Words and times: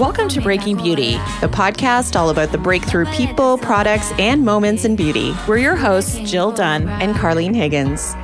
Welcome 0.00 0.30
to 0.30 0.40
Breaking 0.40 0.78
Beauty, 0.78 1.12
the 1.42 1.48
podcast 1.52 2.18
all 2.18 2.30
about 2.30 2.52
the 2.52 2.56
breakthrough 2.56 3.04
people, 3.12 3.58
products, 3.58 4.12
and 4.12 4.46
moments 4.46 4.86
in 4.86 4.96
beauty. 4.96 5.34
We're 5.46 5.58
your 5.58 5.76
hosts, 5.76 6.18
Jill 6.20 6.52
Dunn 6.52 6.88
and 6.88 7.14
Carlene 7.14 7.54
Higgins. 7.54 8.14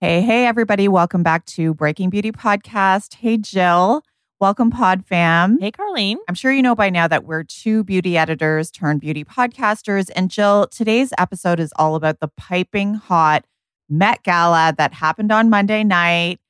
Hey, 0.00 0.20
hey, 0.22 0.44
everybody. 0.44 0.88
Welcome 0.88 1.22
back 1.22 1.46
to 1.46 1.72
Breaking 1.72 2.10
Beauty 2.10 2.32
Podcast. 2.32 3.14
Hey, 3.14 3.36
Jill. 3.36 4.02
Welcome, 4.40 4.72
Pod 4.72 5.06
Fam. 5.06 5.60
Hey, 5.60 5.70
Carlene. 5.70 6.16
I'm 6.28 6.34
sure 6.34 6.50
you 6.50 6.62
know 6.62 6.74
by 6.74 6.90
now 6.90 7.06
that 7.06 7.24
we're 7.24 7.44
two 7.44 7.84
beauty 7.84 8.18
editors 8.18 8.72
turned 8.72 9.00
beauty 9.02 9.22
podcasters. 9.22 10.10
And 10.16 10.32
Jill, 10.32 10.66
today's 10.66 11.12
episode 11.16 11.60
is 11.60 11.72
all 11.76 11.94
about 11.94 12.18
the 12.18 12.26
piping 12.36 12.94
hot 12.94 13.44
Met 13.88 14.24
Gala 14.24 14.74
that 14.76 14.92
happened 14.94 15.30
on 15.30 15.48
Monday 15.48 15.84
night. 15.84 16.40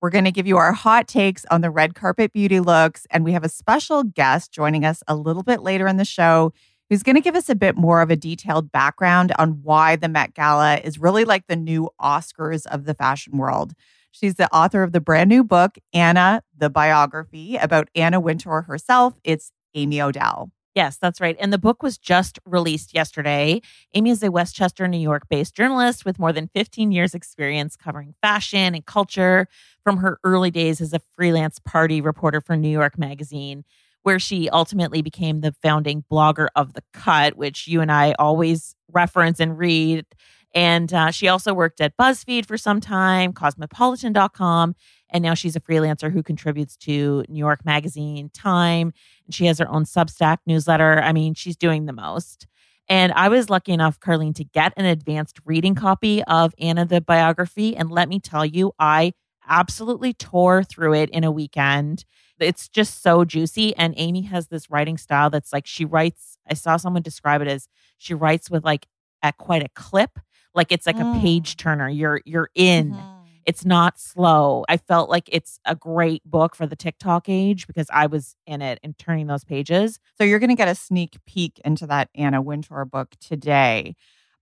We're 0.00 0.10
going 0.10 0.24
to 0.24 0.32
give 0.32 0.46
you 0.46 0.56
our 0.56 0.72
hot 0.72 1.08
takes 1.08 1.44
on 1.50 1.60
the 1.60 1.70
red 1.70 1.94
carpet 1.94 2.32
beauty 2.32 2.58
looks. 2.60 3.06
And 3.10 3.24
we 3.24 3.32
have 3.32 3.44
a 3.44 3.48
special 3.48 4.02
guest 4.02 4.50
joining 4.50 4.84
us 4.84 5.02
a 5.06 5.14
little 5.14 5.42
bit 5.42 5.62
later 5.62 5.86
in 5.86 5.98
the 5.98 6.04
show 6.04 6.52
who's 6.88 7.02
going 7.02 7.16
to 7.16 7.22
give 7.22 7.36
us 7.36 7.48
a 7.48 7.54
bit 7.54 7.76
more 7.76 8.00
of 8.00 8.10
a 8.10 8.16
detailed 8.16 8.72
background 8.72 9.32
on 9.38 9.60
why 9.62 9.96
the 9.96 10.08
Met 10.08 10.34
Gala 10.34 10.78
is 10.78 10.98
really 10.98 11.24
like 11.24 11.46
the 11.46 11.56
new 11.56 11.90
Oscars 12.00 12.66
of 12.66 12.84
the 12.84 12.94
fashion 12.94 13.36
world. 13.36 13.74
She's 14.10 14.34
the 14.34 14.52
author 14.52 14.82
of 14.82 14.92
the 14.92 15.00
brand 15.00 15.28
new 15.28 15.44
book, 15.44 15.76
Anna, 15.92 16.42
the 16.56 16.70
biography 16.70 17.56
about 17.56 17.88
Anna 17.94 18.18
Wintour 18.18 18.62
herself. 18.62 19.14
It's 19.22 19.52
Amy 19.74 20.00
Odell. 20.00 20.50
Yes, 20.74 20.96
that's 20.96 21.20
right. 21.20 21.36
And 21.40 21.52
the 21.52 21.58
book 21.58 21.82
was 21.82 21.98
just 21.98 22.38
released 22.44 22.94
yesterday. 22.94 23.60
Amy 23.94 24.10
is 24.10 24.22
a 24.22 24.30
Westchester, 24.30 24.86
New 24.86 24.98
York 24.98 25.28
based 25.28 25.54
journalist 25.54 26.04
with 26.04 26.18
more 26.18 26.32
than 26.32 26.48
15 26.54 26.92
years' 26.92 27.14
experience 27.14 27.76
covering 27.76 28.14
fashion 28.22 28.74
and 28.74 28.86
culture 28.86 29.48
from 29.82 29.96
her 29.96 30.20
early 30.22 30.50
days 30.50 30.80
as 30.80 30.92
a 30.92 31.00
freelance 31.16 31.58
party 31.58 32.00
reporter 32.00 32.40
for 32.40 32.56
New 32.56 32.68
York 32.70 32.98
Magazine 32.98 33.64
where 34.02 34.18
she 34.18 34.48
ultimately 34.50 35.02
became 35.02 35.40
the 35.40 35.52
founding 35.62 36.04
blogger 36.10 36.48
of 36.56 36.72
The 36.72 36.82
Cut, 36.92 37.36
which 37.36 37.66
you 37.66 37.80
and 37.80 37.92
I 37.92 38.14
always 38.18 38.74
reference 38.90 39.40
and 39.40 39.58
read. 39.58 40.06
And 40.54 40.92
uh, 40.92 41.10
she 41.10 41.28
also 41.28 41.54
worked 41.54 41.80
at 41.80 41.96
BuzzFeed 41.96 42.46
for 42.46 42.58
some 42.58 42.80
time, 42.80 43.32
cosmopolitan.com. 43.32 44.74
And 45.10 45.22
now 45.22 45.34
she's 45.34 45.56
a 45.56 45.60
freelancer 45.60 46.12
who 46.12 46.22
contributes 46.22 46.76
to 46.78 47.24
New 47.28 47.38
York 47.38 47.64
Magazine, 47.64 48.30
Time. 48.30 48.92
And 49.26 49.34
she 49.34 49.46
has 49.46 49.58
her 49.58 49.68
own 49.68 49.84
Substack 49.84 50.38
newsletter. 50.46 51.00
I 51.00 51.12
mean, 51.12 51.34
she's 51.34 51.56
doing 51.56 51.86
the 51.86 51.92
most. 51.92 52.46
And 52.88 53.12
I 53.12 53.28
was 53.28 53.48
lucky 53.48 53.72
enough, 53.72 54.00
Carlene, 54.00 54.34
to 54.34 54.44
get 54.44 54.72
an 54.76 54.84
advanced 54.84 55.38
reading 55.44 55.76
copy 55.76 56.24
of 56.24 56.52
Anna 56.58 56.84
the 56.84 57.00
biography. 57.00 57.76
And 57.76 57.90
let 57.90 58.08
me 58.08 58.18
tell 58.18 58.44
you, 58.44 58.72
I 58.80 59.12
absolutely 59.48 60.12
tore 60.12 60.64
through 60.64 60.94
it 60.94 61.10
in 61.10 61.22
a 61.22 61.30
weekend. 61.30 62.04
It's 62.40 62.68
just 62.68 63.02
so 63.02 63.24
juicy. 63.24 63.76
And 63.76 63.94
Amy 63.96 64.22
has 64.22 64.48
this 64.48 64.70
writing 64.70 64.96
style 64.96 65.30
that's 65.30 65.52
like 65.52 65.66
she 65.66 65.84
writes, 65.84 66.36
I 66.48 66.54
saw 66.54 66.76
someone 66.76 67.02
describe 67.02 67.42
it 67.42 67.48
as 67.48 67.68
she 67.98 68.14
writes 68.14 68.50
with 68.50 68.64
like 68.64 68.86
at 69.22 69.36
quite 69.36 69.62
a 69.62 69.68
clip. 69.74 70.18
Like 70.54 70.72
it's 70.72 70.86
like 70.86 70.96
mm. 70.96 71.16
a 71.16 71.20
page 71.20 71.56
turner. 71.56 71.88
You're 71.88 72.20
you're 72.24 72.50
in. 72.54 72.92
Mm-hmm. 72.92 73.16
It's 73.46 73.64
not 73.64 73.98
slow. 73.98 74.64
I 74.68 74.76
felt 74.76 75.08
like 75.08 75.28
it's 75.32 75.58
a 75.64 75.74
great 75.74 76.22
book 76.24 76.54
for 76.54 76.66
the 76.66 76.76
TikTok 76.76 77.28
age 77.28 77.66
because 77.66 77.86
I 77.90 78.06
was 78.06 78.36
in 78.46 78.60
it 78.62 78.78
and 78.82 78.96
turning 78.98 79.26
those 79.26 79.44
pages. 79.44 79.98
So 80.18 80.24
you're 80.24 80.38
going 80.38 80.50
to 80.50 80.56
get 80.56 80.68
a 80.68 80.74
sneak 80.74 81.16
peek 81.26 81.60
into 81.64 81.86
that 81.86 82.10
Anna 82.14 82.42
Wintour 82.42 82.84
book 82.84 83.14
today. 83.18 83.96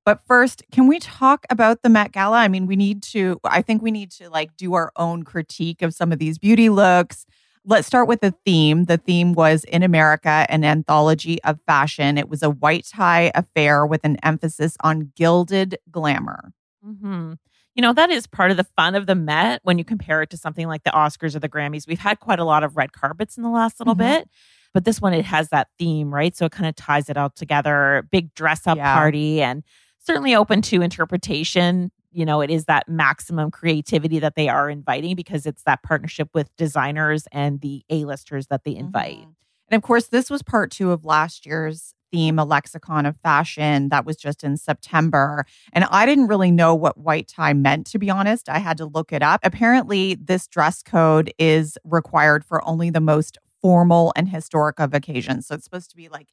But 0.05 0.21
first, 0.27 0.63
can 0.73 0.87
we 0.89 0.99
talk 0.99 1.47
about 1.49 1.83
the 1.83 1.89
Met 1.89 2.13
Gala? 2.13 2.39
I 2.39 2.49
mean, 2.49 2.67
we 2.67 2.77
need 2.77 3.03
to, 3.05 3.39
I 3.45 3.63
think 3.63 3.83
we 3.83 3.91
need 3.91 4.11
to 4.13 4.31
like 4.31 4.57
do 4.57 4.75
our 4.75 4.91
own 4.97 5.23
critique 5.23 5.81
of 5.81 5.95
some 5.95 6.13
of 6.13 6.19
these 6.19 6.39
beauty 6.39 6.69
looks. 6.69 7.25
Let's 7.71 7.87
start 7.87 8.09
with 8.09 8.23
the 8.23 8.33
theme. 8.47 8.85
The 8.85 8.97
theme 8.97 9.35
was 9.35 9.63
In 9.65 9.83
America, 9.83 10.47
an 10.49 10.65
anthology 10.65 11.39
of 11.45 11.61
fashion. 11.67 12.17
It 12.17 12.27
was 12.27 12.43
a 12.43 12.49
white 12.49 12.87
tie 12.91 13.31
affair 13.35 13.85
with 13.85 14.01
an 14.05 14.17
emphasis 14.23 14.75
on 14.83 15.13
gilded 15.15 15.77
glamour. 15.91 16.55
Mm-hmm. 16.83 17.35
You 17.75 17.83
know, 17.83 17.93
that 17.93 18.09
is 18.09 18.27
part 18.27 18.51
of 18.51 18.57
the 18.57 18.65
fun 18.65 18.95
of 18.95 19.07
the 19.07 19.15
Met 19.15 19.61
when 19.65 19.77
you 19.77 19.85
compare 19.85 20.23
it 20.23 20.31
to 20.31 20.39
something 20.39 20.67
like 20.67 20.85
the 20.85 20.93
Oscars 20.93 21.37
or 21.37 21.41
the 21.41 21.49
Grammys. 21.49 21.87
We've 21.87 21.99
had 21.99 22.21
quite 22.21 22.39
a 22.39 22.45
lot 22.45 22.65
of 22.65 22.75
red 22.75 22.95
carpets 22.95 23.37
in 23.37 23.43
the 23.43 23.51
last 23.51 23.79
little 23.79 23.95
mm-hmm. 23.95 24.21
bit, 24.21 24.31
but 24.73 24.87
this 24.87 25.03
one, 25.03 25.13
it 25.13 25.27
has 25.27 25.51
that 25.51 25.69
theme, 25.79 26.13
right? 26.13 26.35
So 26.35 26.47
it 26.47 26.53
kind 26.53 26.71
of 26.71 26.75
ties 26.75 27.11
it 27.11 27.19
all 27.19 27.29
together. 27.29 28.09
Big 28.11 28.33
dress 28.33 28.67
up 28.67 28.79
yeah. 28.79 28.95
party 28.95 29.43
and 29.43 29.63
certainly 29.99 30.35
open 30.35 30.63
to 30.63 30.81
interpretation 30.81 31.91
you 32.11 32.25
know, 32.25 32.41
it 32.41 32.51
is 32.51 32.65
that 32.67 32.89
maximum 32.89 33.51
creativity 33.51 34.19
that 34.19 34.35
they 34.35 34.49
are 34.49 34.71
inviting 34.71 35.15
because 35.15 35.47
it's 35.47 35.63
that 35.65 35.83
partnership 35.83 36.29
with 36.35 36.55
designers 36.57 37.27
and 37.33 37.61
the 37.61 37.83
A-listers 37.91 38.47
that 38.49 38.65
they 38.65 38.75
invite. 38.75 39.19
Mm-hmm. 39.19 39.31
And 39.71 39.77
of 39.77 39.83
course, 39.83 40.09
this 40.09 40.31
was 40.31 40.43
part 40.43 40.71
two 40.71 40.93
of 40.93 41.05
last 41.05 41.45
year's 41.45 41.95
theme, 42.11 42.39
a 42.39 42.45
lexicon 42.45 43.05
of 43.05 43.17
fashion 43.19 43.91
that 43.91 44.07
was 44.07 44.17
just 44.17 44.43
in 44.43 44.57
September. 44.57 45.45
And 45.75 45.85
I 45.91 46.07
didn't 46.07 46.29
really 46.29 46.51
know 46.51 46.75
what 46.75 46.97
white 46.97 47.29
tie 47.29 47.53
meant, 47.53 47.87
to 47.89 47.99
be 47.99 48.09
honest. 48.09 48.49
I 48.49 48.59
had 48.59 48.79
to 48.79 48.87
look 48.87 49.13
it 49.13 49.23
up. 49.23 49.41
Apparently, 49.43 50.15
this 50.15 50.47
dress 50.47 50.83
code 50.83 51.33
is 51.39 51.77
required 51.85 52.45
for 52.45 52.67
only 52.67 52.89
the 52.89 53.01
most 53.01 53.37
formal 53.61 54.13
and 54.17 54.29
historic 54.29 54.81
of 54.81 54.95
occasions. 54.95 55.47
So 55.47 55.55
it's 55.55 55.65
supposed 55.65 55.91
to 55.91 55.97
be 55.97 56.09
like 56.09 56.29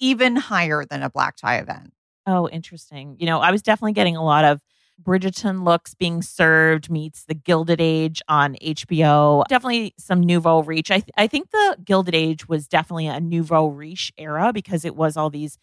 even 0.00 0.36
higher 0.36 0.84
than 0.88 1.02
a 1.02 1.10
black 1.10 1.36
tie 1.36 1.58
event. 1.58 1.92
Oh, 2.26 2.48
interesting. 2.48 3.16
You 3.18 3.26
know, 3.26 3.40
I 3.40 3.50
was 3.50 3.62
definitely 3.62 3.94
getting 3.94 4.16
a 4.16 4.24
lot 4.24 4.44
of 4.44 4.60
Bridgerton 5.02 5.64
looks 5.64 5.94
being 5.94 6.22
served 6.22 6.90
meets 6.90 7.24
the 7.24 7.34
Gilded 7.34 7.80
Age 7.80 8.20
on 8.28 8.56
HBO. 8.62 9.44
Definitely 9.48 9.94
some 9.98 10.20
nouveau 10.20 10.62
riche. 10.62 10.90
I, 10.90 11.00
th- 11.00 11.10
I 11.16 11.26
think 11.26 11.50
the 11.50 11.76
Gilded 11.84 12.14
Age 12.14 12.48
was 12.48 12.66
definitely 12.66 13.06
a 13.06 13.20
nouveau 13.20 13.68
riche 13.68 14.12
era 14.18 14.52
because 14.52 14.84
it 14.84 14.96
was 14.96 15.16
all 15.16 15.30
these 15.30 15.58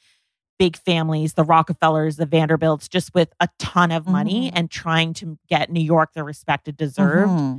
big 0.57 0.77
families, 0.77 1.33
the 1.33 1.43
Rockefellers, 1.43 2.15
the 2.15 2.25
Vanderbilts, 2.25 2.87
just 2.87 3.13
with 3.13 3.33
a 3.39 3.49
ton 3.59 3.91
of 3.91 4.07
money 4.07 4.47
mm-hmm. 4.47 4.57
and 4.57 4.71
trying 4.71 5.13
to 5.15 5.37
get 5.49 5.69
New 5.69 5.83
York 5.83 6.13
the 6.13 6.23
respect 6.23 6.67
it 6.67 6.77
deserved. 6.77 7.31
Mm-hmm. 7.31 7.57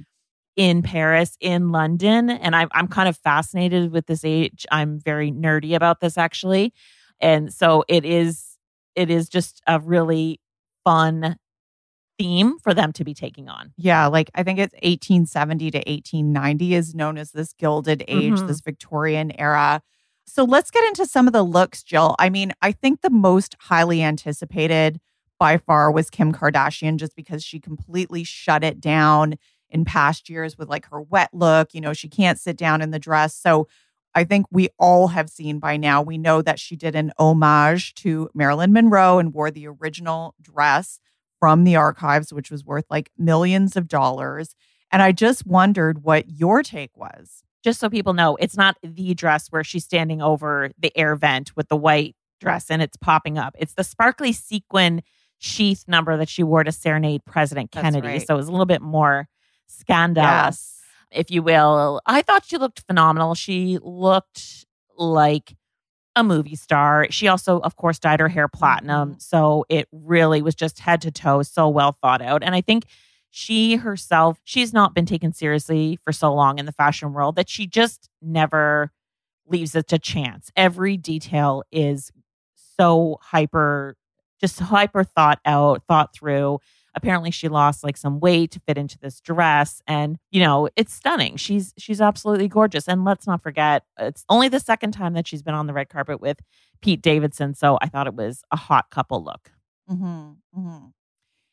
In 0.57 0.83
Paris, 0.83 1.37
in 1.39 1.71
London. 1.71 2.31
And 2.31 2.57
I, 2.57 2.67
I'm 2.73 2.89
kind 2.89 3.11
of 3.11 3.19
fascinated 3.19 3.93
with 3.93 4.07
this 4.07 4.25
age. 4.25 4.65
I'm 4.71 4.99
very 4.99 5.31
nerdy 5.31 5.77
about 5.77 6.01
this 6.01 6.17
actually. 6.17 6.73
And 7.21 7.53
so 7.53 7.85
it 7.89 8.07
is, 8.07 8.57
it 8.95 9.11
is 9.11 9.29
just 9.29 9.61
a 9.67 9.79
really 9.79 10.41
fun 10.83 11.37
theme 12.19 12.59
for 12.59 12.75
them 12.75 12.93
to 12.95 13.05
be 13.05 13.15
taking 13.15 13.49
on. 13.49 13.73
Yeah, 13.77 14.07
like 14.07 14.31
I 14.35 14.43
think 14.43 14.59
it's 14.59 14.75
1870 14.75 15.71
to 15.73 15.79
1890 15.79 16.75
is 16.75 16.95
known 16.95 17.19
as 17.19 17.33
this 17.33 17.53
Gilded 17.53 18.05
Age, 18.09 18.35
mm-hmm. 18.35 18.47
this 18.47 18.61
Victorian 18.61 19.33
era. 19.39 19.83
So 20.27 20.45
let's 20.45 20.71
get 20.71 20.85
into 20.85 21.07
some 21.07 21.27
of 21.27 21.33
the 21.33 21.43
looks, 21.43 21.83
Jill. 21.83 22.17
I 22.19 22.31
mean, 22.31 22.53
I 22.61 22.73
think 22.73 23.01
the 23.01 23.11
most 23.11 23.57
highly 23.61 24.03
anticipated 24.03 25.01
by 25.39 25.59
far 25.59 25.91
was 25.91 26.11
Kim 26.11 26.33
Kardashian 26.33 26.97
just 26.97 27.15
because 27.15 27.45
she 27.45 27.61
completely 27.61 28.25
shut 28.25 28.65
it 28.65 28.81
down 28.81 29.37
in 29.71 29.85
past 29.85 30.29
years 30.29 30.57
with 30.57 30.69
like 30.69 30.87
her 30.91 31.01
wet 31.01 31.31
look. 31.33 31.75
You 31.75 31.81
know, 31.81 31.93
she 31.93 32.09
can't 32.09 32.41
sit 32.41 32.57
down 32.57 32.83
in 32.83 32.91
the 32.91 32.99
dress. 32.99 33.35
So 33.35 33.69
I 34.15 34.25
think 34.25 34.47
we 34.51 34.69
all 34.79 35.09
have 35.09 35.29
seen 35.29 35.59
by 35.59 35.77
now. 35.77 36.01
We 36.01 36.17
know 36.17 36.41
that 36.43 36.59
she 36.59 36.75
did 36.75 36.97
an 36.97 37.13
homage 37.19 37.95
to 37.97 38.31
Marilyn 38.35 38.73
Monroe 38.73 39.19
and 39.19 39.35
wore 39.35 39.51
the 39.51 39.69
original 39.69 40.35
dress 40.41 40.99
from 41.47 41.63
the 41.63 41.77
archives, 41.77 42.33
which 42.33 42.51
was 42.51 42.65
worth 42.65 42.87
like 42.91 43.13
millions 43.17 43.77
of 43.77 43.87
dollars. 43.87 44.57
And 44.91 45.01
I 45.01 45.13
just 45.13 45.47
wondered 45.47 46.03
what 46.03 46.29
your 46.29 46.65
take 46.65 46.97
was. 46.97 47.45
just 47.63 47.79
so 47.79 47.89
people 47.89 48.15
know, 48.15 48.35
it's 48.41 48.57
not 48.57 48.77
the 48.83 49.15
dress 49.15 49.47
where 49.51 49.63
she's 49.63 49.85
standing 49.85 50.21
over 50.21 50.71
the 50.77 50.91
air 50.99 51.15
vent 51.15 51.55
with 51.55 51.69
the 51.69 51.77
white 51.77 52.17
dress 52.41 52.69
and 52.69 52.83
it's 52.83 52.97
popping 52.97 53.39
up. 53.39 53.55
It's 53.61 53.75
the 53.75 53.85
sparkly 53.85 54.33
sequin 54.33 55.05
sheath 55.39 55.85
number 55.87 56.17
that 56.17 56.29
she 56.29 56.43
wore 56.43 56.65
to 56.65 56.73
serenade 56.73 57.25
President 57.25 57.71
Kennedy. 57.71 58.09
right. 58.09 58.27
So 58.27 58.35
it 58.35 58.39
was 58.39 58.49
a 58.49 58.51
little 58.51 58.67
bit 58.67 58.83
more 58.83 59.29
scandalous, 59.69 60.81
if 61.13 61.31
you 61.31 61.45
will. 61.45 62.01
I 62.07 62.23
thought 62.23 62.45
she 62.45 62.59
looked 62.59 62.83
phenomenal. 62.89 63.37
She 63.37 63.79
looked 63.81 64.67
like 64.99 65.55
a 66.17 66.25
movie 66.25 66.57
star. 66.57 67.07
She 67.11 67.29
also, 67.29 67.61
of 67.61 67.77
course, 67.77 67.99
dyed 67.99 68.21
her 68.21 68.29
hair 68.29 68.49
platinum. 68.49 69.11
Mm-hmm. 69.11 69.19
So 69.19 69.67
it 69.69 69.87
really 69.93 70.43
was 70.43 70.55
just 70.55 70.81
head 70.81 71.03
to 71.03 71.11
toe, 71.13 71.43
so 71.43 71.69
well 71.69 71.93
thought 71.93 72.23
out. 72.23 72.43
And 72.43 72.55
I 72.55 72.63
think 72.63 72.87
she 73.31 73.77
herself, 73.77 74.41
she's 74.43 74.73
not 74.73 74.95
been 74.95 75.05
taken 75.05 75.33
seriously 75.33 75.99
for 76.03 76.13
so 76.13 76.35
long 76.35 76.59
in 76.59 76.65
the 76.65 76.73
fashion 76.73 77.13
world 77.13 77.37
that 77.37 77.51
she 77.51 77.67
just 77.67 78.09
never 78.23 78.91
leaves 79.47 79.75
it 79.75 79.89
to 79.89 79.99
chance. 79.99 80.51
Every 80.57 80.97
detail 80.97 81.63
is 81.71 82.11
so 82.79 83.19
hyper, 83.21 83.97
just 84.41 84.59
hyper 84.59 85.05
thought 85.05 85.39
out, 85.45 85.83
thought 85.87 86.15
through. 86.15 86.59
Apparently 86.97 87.31
she 87.31 87.49
lost 87.49 87.85
like 87.85 87.97
some 87.97 88.19
weight 88.21 88.51
to 88.53 88.61
fit 88.67 88.79
into 88.79 88.99
this 88.99 89.21
dress 89.21 89.83
and 89.87 90.17
you 90.31 90.41
know, 90.41 90.69
it's 90.77 90.93
stunning. 90.95 91.37
She's 91.37 91.73
she's 91.79 92.01
absolutely 92.01 92.49
gorgeous. 92.49 92.89
And 92.89 93.05
let's 93.05 93.27
not 93.27 93.43
forget, 93.43 93.85
it's 93.99 94.25
only 94.29 94.49
the 94.49 94.61
second 94.61 94.93
time 94.93 95.13
that 95.15 95.29
she's 95.29 95.43
been 95.43 95.55
on 95.55 95.67
the 95.67 95.73
red 95.75 95.89
carpet 95.91 96.21
with 96.21 96.39
Pete 96.83 97.03
Davidson, 97.03 97.55
so 97.55 97.79
I 97.83 97.89
thought 97.89 98.07
it 98.07 98.15
was 98.15 98.43
a 98.51 98.57
hot 98.57 98.91
couple 98.91 99.23
look. 99.23 99.53
Mm-hmm, 99.91 100.05
mm-hmm. 100.59 100.87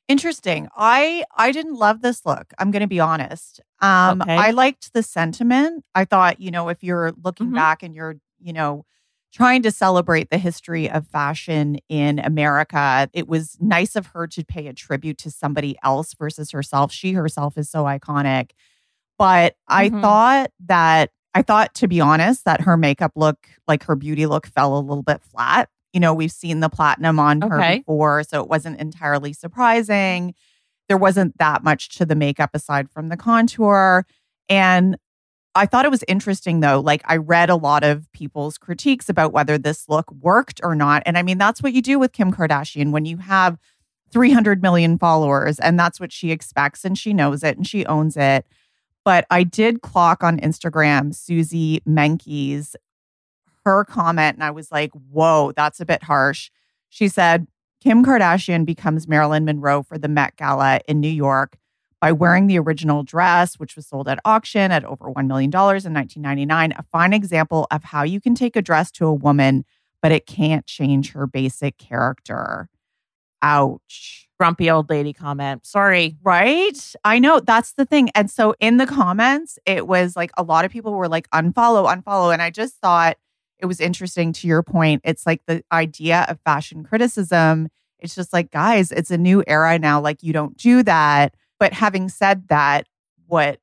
Interesting. 0.09 0.67
I 0.75 1.23
I 1.35 1.51
didn't 1.51 1.75
love 1.75 2.01
this 2.01 2.25
look. 2.25 2.53
I'm 2.59 2.71
going 2.71 2.81
to 2.81 2.87
be 2.87 2.99
honest. 2.99 3.61
Um, 3.81 4.21
Okay. 4.21 4.35
I 4.35 4.51
liked 4.51 4.93
the 4.93 5.01
sentiment. 5.03 5.83
I 5.95 6.05
thought, 6.05 6.39
you 6.41 6.51
know, 6.51 6.69
if 6.69 6.83
you're 6.83 7.13
looking 7.23 7.47
Mhm. 7.51 7.55
back 7.55 7.83
and 7.83 7.95
you're, 7.95 8.15
you 8.39 8.51
know, 8.53 8.85
trying 9.33 9.63
to 9.63 9.71
celebrate 9.71 10.29
the 10.29 10.37
history 10.37 10.89
of 10.89 11.07
fashion 11.07 11.77
in 11.89 12.19
America, 12.19 13.09
it 13.13 13.27
was 13.27 13.57
nice 13.59 13.95
of 13.95 14.07
her 14.07 14.27
to 14.27 14.45
pay 14.45 14.67
a 14.67 14.73
tribute 14.73 15.17
to 15.17 15.31
somebody 15.31 15.75
else 15.83 16.13
versus 16.13 16.51
herself. 16.51 16.91
She 16.91 17.13
herself 17.13 17.57
is 17.57 17.69
so 17.69 17.83
iconic. 17.85 18.51
But 19.17 19.55
I 19.67 19.89
Mhm. 19.89 20.01
thought 20.01 20.51
that 20.65 21.09
I 21.35 21.41
thought, 21.41 21.73
to 21.75 21.87
be 21.87 21.99
honest, 21.99 22.45
that 22.45 22.61
her 22.61 22.77
makeup 22.77 23.13
look, 23.15 23.47
like 23.67 23.85
her 23.85 23.95
beauty 23.95 24.27
look, 24.27 24.45
fell 24.45 24.77
a 24.77 24.79
little 24.79 25.01
bit 25.01 25.23
flat. 25.23 25.67
You 25.91 25.99
know, 25.99 26.13
we've 26.13 26.31
seen 26.31 26.59
the 26.59 26.69
platinum 26.69 27.17
on 27.17 27.41
her 27.41 27.57
before, 27.77 28.21
so 28.23 28.39
it 28.43 28.47
wasn't 28.47 28.79
entirely 28.79 29.33
surprising. 29.33 30.35
There 30.89 30.97
wasn't 30.97 31.35
that 31.39 31.63
much 31.63 31.89
to 31.97 32.05
the 32.05 32.13
makeup 32.13 32.51
aside 32.53 32.91
from 32.91 33.09
the 33.09 33.17
contour. 33.17 34.05
And 34.47 34.95
I 35.55 35.65
thought 35.67 35.85
it 35.85 35.91
was 35.91 36.03
interesting 36.07 36.61
though. 36.61 36.79
Like, 36.79 37.03
I 37.05 37.17
read 37.17 37.49
a 37.49 37.55
lot 37.55 37.83
of 37.83 38.11
people's 38.11 38.57
critiques 38.57 39.07
about 39.07 39.33
whether 39.33 39.57
this 39.57 39.87
look 39.87 40.11
worked 40.11 40.59
or 40.63 40.73
not. 40.75 41.03
And 41.05 41.17
I 41.17 41.21
mean, 41.21 41.37
that's 41.37 41.61
what 41.61 41.73
you 41.73 41.81
do 41.81 41.99
with 41.99 42.11
Kim 42.11 42.31
Kardashian 42.31 42.91
when 42.91 43.05
you 43.05 43.17
have 43.17 43.57
300 44.11 44.61
million 44.61 44.97
followers, 44.97 45.59
and 45.59 45.77
that's 45.77 45.99
what 45.99 46.11
she 46.11 46.31
expects, 46.31 46.85
and 46.85 46.97
she 46.97 47.13
knows 47.13 47.43
it 47.43 47.57
and 47.57 47.67
she 47.67 47.85
owns 47.87 48.15
it. 48.15 48.45
But 49.03 49.25
I 49.29 49.43
did 49.43 49.81
clock 49.81 50.23
on 50.23 50.39
Instagram 50.39 51.13
Suzy 51.13 51.81
Menkes, 51.87 52.75
her 53.65 53.83
comment, 53.83 54.35
and 54.35 54.43
I 54.43 54.51
was 54.51 54.71
like, 54.71 54.91
whoa, 54.93 55.51
that's 55.53 55.79
a 55.79 55.85
bit 55.85 56.03
harsh. 56.03 56.51
She 56.89 57.07
said, 57.07 57.47
Kim 57.81 58.05
Kardashian 58.05 58.65
becomes 58.65 59.07
Marilyn 59.07 59.45
Monroe 59.45 59.83
for 59.83 59.97
the 59.97 60.07
Met 60.07 60.37
Gala 60.37 60.79
in 60.87 61.01
New 61.01 61.09
York 61.09 61.57
by 62.03 62.11
wearing 62.11 62.47
the 62.47 62.59
original 62.59 63.01
dress, 63.01 63.55
which 63.55 63.77
was 63.77 63.87
sold 63.87 64.09
at 64.09 64.19
auction 64.25 64.73
at 64.73 64.83
over 64.83 65.05
$1 65.05 65.25
million 65.25 65.49
in 65.49 65.53
1999. 65.53 66.73
A 66.73 66.83
fine 66.83 67.13
example 67.13 67.65
of 67.71 67.85
how 67.85 68.03
you 68.03 68.19
can 68.19 68.35
take 68.35 68.57
a 68.57 68.61
dress 68.61 68.91
to 68.91 69.05
a 69.05 69.13
woman, 69.13 69.63
but 70.01 70.11
it 70.11 70.25
can't 70.25 70.65
change 70.65 71.13
her 71.13 71.25
basic 71.25 71.77
character. 71.77 72.67
Ouch. 73.41 74.27
Grumpy 74.37 74.69
old 74.69 74.89
lady 74.89 75.13
comment. 75.13 75.65
Sorry. 75.65 76.17
Right? 76.21 76.93
I 77.05 77.19
know 77.19 77.39
that's 77.39 77.71
the 77.71 77.85
thing. 77.85 78.09
And 78.15 78.29
so 78.29 78.53
in 78.59 78.75
the 78.75 78.85
comments, 78.85 79.57
it 79.65 79.87
was 79.87 80.17
like 80.17 80.31
a 80.35 80.43
lot 80.43 80.65
of 80.65 80.71
people 80.71 80.91
were 80.91 81.07
like, 81.07 81.29
unfollow, 81.29 81.87
unfollow. 81.87 82.33
And 82.33 82.41
I 82.41 82.49
just 82.49 82.75
thought 82.81 83.15
it 83.59 83.65
was 83.65 83.79
interesting 83.79 84.33
to 84.33 84.47
your 84.49 84.61
point. 84.61 85.03
It's 85.05 85.25
like 85.25 85.39
the 85.47 85.63
idea 85.71 86.25
of 86.27 86.37
fashion 86.41 86.83
criticism. 86.83 87.69
It's 87.97 88.13
just 88.13 88.33
like, 88.33 88.51
guys, 88.51 88.91
it's 88.91 89.09
a 89.09 89.17
new 89.17 89.41
era 89.47 89.79
now. 89.79 90.01
Like, 90.01 90.21
you 90.21 90.33
don't 90.33 90.57
do 90.57 90.83
that. 90.83 91.33
But 91.63 91.71
having 91.71 92.09
said 92.09 92.49
that, 92.49 92.87
what 93.25 93.61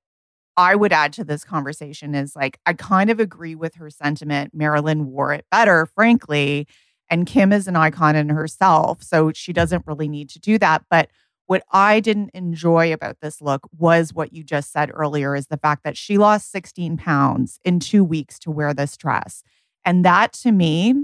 I 0.56 0.75
would 0.75 0.91
add 0.91 1.12
to 1.12 1.23
this 1.23 1.44
conversation 1.44 2.14
is 2.14 2.35
like, 2.35 2.58
I 2.64 2.73
kind 2.73 3.11
of 3.11 3.20
agree 3.20 3.55
with 3.55 3.75
her 3.75 3.91
sentiment. 3.91 4.55
Marilyn 4.55 5.11
wore 5.11 5.35
it 5.35 5.44
better, 5.50 5.85
frankly. 5.85 6.67
And 7.11 7.26
Kim 7.26 7.52
is 7.52 7.69
an 7.69 7.76
icon 7.76 8.17
in 8.17 8.31
herself. 8.31 9.02
So 9.02 9.32
she 9.35 9.52
doesn't 9.52 9.87
really 9.87 10.08
need 10.08 10.31
to 10.31 10.38
do 10.38 10.56
that. 10.61 10.82
But 10.88 11.11
what 11.44 11.62
I 11.73 12.00
didn't 12.00 12.31
enjoy 12.32 12.91
about 12.91 13.19
this 13.20 13.43
look 13.43 13.69
was 13.76 14.14
what 14.14 14.32
you 14.32 14.44
just 14.44 14.73
said 14.73 14.91
earlier 14.94 15.37
is 15.37 15.49
the 15.49 15.58
fact 15.58 15.85
that 15.85 15.99
she 15.99 16.17
lost 16.17 16.50
16 16.50 16.97
pounds 16.97 17.61
in 17.67 17.81
two 17.81 18.02
weeks 18.02 18.38
to 18.38 18.50
wear 18.50 18.73
this 18.73 18.97
dress. 18.97 19.43
And 19.85 20.06
that 20.06 20.32
to 20.44 20.52
me 20.52 20.94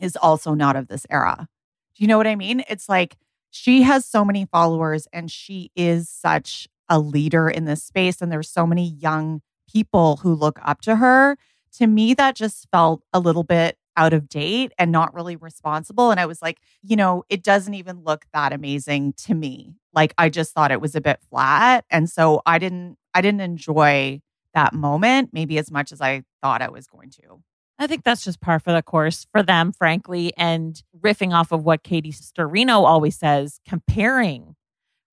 is 0.00 0.16
also 0.16 0.54
not 0.54 0.74
of 0.74 0.88
this 0.88 1.06
era. 1.10 1.46
Do 1.94 2.02
you 2.02 2.08
know 2.08 2.18
what 2.18 2.26
I 2.26 2.34
mean? 2.34 2.64
It's 2.68 2.88
like 2.88 3.18
she 3.50 3.82
has 3.82 4.06
so 4.06 4.24
many 4.24 4.46
followers 4.46 5.06
and 5.12 5.30
she 5.30 5.70
is 5.74 6.08
such 6.08 6.68
a 6.88 6.98
leader 6.98 7.48
in 7.48 7.64
this 7.64 7.82
space. 7.82 8.20
And 8.20 8.30
there's 8.30 8.50
so 8.50 8.66
many 8.66 8.88
young 8.88 9.42
people 9.70 10.16
who 10.18 10.34
look 10.34 10.58
up 10.62 10.80
to 10.82 10.96
her. 10.96 11.36
To 11.78 11.86
me, 11.86 12.14
that 12.14 12.34
just 12.34 12.66
felt 12.72 13.02
a 13.12 13.20
little 13.20 13.44
bit 13.44 13.76
out 13.96 14.12
of 14.12 14.28
date 14.28 14.72
and 14.78 14.90
not 14.90 15.14
really 15.14 15.36
responsible. 15.36 16.10
And 16.10 16.18
I 16.18 16.26
was 16.26 16.40
like, 16.40 16.58
you 16.82 16.96
know, 16.96 17.24
it 17.28 17.42
doesn't 17.42 17.74
even 17.74 18.02
look 18.02 18.24
that 18.32 18.52
amazing 18.52 19.14
to 19.24 19.34
me. 19.34 19.74
Like 19.92 20.14
I 20.16 20.28
just 20.28 20.52
thought 20.52 20.72
it 20.72 20.80
was 20.80 20.94
a 20.94 21.00
bit 21.00 21.20
flat. 21.28 21.84
And 21.90 22.08
so 22.08 22.42
I 22.46 22.58
didn't 22.58 22.96
I 23.14 23.20
didn't 23.20 23.40
enjoy 23.40 24.20
that 24.54 24.72
moment 24.72 25.30
maybe 25.32 25.58
as 25.58 25.70
much 25.70 25.92
as 25.92 26.00
I 26.00 26.22
thought 26.42 26.62
I 26.62 26.70
was 26.70 26.86
going 26.86 27.10
to. 27.10 27.42
I 27.80 27.86
think 27.86 28.04
that's 28.04 28.22
just 28.22 28.42
par 28.42 28.60
for 28.60 28.72
the 28.72 28.82
course 28.82 29.26
for 29.32 29.42
them, 29.42 29.72
frankly. 29.72 30.32
And 30.36 30.80
riffing 31.00 31.32
off 31.32 31.50
of 31.50 31.64
what 31.64 31.82
Katie 31.82 32.12
Sturino 32.12 32.84
always 32.84 33.18
says, 33.18 33.58
comparing 33.66 34.54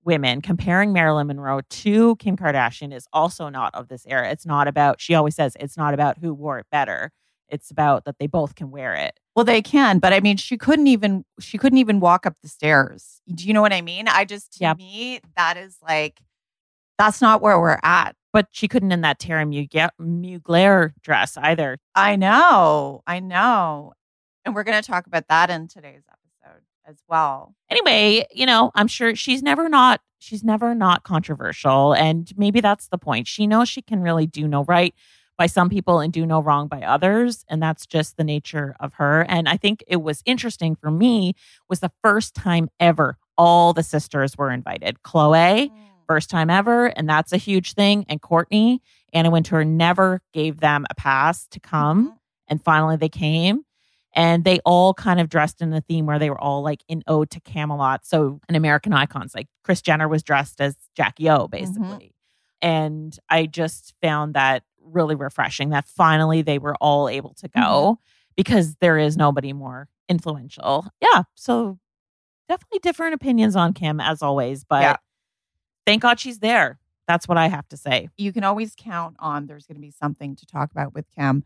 women, 0.04 0.42
comparing 0.42 0.92
Marilyn 0.92 1.28
Monroe 1.28 1.62
to 1.62 2.18
Kim 2.18 2.36
Kardashian 2.36 2.94
is 2.94 3.08
also 3.14 3.48
not 3.48 3.74
of 3.74 3.88
this 3.88 4.06
era. 4.06 4.30
It's 4.30 4.46
not 4.46 4.68
about, 4.68 5.00
she 5.00 5.16
always 5.16 5.36
says, 5.36 5.56
it's 5.60 5.78
not 5.78 5.94
about 5.94 6.18
who 6.18 6.34
wore 6.34 6.60
it 6.60 6.66
better. 6.70 7.12
It's 7.50 7.72
about 7.72 8.04
that 8.04 8.18
they 8.20 8.28
both 8.28 8.56
can 8.56 8.70
wear 8.70 8.94
it. 8.96 9.18
Well, 9.34 9.46
they 9.46 9.62
can, 9.62 10.00
but 10.00 10.12
I 10.12 10.20
mean, 10.20 10.36
she 10.36 10.58
couldn't 10.58 10.88
even 10.88 11.24
she 11.40 11.58
couldn't 11.58 11.78
even 11.78 12.00
walk 12.00 12.26
up 12.26 12.36
the 12.42 12.50
stairs. 12.50 13.22
Do 13.34 13.48
you 13.48 13.54
know 13.54 13.62
what 13.62 13.72
I 13.72 13.82
mean? 13.82 14.08
I 14.10 14.26
just 14.26 14.58
to 14.58 14.76
me 14.76 15.22
that 15.38 15.56
is 15.56 15.78
like 15.82 16.20
that's 16.98 17.22
not 17.22 17.42
where 17.42 17.60
we're 17.60 17.80
at. 17.84 18.16
But 18.38 18.50
she 18.52 18.68
couldn't 18.68 18.92
in 18.92 19.02
that 19.02 19.18
Thierry 19.18 19.46
Mugler, 19.46 20.94
dress 21.02 21.38
either. 21.38 21.80
I 21.96 22.16
know, 22.18 23.02
I 23.08 23.20
know, 23.20 23.94
and 24.46 24.54
we're 24.54 24.64
going 24.64 24.80
to 24.80 24.88
talk 24.88 25.08
about 25.08 25.28
that 25.30 25.50
in 25.50 25.68
today's 25.68 26.04
episode 26.08 26.62
as 26.86 26.98
well. 27.10 27.56
anyway, 27.72 28.28
you 28.32 28.46
know, 28.46 28.70
I'm 28.76 28.86
sure 28.86 29.16
she's 29.16 29.42
never 29.42 29.68
not 29.68 30.02
she's 30.20 30.44
never 30.44 30.76
not 30.76 31.04
controversial 31.04 31.94
and 31.94 32.32
maybe 32.38 32.62
that's 32.62 32.90
the 32.90 33.00
point. 33.00 33.26
She 33.26 33.48
knows 33.48 33.70
she 33.70 33.82
can 33.82 34.02
really 34.02 34.28
do 34.28 34.48
no 34.48 34.66
right 34.66 34.94
by 35.36 35.48
some 35.48 35.68
people 35.68 36.00
and 36.00 36.14
do 36.14 36.24
no 36.24 36.40
wrong 36.40 36.68
by 36.68 36.84
others 36.84 37.44
and 37.50 37.60
that's 37.60 37.88
just 37.88 38.18
the 38.18 38.24
nature 38.24 38.76
of 38.80 38.94
her 38.94 39.26
and 39.28 39.50
I 39.50 39.58
think 39.58 39.84
it 39.88 40.04
was 40.04 40.22
interesting 40.28 40.76
for 40.76 40.92
me 40.92 41.34
was 41.70 41.80
the 41.80 41.92
first 42.04 42.36
time 42.36 42.70
ever 42.80 43.18
all 43.36 43.74
the 43.74 43.84
sisters 43.84 44.38
were 44.38 44.52
invited. 44.52 45.02
Khloe 45.04 45.72
mm. 45.72 45.87
First 46.08 46.30
time 46.30 46.50
ever 46.50 46.88
and 46.88 47.10
that's 47.10 47.34
a 47.34 47.38
huge 47.38 47.74
thing 47.74 48.06
and 48.08 48.22
Kourtney 48.22 48.80
Anna 49.14 49.30
Wintour 49.32 49.64
never 49.64 50.22
gave 50.34 50.60
them 50.60 50.86
a 50.90 50.96
pass 50.96 51.48
to 51.48 51.60
come 51.60 52.08
mm-hmm. 52.08 52.16
and 52.48 52.64
finally 52.64 52.96
they 52.96 53.10
came 53.10 53.64
and 54.18 54.44
they 54.44 54.60
all 54.66 54.96
kind 54.96 55.20
of 55.20 55.30
dressed 55.30 55.62
in 55.62 55.72
a 55.74 55.82
theme 55.82 56.08
where 56.08 56.18
they 56.18 56.32
were 56.32 56.42
all 56.42 56.64
like 56.64 56.84
in 56.88 57.04
ode 57.06 57.30
to 57.30 57.40
Camelot. 57.40 58.04
So 58.04 58.40
an 58.50 58.56
American 58.56 58.92
icons 58.92 59.36
like 59.36 59.48
Kris 59.64 59.80
Jenner 59.80 60.08
was 60.08 60.24
dressed 60.24 60.60
as 60.60 60.76
Jackie 60.96 61.30
O, 61.30 61.48
mm-hmm. 61.48 61.52
basically. 61.52 62.16
And 62.60 63.18
I 63.30 63.46
just 63.46 63.94
found 64.02 64.34
that 64.34 64.64
really 64.82 65.14
refreshing 65.14 65.70
that 65.70 65.86
finally 65.86 66.42
they 66.42 66.58
were 66.58 66.76
all 66.82 67.08
able 67.08 67.36
to 67.36 67.48
go 67.48 67.60
mm-hmm. 67.62 68.02
because 68.36 68.76
there 68.78 68.98
is 68.98 69.18
nobody 69.18 69.54
more 69.54 69.88
influential. 70.10 70.88
Yeah. 71.00 71.24
So 71.36 71.78
definitely 72.50 72.80
different 72.80 73.14
opinions 73.14 73.56
on 73.56 73.74
Kim 73.74 74.00
as 74.00 74.24
always, 74.24 74.64
but 74.64 74.82
Yeah. 74.82 74.96
Thank 75.88 76.04
God 76.04 76.20
she's 76.20 76.40
there. 76.40 76.78
That's 77.08 77.28
what 77.28 77.38
I 77.40 77.48
have 77.48 77.68
to 77.70 77.78
say. 77.78 78.10
You 78.18 78.32
can 78.34 78.44
always 78.44 78.74
count 78.78 79.16
on 79.20 79.48
there's 79.48 79.66
going 79.66 79.78
to 79.78 79.82
be 79.82 79.90
something 79.92 80.36
to 80.36 80.46
talk 80.46 80.70
about 80.72 80.94
with 80.94 81.06
Kim. 81.16 81.44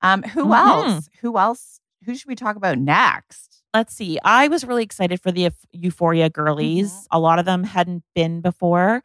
Um, 0.00 0.22
who 0.22 0.46
Mhm. 0.46 0.56
else? 0.56 1.08
Who 1.20 1.36
else? 1.36 1.80
Who 2.06 2.14
should 2.14 2.28
we 2.28 2.36
talk 2.36 2.56
about 2.56 2.78
next? 2.78 3.48
let's 3.72 3.94
see. 3.94 4.18
I 4.24 4.48
was 4.48 4.64
really 4.64 4.82
excited 4.82 5.20
for 5.20 5.30
the 5.30 5.50
Euphoria 5.70 6.28
girlies. 6.28 6.92
Mhm. 6.92 7.06
A 7.12 7.20
lot 7.20 7.38
of 7.38 7.44
them 7.44 7.62
hadn't 7.64 8.02
been 8.14 8.40
before. 8.40 9.02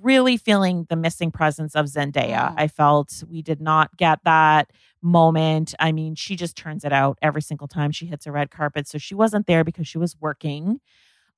really 0.00 0.38
feeling 0.38 0.86
the 0.88 0.96
missing 0.96 1.30
presence 1.30 1.74
of 1.74 1.84
Zendaya. 1.84 2.52
Mm. 2.52 2.54
I 2.56 2.68
felt 2.68 3.22
we 3.28 3.42
did 3.42 3.60
not 3.60 3.94
get 3.98 4.18
that 4.24 4.70
moment. 5.02 5.74
I 5.78 5.92
mean, 5.92 6.14
she 6.14 6.36
just 6.36 6.56
turns 6.56 6.84
it 6.86 6.92
out 6.92 7.18
every 7.20 7.42
single 7.42 7.68
time 7.68 7.90
she 7.92 8.06
hits 8.06 8.26
a 8.26 8.32
red 8.32 8.50
carpet. 8.50 8.88
So 8.88 8.96
she 8.96 9.14
wasn't 9.14 9.46
there 9.46 9.62
because 9.62 9.86
she 9.86 9.98
was 9.98 10.16
working. 10.18 10.80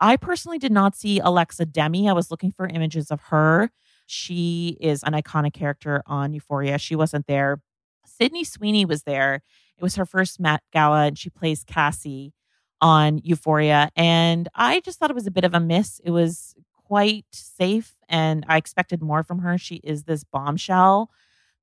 I 0.01 0.17
personally 0.17 0.59
did 0.59 0.73
not 0.73 0.95
see 0.95 1.19
Alexa 1.21 1.67
Demie. 1.67 2.09
I 2.09 2.13
was 2.13 2.31
looking 2.31 2.51
for 2.51 2.67
images 2.67 3.11
of 3.11 3.21
her. 3.31 3.71
She 4.07 4.77
is 4.81 5.03
an 5.03 5.13
iconic 5.15 5.53
character 5.55 6.03
on 6.07 6.33
Euphoria. 6.33 6.79
She 6.79 6.95
wasn't 6.95 7.27
there. 7.27 7.61
Sydney 8.05 8.45
Sweeney 8.45 8.85
was 8.85 9.03
there. 9.03 9.43
It 9.77 9.83
was 9.83 9.97
her 9.97 10.07
first 10.07 10.39
Met 10.39 10.63
Gala, 10.73 11.07
and 11.07 11.19
she 11.19 11.29
plays 11.31 11.65
Cassie 11.65 12.33
on 12.81 13.19
Euphoria. 13.25 13.91
And 13.97 14.49
I 14.55 14.81
just 14.81 14.99
thought 14.99 15.11
it 15.11 15.15
was 15.17 15.27
a 15.27 15.31
bit 15.33 15.45
of 15.45 15.55
a 15.55 15.61
miss. 15.61 16.01
It 16.05 16.11
was 16.11 16.55
quite 16.87 17.27
safe, 17.33 17.95
and 18.09 18.45
I 18.49 18.59
expected 18.59 19.03
more 19.03 19.23
from 19.25 19.41
her. 19.41 19.59
She 19.59 19.77
is 19.77 20.05
this 20.05 20.25
bombshell. 20.25 21.11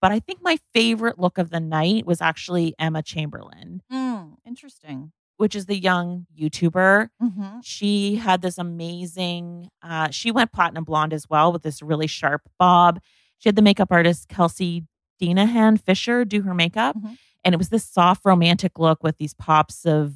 But 0.02 0.12
I 0.12 0.20
think 0.20 0.40
my 0.42 0.58
favorite 0.74 1.18
look 1.18 1.38
of 1.38 1.50
the 1.50 1.62
night 1.62 2.06
was 2.06 2.20
actually 2.20 2.76
Emma 2.78 3.02
Chamberlain, 3.02 3.82
Mm, 3.90 4.36
interesting. 4.46 5.14
Which 5.38 5.56
is 5.56 5.66
the 5.66 5.78
young 5.78 6.28
YouTuber. 6.40 7.10
Mm-hmm. 7.22 7.60
She 7.64 8.16
had 8.16 8.42
this 8.42 8.58
amazing, 8.58 9.70
uh, 9.82 10.10
she 10.10 10.32
went 10.32 10.52
platinum 10.52 10.84
blonde 10.84 11.14
as 11.14 11.28
well 11.30 11.52
with 11.52 11.64
this 11.64 11.82
really 11.82 12.08
sharp 12.08 12.42
bob. 12.60 13.00
She 13.40 13.50
had 13.50 13.56
the 13.56 13.62
makeup 13.62 13.90
artist 13.92 14.30
Kelsey 14.30 14.86
Deenihan 15.22 15.80
Fisher 15.82 16.24
do 16.24 16.44
her 16.44 16.54
makeup. 16.54 16.96
Mhm. 16.98 17.18
And 17.44 17.54
it 17.54 17.58
was 17.58 17.70
this 17.70 17.84
soft 17.84 18.24
romantic 18.26 18.80
look 18.80 19.04
with 19.04 19.18
these 19.18 19.34
pops 19.34 19.86
of 19.86 20.14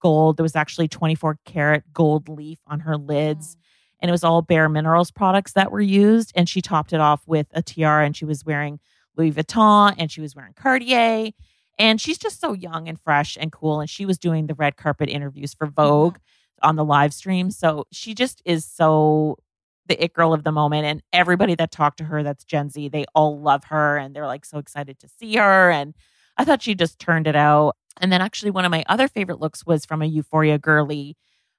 gold. 0.00 0.36
There 0.38 0.44
was 0.44 0.56
actually 0.56 0.88
24 0.88 1.38
karat 1.44 1.92
gold 1.92 2.28
leaf 2.28 2.58
on 2.66 2.80
her 2.80 2.96
lids. 2.96 3.56
And 4.00 4.08
it 4.08 4.12
was 4.12 4.24
all 4.24 4.40
Bare 4.40 4.68
Minerals 4.68 5.10
products 5.10 5.52
that 5.52 5.70
were 5.70 5.80
used. 5.80 6.32
And 6.34 6.48
she 6.48 6.62
topped 6.62 6.92
it 6.92 7.00
off 7.00 7.22
with 7.26 7.48
a 7.52 7.60
tiara 7.62 8.06
and 8.06 8.16
she 8.16 8.24
was 8.24 8.44
wearing 8.46 8.80
Louis 9.16 9.32
Vuitton 9.32 9.94
and 9.98 10.10
she 10.10 10.22
was 10.22 10.34
wearing 10.34 10.54
Cartier. 10.54 11.32
And 11.78 12.00
she's 12.00 12.18
just 12.18 12.40
so 12.40 12.52
young 12.52 12.88
and 12.88 13.00
fresh 13.00 13.38
and 13.40 13.50
cool. 13.50 13.80
And 13.80 13.88
she 13.88 14.04
was 14.04 14.18
doing 14.18 14.46
the 14.46 14.54
red 14.54 14.76
carpet 14.76 15.08
interviews 15.08 15.54
for 15.54 15.66
mm-hmm. 15.66 15.74
Vogue 15.74 16.16
on 16.62 16.76
the 16.76 16.84
live 16.84 17.14
stream. 17.14 17.50
So 17.50 17.86
she 17.90 18.14
just 18.14 18.42
is 18.44 18.64
so 18.64 19.36
the 19.86 20.02
it 20.02 20.12
girl 20.12 20.32
of 20.32 20.44
the 20.44 20.52
moment. 20.52 20.86
And 20.86 21.02
everybody 21.12 21.54
that 21.56 21.70
talked 21.70 21.98
to 21.98 22.04
her 22.04 22.22
that's 22.22 22.44
Gen 22.44 22.70
Z, 22.70 22.88
they 22.88 23.04
all 23.14 23.40
love 23.40 23.64
her 23.64 23.98
and 23.98 24.14
they're 24.14 24.26
like 24.26 24.44
so 24.44 24.58
excited 24.58 24.98
to 25.00 25.08
see 25.08 25.36
her. 25.36 25.70
And 25.70 25.94
I 26.36 26.44
thought 26.44 26.62
she 26.62 26.74
just 26.74 26.98
turned 26.98 27.26
it 27.26 27.36
out. 27.36 27.76
And 28.00 28.12
then 28.12 28.22
actually, 28.22 28.50
one 28.50 28.64
of 28.64 28.70
my 28.70 28.84
other 28.88 29.08
favorite 29.08 29.40
looks 29.40 29.66
was 29.66 29.84
from 29.84 30.00
a 30.00 30.06
Euphoria 30.06 30.58
girly, 30.58 31.16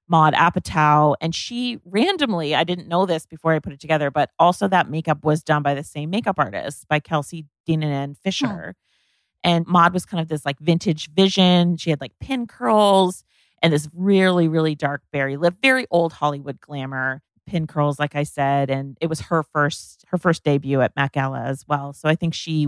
Maud 0.07 0.33
Apatow. 0.33 1.15
And 1.21 1.35
she 1.35 1.79
randomly, 1.85 2.55
I 2.55 2.63
didn't 2.63 2.87
know 2.87 3.05
this 3.05 3.25
before 3.25 3.53
I 3.53 3.59
put 3.59 3.73
it 3.73 3.79
together, 3.79 4.09
but 4.09 4.29
also 4.39 4.67
that 4.69 4.89
makeup 4.89 5.23
was 5.23 5.43
done 5.43 5.61
by 5.61 5.73
the 5.73 5.83
same 5.83 6.09
makeup 6.09 6.39
artist, 6.39 6.87
by 6.87 6.99
Kelsey 6.99 7.45
Deenihan 7.67 8.17
Fisher. 8.17 8.75
And 9.43 9.65
Maud 9.67 9.93
was 9.93 10.05
kind 10.05 10.21
of 10.21 10.27
this 10.27 10.45
like 10.45 10.59
vintage 10.59 11.09
vision. 11.11 11.77
She 11.77 11.89
had 11.89 12.01
like 12.01 12.13
pin 12.19 12.47
curls 12.47 13.23
and 13.61 13.71
this 13.73 13.87
really, 13.93 14.47
really 14.47 14.75
dark 14.75 15.03
berry 15.11 15.37
lip, 15.37 15.55
very 15.61 15.87
old 15.91 16.13
Hollywood 16.13 16.59
glamour 16.59 17.21
pin 17.47 17.67
curls, 17.67 17.99
like 17.99 18.15
I 18.15 18.23
said. 18.23 18.69
And 18.69 18.97
it 19.01 19.07
was 19.07 19.21
her 19.21 19.43
first 19.43 20.05
her 20.09 20.17
first 20.17 20.43
debut 20.43 20.81
at 20.81 20.93
Gala 21.11 21.41
as 21.41 21.65
well. 21.67 21.93
So 21.93 22.07
I 22.07 22.15
think 22.15 22.33
she 22.33 22.67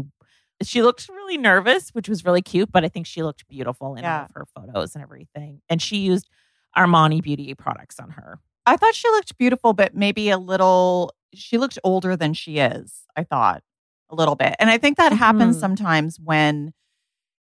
she 0.61 0.81
looked 0.81 1.09
really 1.09 1.37
nervous, 1.37 1.89
which 1.89 2.07
was 2.07 2.25
really 2.25 2.41
cute, 2.41 2.71
but 2.71 2.83
I 2.83 2.89
think 2.89 3.05
she 3.05 3.23
looked 3.23 3.47
beautiful 3.47 3.95
in 3.95 4.05
all 4.05 4.25
of 4.25 4.31
her 4.33 4.45
photos 4.55 4.95
and 4.95 5.03
everything. 5.03 5.61
And 5.69 5.81
she 5.81 5.97
used 5.97 6.29
Armani 6.77 7.21
beauty 7.21 7.53
products 7.53 7.99
on 7.99 8.11
her. 8.11 8.39
I 8.65 8.77
thought 8.77 8.95
she 8.95 9.09
looked 9.09 9.37
beautiful, 9.37 9.73
but 9.73 9.93
maybe 9.93 10.29
a 10.29 10.37
little, 10.37 11.13
she 11.33 11.57
looked 11.57 11.77
older 11.83 12.15
than 12.15 12.33
she 12.33 12.59
is, 12.59 13.03
I 13.15 13.23
thought 13.23 13.61
a 14.13 14.15
little 14.15 14.35
bit. 14.35 14.55
And 14.59 14.69
I 14.69 14.77
think 14.77 14.97
that 14.97 15.11
happens 15.11 15.57
Mhm. 15.57 15.59
sometimes 15.59 16.19
when 16.19 16.73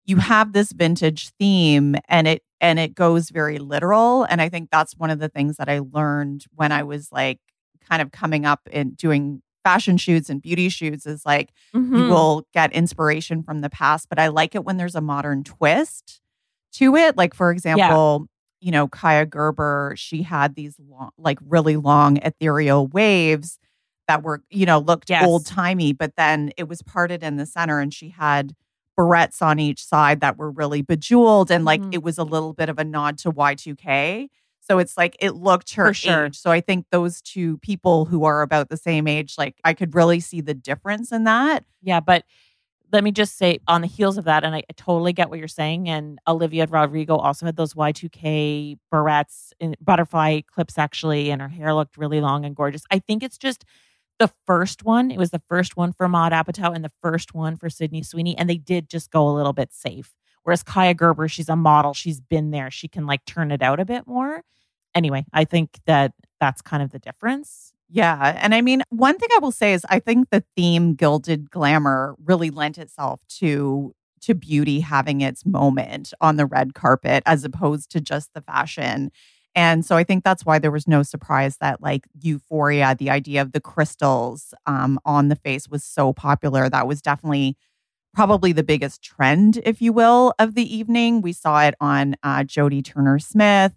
you 0.05 0.17
have 0.17 0.53
this 0.53 0.71
vintage 0.71 1.29
theme 1.39 1.95
and 2.07 2.27
it 2.27 2.43
and 2.59 2.79
it 2.79 2.95
goes 2.95 3.29
very 3.29 3.59
literal 3.59 4.23
and 4.23 4.41
i 4.41 4.49
think 4.49 4.69
that's 4.71 4.93
one 4.97 5.11
of 5.11 5.19
the 5.19 5.29
things 5.29 5.57
that 5.57 5.69
i 5.69 5.79
learned 5.93 6.43
when 6.55 6.71
i 6.71 6.81
was 6.81 7.11
like 7.11 7.39
kind 7.87 8.01
of 8.01 8.11
coming 8.11 8.43
up 8.45 8.61
and 8.73 8.97
doing 8.97 9.41
fashion 9.63 9.97
shoots 9.97 10.27
and 10.29 10.41
beauty 10.41 10.69
shoots 10.69 11.05
is 11.05 11.23
like 11.23 11.51
you 11.73 11.79
Mhm. 11.81 12.07
will 12.09 12.47
get 12.51 12.73
inspiration 12.73 13.43
from 13.43 13.61
the 13.61 13.69
past 13.69 14.09
but 14.09 14.17
i 14.19 14.27
like 14.27 14.55
it 14.55 14.65
when 14.65 14.77
there's 14.77 14.95
a 14.95 15.01
modern 15.01 15.43
twist 15.43 16.19
to 16.73 16.95
it 16.95 17.15
like 17.15 17.35
for 17.35 17.51
example 17.51 18.25
you 18.59 18.71
know 18.71 18.87
kaia 18.87 19.29
gerber 19.29 19.93
she 19.95 20.23
had 20.23 20.55
these 20.55 20.75
long 20.79 21.11
like 21.19 21.37
really 21.47 21.77
long 21.77 22.17
ethereal 22.17 22.87
waves 22.87 23.59
that 24.07 24.23
were 24.23 24.41
you 24.49 24.65
know 24.65 24.79
looked 24.79 25.09
Yes. 25.09 25.25
old 25.27 25.45
timey 25.45 25.93
but 25.93 26.15
then 26.15 26.51
it 26.57 26.67
was 26.67 26.81
parted 26.81 27.23
in 27.23 27.37
the 27.37 27.45
center 27.45 27.79
and 27.79 27.93
she 27.93 28.09
had 28.09 28.53
barrettes 28.97 29.41
on 29.41 29.59
each 29.59 29.83
side 29.83 30.19
that 30.21 30.37
were 30.37 30.51
really 30.51 30.81
bejeweled 30.81 31.49
and 31.51 31.63
like 31.65 31.81
Mhm. 31.81 31.93
it 31.93 32.03
was 32.03 32.17
a 32.17 32.23
little 32.23 32.53
bit 32.53 32.69
of 32.69 32.77
a 32.79 32.83
nod 32.83 33.17
to 33.19 33.31
y2k 33.31 34.27
so 34.59 34.79
it's 34.79 34.97
like 34.97 35.15
it 35.19 35.31
looked 35.35 35.73
her 35.75 35.93
sure. 35.93 36.25
age 36.27 36.37
so 36.37 36.51
i 36.51 36.59
think 36.61 36.85
those 36.91 37.21
two 37.21 37.57
people 37.59 38.05
who 38.05 38.25
are 38.25 38.41
about 38.41 38.69
the 38.69 38.77
same 38.77 39.07
age 39.07 39.35
like 39.37 39.55
i 39.63 39.73
could 39.73 39.95
really 39.95 40.19
see 40.19 40.41
the 40.41 40.53
difference 40.53 41.11
in 41.11 41.23
that 41.23 41.63
Yeah, 41.81 41.99
but 41.99 42.23
let 42.93 43.05
me 43.05 43.11
just 43.13 43.37
say 43.37 43.59
on 43.69 43.79
the 43.79 43.87
heels 43.87 44.17
of 44.17 44.25
that, 44.25 44.43
and 44.43 44.53
I, 44.53 44.57
I 44.69 44.73
totally 44.75 45.13
get 45.13 45.29
what 45.29 45.39
you're 45.39 45.47
saying. 45.47 45.87
And 45.87 46.19
Olivia 46.27 46.65
Rodrigo 46.67 47.15
also 47.15 47.45
had 47.45 47.55
those 47.55 47.73
Y2K 47.73 48.75
barrettes 48.93 49.53
and 49.61 49.77
butterfly 49.79 50.41
clips 50.53 50.77
actually, 50.77 51.31
and 51.31 51.41
her 51.41 51.47
hair 51.47 51.73
looked 51.73 51.95
really 51.97 52.19
long 52.19 52.43
and 52.43 52.53
gorgeous. 52.53 52.83
I 52.91 52.99
think 52.99 53.23
it's 53.23 53.37
just 53.37 53.63
the 54.21 54.31
first 54.45 54.85
one. 54.85 55.09
It 55.09 55.17
was 55.17 55.31
the 55.31 55.41
first 55.49 55.75
one 55.75 55.93
for 55.93 56.07
Maud 56.07 56.31
Apatow 56.31 56.75
and 56.75 56.85
the 56.85 56.91
first 57.01 57.33
one 57.33 57.57
for 57.57 57.71
Sydney 57.71 58.03
Sweeney, 58.03 58.37
and 58.37 58.47
they 58.47 58.57
did 58.57 58.87
just 58.87 59.09
go 59.09 59.27
a 59.27 59.33
little 59.33 59.51
bit 59.51 59.73
safe. 59.73 60.13
Whereas 60.43 60.63
Kaia 60.63 60.95
Gerber, 60.95 61.27
she's 61.27 61.49
a 61.49 61.55
model, 61.55 61.95
she's 61.95 62.21
been 62.21 62.51
there, 62.51 62.69
she 62.69 62.87
can 62.87 63.07
like 63.07 63.25
turn 63.25 63.51
it 63.51 63.63
out 63.63 63.79
a 63.79 63.85
bit 63.85 64.05
more. 64.05 64.43
Anyway, 64.93 65.25
I 65.33 65.45
think 65.45 65.79
that 65.87 66.13
that's 66.39 66.61
kind 66.61 66.83
of 66.83 66.91
the 66.91 66.99
difference. 66.99 67.73
Yeah. 67.89 68.37
And 68.39 68.53
I 68.53 68.61
mean, 68.61 68.83
one 68.89 69.17
thing 69.17 69.29
I 69.35 69.39
will 69.39 69.51
say 69.51 69.73
is 69.73 69.85
I 69.89 69.97
think 69.97 70.29
the 70.29 70.43
theme 70.55 70.93
gilded 70.93 71.49
glamour 71.49 72.15
really 72.23 72.51
lent 72.51 72.77
itself 72.77 73.21
to 73.39 73.93
to 74.21 74.35
beauty 74.35 74.81
having 74.81 75.21
its 75.21 75.47
moment 75.47 76.13
on 76.21 76.35
the 76.35 76.45
red 76.45 76.75
carpet 76.75 77.23
as 77.25 77.43
opposed 77.43 77.89
to 77.89 77.99
just 77.99 78.35
the 78.35 78.41
fashion. 78.41 79.11
And 79.55 79.85
so 79.85 79.97
I 79.97 80.03
think 80.03 80.23
that's 80.23 80.45
why 80.45 80.59
there 80.59 80.71
was 80.71 80.87
no 80.87 81.03
surprise 81.03 81.57
that 81.59 81.81
like 81.81 82.05
euphoria, 82.21 82.95
the 82.97 83.09
idea 83.09 83.41
of 83.41 83.51
the 83.51 83.59
crystals 83.61 84.53
um, 84.65 84.99
on 85.05 85.27
the 85.27 85.35
face 85.35 85.67
was 85.69 85.83
so 85.83 86.13
popular. 86.13 86.69
That 86.69 86.87
was 86.87 87.01
definitely 87.01 87.57
probably 88.13 88.53
the 88.53 88.63
biggest 88.63 89.01
trend, 89.03 89.59
if 89.65 89.81
you 89.81 89.93
will, 89.93 90.33
of 90.39 90.55
the 90.55 90.75
evening. 90.75 91.21
We 91.21 91.33
saw 91.33 91.63
it 91.63 91.75
on 91.81 92.15
uh, 92.23 92.39
Jodie 92.43 92.83
Turner 92.83 93.19
Smith 93.19 93.73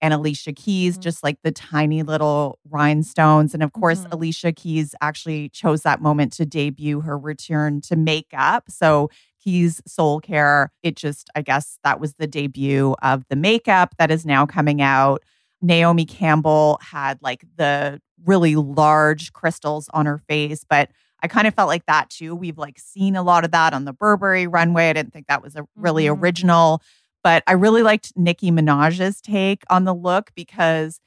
and 0.00 0.14
Alicia 0.14 0.52
Keys, 0.52 0.98
Mhm. 0.98 1.02
just 1.02 1.22
like 1.22 1.38
the 1.44 1.52
tiny 1.52 2.02
little 2.02 2.58
rhinestones. 2.68 3.54
And 3.54 3.62
of 3.62 3.72
course, 3.72 4.00
Mhm. 4.04 4.12
Alicia 4.12 4.52
Keys 4.52 4.94
actually 5.00 5.48
chose 5.50 5.82
that 5.82 6.00
moment 6.02 6.32
to 6.34 6.46
debut 6.46 7.00
her 7.02 7.18
return 7.18 7.80
to 7.82 7.96
makeup. 7.96 8.64
So 8.70 9.10
Keys 9.42 9.80
Soul 9.86 10.20
Care, 10.20 10.70
it 10.82 10.96
just, 10.96 11.28
I 11.34 11.42
guess 11.42 11.78
that 11.84 12.00
was 12.00 12.14
the 12.14 12.26
debut 12.26 12.94
of 13.02 13.24
the 13.28 13.36
makeup 13.36 13.94
that 13.98 14.10
is 14.10 14.24
now 14.26 14.46
coming 14.46 14.80
out. 14.82 15.22
Naomi 15.60 16.04
Campbell 16.04 16.78
had 16.82 17.18
like 17.22 17.44
the 17.56 18.00
really 18.24 18.56
large 18.56 19.32
crystals 19.32 19.88
on 19.92 20.06
her 20.06 20.18
face, 20.18 20.64
but 20.68 20.90
I 21.22 21.28
kind 21.28 21.46
of 21.46 21.54
felt 21.54 21.68
like 21.68 21.86
that 21.86 22.10
too. 22.10 22.34
We've 22.34 22.58
like 22.58 22.78
seen 22.78 23.14
a 23.16 23.22
lot 23.22 23.44
of 23.44 23.52
that 23.52 23.72
on 23.74 23.84
the 23.84 23.92
Burberry 23.92 24.46
runway. 24.46 24.90
I 24.90 24.92
didn't 24.92 25.12
think 25.12 25.26
that 25.28 25.42
was 25.42 25.54
a 25.56 25.64
really 25.76 26.04
Mhm. 26.06 26.20
original, 26.20 26.82
but 27.22 27.42
I 27.46 27.52
really 27.52 27.82
liked 27.82 28.12
Nicki 28.16 28.50
Minaj's 28.50 29.20
take 29.20 29.62
on 29.70 29.84
the 29.84 29.94
look 29.94 30.30
because 30.34 30.98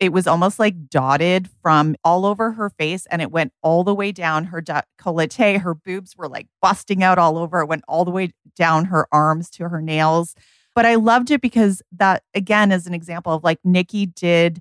it 0.00 0.12
was 0.12 0.26
almost 0.26 0.58
like 0.58 0.88
dotted 0.88 1.48
from 1.62 1.94
all 2.04 2.26
over 2.26 2.52
her 2.52 2.68
face 2.70 3.06
and 3.10 3.22
it 3.22 3.30
went 3.30 3.52
all 3.62 3.84
the 3.84 3.94
way 3.94 4.12
down 4.12 4.44
her 4.44 4.60
décolleté. 4.60 5.60
Her 5.60 5.74
boobs 5.74 6.16
were 6.16 6.28
like 6.28 6.48
busting 6.60 7.02
out 7.02 7.18
all 7.18 7.38
over. 7.38 7.60
It 7.60 7.66
went 7.66 7.84
all 7.88 8.04
the 8.04 8.10
way 8.10 8.32
down 8.56 8.86
her 8.86 9.06
arms 9.12 9.48
to 9.50 9.68
her 9.68 9.80
nails. 9.80 10.34
But 10.74 10.84
I 10.84 10.96
loved 10.96 11.30
it 11.30 11.40
because 11.40 11.80
that, 11.92 12.24
again, 12.34 12.72
is 12.72 12.86
an 12.86 12.94
example 12.94 13.32
of 13.32 13.44
like 13.44 13.58
Nikki 13.62 14.06
did 14.06 14.60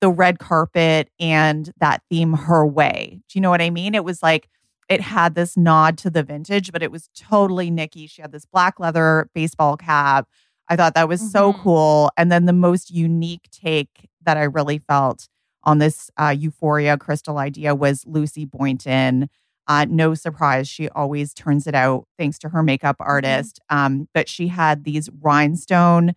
the 0.00 0.10
red 0.10 0.38
carpet 0.38 1.10
and 1.18 1.72
that 1.80 2.02
theme 2.08 2.32
her 2.34 2.64
way. 2.64 3.20
Do 3.28 3.36
you 3.36 3.40
know 3.40 3.50
what 3.50 3.60
I 3.60 3.70
mean? 3.70 3.96
It 3.96 4.04
was 4.04 4.22
like 4.22 4.48
it 4.88 5.00
had 5.00 5.34
this 5.34 5.56
nod 5.56 5.98
to 5.98 6.10
the 6.10 6.22
vintage, 6.22 6.70
but 6.72 6.82
it 6.84 6.92
was 6.92 7.10
totally 7.16 7.68
Nikki. 7.70 8.06
She 8.06 8.22
had 8.22 8.30
this 8.32 8.46
black 8.46 8.78
leather 8.78 9.28
baseball 9.34 9.76
cap. 9.76 10.28
I 10.68 10.76
thought 10.76 10.94
that 10.94 11.08
was 11.08 11.32
so 11.32 11.52
Mhm. 11.52 11.60
cool. 11.62 12.10
And 12.16 12.30
then 12.30 12.46
the 12.46 12.52
most 12.52 12.90
unique 12.90 13.48
take 13.50 14.08
that 14.28 14.36
I 14.36 14.42
really 14.44 14.76
felt 14.78 15.26
on 15.64 15.78
this 15.78 16.10
uh, 16.20 16.34
Euphoria 16.36 16.98
crystal 16.98 17.38
idea 17.38 17.74
was 17.74 18.04
Lucy 18.06 18.44
Boynton. 18.44 19.30
Uh, 19.66 19.86
no 19.88 20.12
surprise, 20.12 20.68
she 20.68 20.90
always 20.90 21.32
turns 21.32 21.66
it 21.66 21.74
out 21.74 22.06
thanks 22.18 22.38
to 22.40 22.50
her 22.50 22.62
makeup 22.62 22.96
artist. 23.00 23.58
Um, 23.70 24.06
but 24.12 24.28
she 24.28 24.48
had 24.48 24.84
these 24.84 25.08
rhinestone 25.22 26.14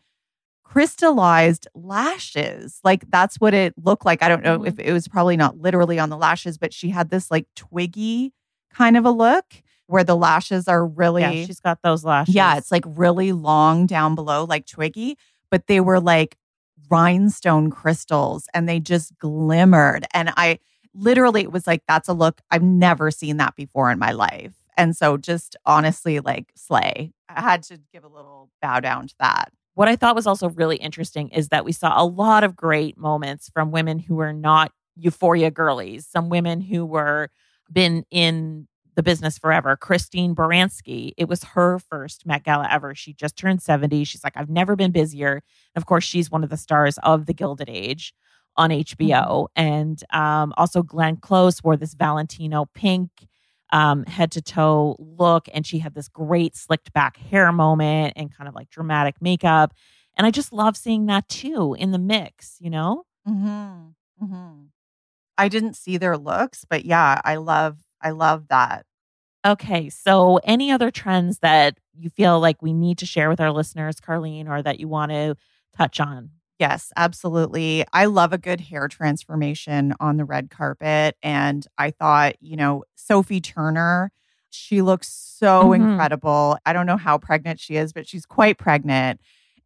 crystallized 0.64 1.68
lashes. 1.74 2.80
Like 2.84 3.10
that's 3.10 3.38
what 3.38 3.54
it 3.54 3.74
looked 3.82 4.06
like. 4.06 4.22
I 4.24 4.30
don't 4.30 4.44
know 4.44 4.66
if 4.66 4.78
it 4.80 4.94
was 4.94 5.08
probably 5.08 5.38
not 5.38 5.58
literally 5.58 6.00
on 6.00 6.10
the 6.10 6.18
lashes, 6.18 6.58
but 6.58 6.74
she 6.74 6.90
had 6.90 7.10
this 7.10 7.32
like 7.32 7.46
twiggy 7.56 8.34
kind 8.74 8.96
of 8.96 9.06
a 9.06 9.12
look 9.12 9.46
where 9.88 10.04
the 10.04 10.16
lashes 10.16 10.68
are 10.68 10.86
really 10.86 11.22
Yeah, 11.22 11.46
she's 11.46 11.60
got 11.60 11.80
those 11.82 12.06
lashes. 12.06 12.36
yeah, 12.36 12.58
it's 12.58 12.72
like 12.72 12.86
really 12.88 13.32
long 13.34 13.86
down 13.86 14.16
below, 14.16 14.46
like 14.46 14.66
twiggy, 14.66 15.18
but 15.50 15.68
they 15.68 15.82
were 15.82 16.00
like 16.00 16.38
rhinestone 16.90 17.70
crystals 17.70 18.48
and 18.54 18.68
they 18.68 18.80
just 18.80 19.18
glimmered. 19.18 20.06
And 20.14 20.34
I 20.38 20.60
literally, 20.94 21.42
it 21.42 21.52
was 21.52 21.68
like, 21.68 21.84
that's 21.88 22.10
a 22.10 22.14
look 22.14 22.42
I've 22.52 22.64
never 22.64 23.12
seen 23.12 23.38
that 23.38 23.56
before 23.56 23.92
in 23.92 24.00
my 24.00 24.12
life. 24.12 24.54
And 24.78 24.96
so 24.96 25.18
just 25.18 25.56
honestly, 25.66 26.20
like 26.20 26.52
slay. 26.56 27.14
I 27.30 27.42
had 27.42 27.64
to 27.64 27.80
give 27.94 28.04
a 28.04 28.10
little 28.10 28.50
bow 28.62 28.80
down 28.80 29.08
to 29.08 29.16
that. 29.20 29.52
What 29.74 29.88
I 29.88 29.96
thought 29.96 30.16
was 30.16 30.28
also 30.28 30.50
really 30.50 30.78
interesting 30.78 31.30
is 31.30 31.50
that 31.50 31.66
we 31.66 31.72
saw 31.72 32.02
a 32.02 32.06
lot 32.06 32.44
of 32.44 32.56
great 32.56 32.98
moments 32.98 33.50
from 33.54 33.72
women 33.72 34.00
who 34.00 34.16
were 34.16 34.34
not 34.34 34.72
euphoria 34.96 35.50
girlies, 35.50 36.06
some 36.06 36.30
women 36.30 36.62
who 36.62 36.86
were 36.86 37.30
been 37.72 38.06
in 38.12 38.68
the 38.96 39.04
business 39.04 39.38
forever. 39.38 39.76
Christine 39.78 40.36
Baranski, 40.36 41.14
it 41.18 41.28
was 41.28 41.44
her 41.44 41.80
first 41.80 42.26
Met 42.26 42.44
Gala 42.44 42.68
ever. 42.70 42.94
She 42.94 43.14
just 43.14 43.38
turned 43.38 43.62
70. 43.62 44.04
She's 44.04 44.24
like, 44.24 44.36
I've 44.36 44.50
never 44.50 44.76
been 44.76 44.92
busier. 44.92 45.42
And 45.76 45.82
of 45.82 45.86
course, 45.86 46.04
she's 46.04 46.30
one 46.30 46.44
of 46.44 46.50
the 46.50 46.58
stars 46.58 46.98
of 47.04 47.26
The 47.26 47.34
Gilded 47.34 47.70
Age 47.70 48.14
on 48.58 48.70
HBO. 48.70 49.48
And 49.56 50.04
um, 50.12 50.54
also, 50.58 50.84
Glenn 50.84 51.18
Close 51.18 51.64
wore 51.64 51.78
this 51.78 51.94
Valentino 51.94 52.66
pink 52.74 53.10
um, 53.72 54.04
head 54.06 54.32
to 54.32 54.42
toe 54.42 54.98
look. 55.00 55.48
And 55.54 55.66
she 55.66 55.80
had 55.80 55.94
this 55.94 56.10
great 56.10 56.56
slicked 56.56 56.92
back 56.94 57.18
hair 57.18 57.52
moment 57.52 58.14
and 58.16 58.36
kind 58.36 58.48
of 58.48 58.56
like 58.56 58.70
dramatic 58.70 59.16
makeup. 59.22 59.74
And 60.18 60.28
I 60.28 60.32
just 60.32 60.52
love 60.52 60.76
seeing 60.76 61.06
that 61.06 61.28
too 61.30 61.76
in 61.80 61.92
the 61.92 62.00
mix, 62.00 62.58
you 62.60 62.70
know? 62.70 63.06
Mm-hmm. 63.28 64.26
Mm-hmm. 64.26 64.62
I 65.38 65.48
didn't 65.48 65.76
see 65.76 65.98
their 65.98 66.18
looks, 66.18 66.66
but 66.70 66.86
yeah, 66.86 67.22
I 67.24 67.38
love, 67.38 67.80
I 68.02 68.12
love 68.12 68.48
that. 68.50 68.86
Okay. 69.46 69.90
So, 69.90 70.38
any 70.44 70.72
other 70.72 70.92
trends 70.92 71.40
that 71.40 71.78
you 71.98 72.10
feel 72.10 72.40
like 72.40 72.62
we 72.62 72.74
need 72.74 72.98
to 73.00 73.06
share 73.06 73.30
with 73.30 73.40
our 73.40 73.52
listeners, 73.52 74.00
Carlene, 74.00 74.48
or 74.48 74.62
that 74.62 74.80
you 74.80 74.88
want 74.88 75.12
to 75.12 75.36
touch 75.76 76.00
on? 76.00 76.30
Yes, 76.60 76.92
absolutely. 76.96 77.84
I 77.92 78.06
love 78.06 78.34
a 78.34 78.38
good 78.38 78.62
hair 78.62 78.88
transformation 78.88 79.94
on 80.00 80.18
the 80.18 80.26
red 80.26 80.52
carpet. 80.52 81.16
And 81.24 81.66
I 81.78 81.90
thought, 81.92 82.36
you 82.40 82.56
know, 82.56 82.84
Sophie 82.96 83.42
Turner, 83.42 84.12
she 84.52 84.82
looks 84.82 85.08
so 85.12 85.70
Mhm. 85.70 85.76
incredible. 85.76 86.58
I 86.66 86.74
don't 86.74 86.86
know 86.86 86.98
how 86.98 87.18
pregnant 87.18 87.60
she 87.60 87.78
is, 87.78 87.94
but 87.94 88.08
she's 88.08 88.26
quite 88.28 88.58
pregnant. 88.60 89.22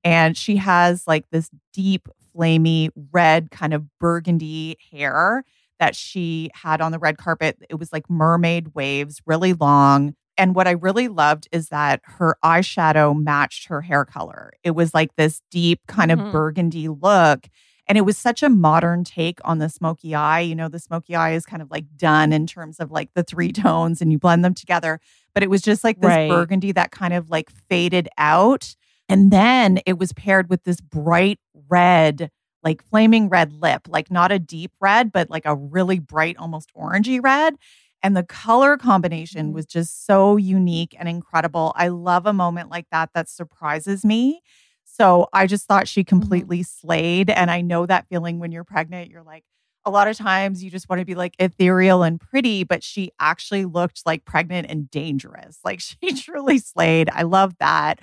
And 0.06 0.38
she 0.38 0.56
has 0.58 1.06
like 1.08 1.25
this 1.32 1.50
deep, 1.74 2.08
flamey, 2.34 2.89
red, 3.12 3.51
kind 3.51 3.74
of 3.74 3.86
burgundy 4.00 4.77
hair 4.92 5.44
that 5.79 5.96
she 5.96 6.50
had 6.53 6.82
on 6.82 6.91
the 6.91 7.00
red 7.00 7.17
carpet. 7.17 7.58
It 7.70 7.75
was 7.75 7.91
like 7.91 8.10
mermaid 8.10 8.70
waves, 8.75 9.22
really 9.25 9.53
long. 9.53 10.15
And 10.38 10.53
what 10.55 10.67
I 10.67 10.72
really 10.72 11.08
loved 11.08 11.48
is 11.51 11.70
that 11.70 12.01
her 12.03 12.38
eyeshadow 12.44 13.17
matched 13.17 13.67
her 13.67 13.82
hair 13.82 14.03
color. 14.05 14.51
It 14.63 14.72
was 14.72 14.94
like 14.94 15.15
this 15.15 15.41
deep 15.51 15.82
kind 15.88 16.12
of 16.12 16.20
Mhm. 16.20 16.32
burgundy 16.32 16.88
look. 16.89 17.48
And 17.88 17.98
it 17.98 18.01
was 18.01 18.17
such 18.17 18.41
a 18.41 18.50
modern 18.50 19.03
take 19.03 19.39
on 19.46 19.60
the 19.60 19.70
smoky 19.70 20.15
eye. 20.15 20.39
You 20.39 20.55
know, 20.55 20.67
the 20.67 20.79
smoky 20.79 21.15
eye 21.15 21.34
is 21.34 21.46
kind 21.46 21.62
of 21.62 21.70
like 21.70 21.86
done 21.96 22.34
in 22.34 22.48
terms 22.48 22.79
of 22.79 22.91
like 22.91 23.10
the 23.13 23.24
three 23.24 23.51
tones 23.51 24.01
and 24.01 24.12
you 24.12 24.17
blend 24.17 24.44
them 24.44 24.55
together. 24.55 25.00
But 25.34 25.44
it 25.44 25.50
was 25.50 25.62
just 25.62 25.84
like 25.84 26.01
this 26.01 26.08
Right. 26.10 26.29
burgundy 26.29 26.72
that 26.72 26.91
kind 26.91 27.13
of 27.13 27.29
like 27.29 27.50
faded 27.70 28.10
out. 28.17 28.75
And 29.08 29.29
then 29.32 29.79
it 29.86 30.00
was 30.00 30.13
paired 30.13 30.50
with 30.50 30.63
this 30.63 30.82
bright 30.82 31.39
red, 31.70 32.32
like 32.65 32.84
flaming 32.89 33.29
red 33.29 33.53
lip, 33.53 33.88
like 33.88 34.12
not 34.12 34.31
a 34.34 34.39
deep 34.39 34.74
red, 34.81 35.12
but 35.13 35.29
like 35.29 35.45
a 35.45 35.55
really 35.55 36.00
bright, 36.00 36.38
almost 36.38 36.72
orangey 36.75 37.24
red. 37.24 37.55
And 38.03 38.17
the 38.17 38.24
color 38.24 38.77
combination 38.77 39.51
Mhm. 39.51 39.53
was 39.53 39.65
just 39.65 40.05
so 40.05 40.38
unique 40.38 40.95
and 41.00 41.10
incredible. 41.10 41.74
I 41.75 41.88
love 41.89 42.25
a 42.25 42.34
moment 42.34 42.69
like 42.69 42.88
that 42.91 43.12
that 43.13 43.29
surprises 43.29 44.05
me. 44.05 44.41
So 44.84 45.27
I 45.34 45.48
just 45.48 45.65
thought 45.67 45.88
she 45.88 46.03
completely 46.03 46.63
slayed. 46.63 47.29
And 47.29 47.50
I 47.51 47.62
know 47.62 47.86
that 47.86 48.08
feeling 48.10 48.39
when 48.39 48.51
you're 48.51 48.63
pregnant, 48.63 49.10
you're 49.10 49.23
like, 49.23 49.43
a 49.88 49.91
lot 49.91 50.08
of 50.08 50.17
times 50.17 50.63
you 50.63 50.71
just 50.71 50.89
want 50.89 50.99
to 50.99 51.06
be 51.06 51.15
like 51.15 51.36
ethereal 51.39 52.01
and 52.04 52.19
pretty, 52.19 52.63
but 52.63 52.84
she 52.84 53.12
actually 53.19 53.65
looked 53.65 54.01
like 54.06 54.25
pregnant 54.25 54.67
and 54.69 54.89
dangerous. 54.89 55.60
Like 55.63 55.80
she 55.82 56.13
truly 56.13 56.58
slayed. 56.60 57.10
I 57.12 57.23
love 57.23 57.56
that. 57.60 57.99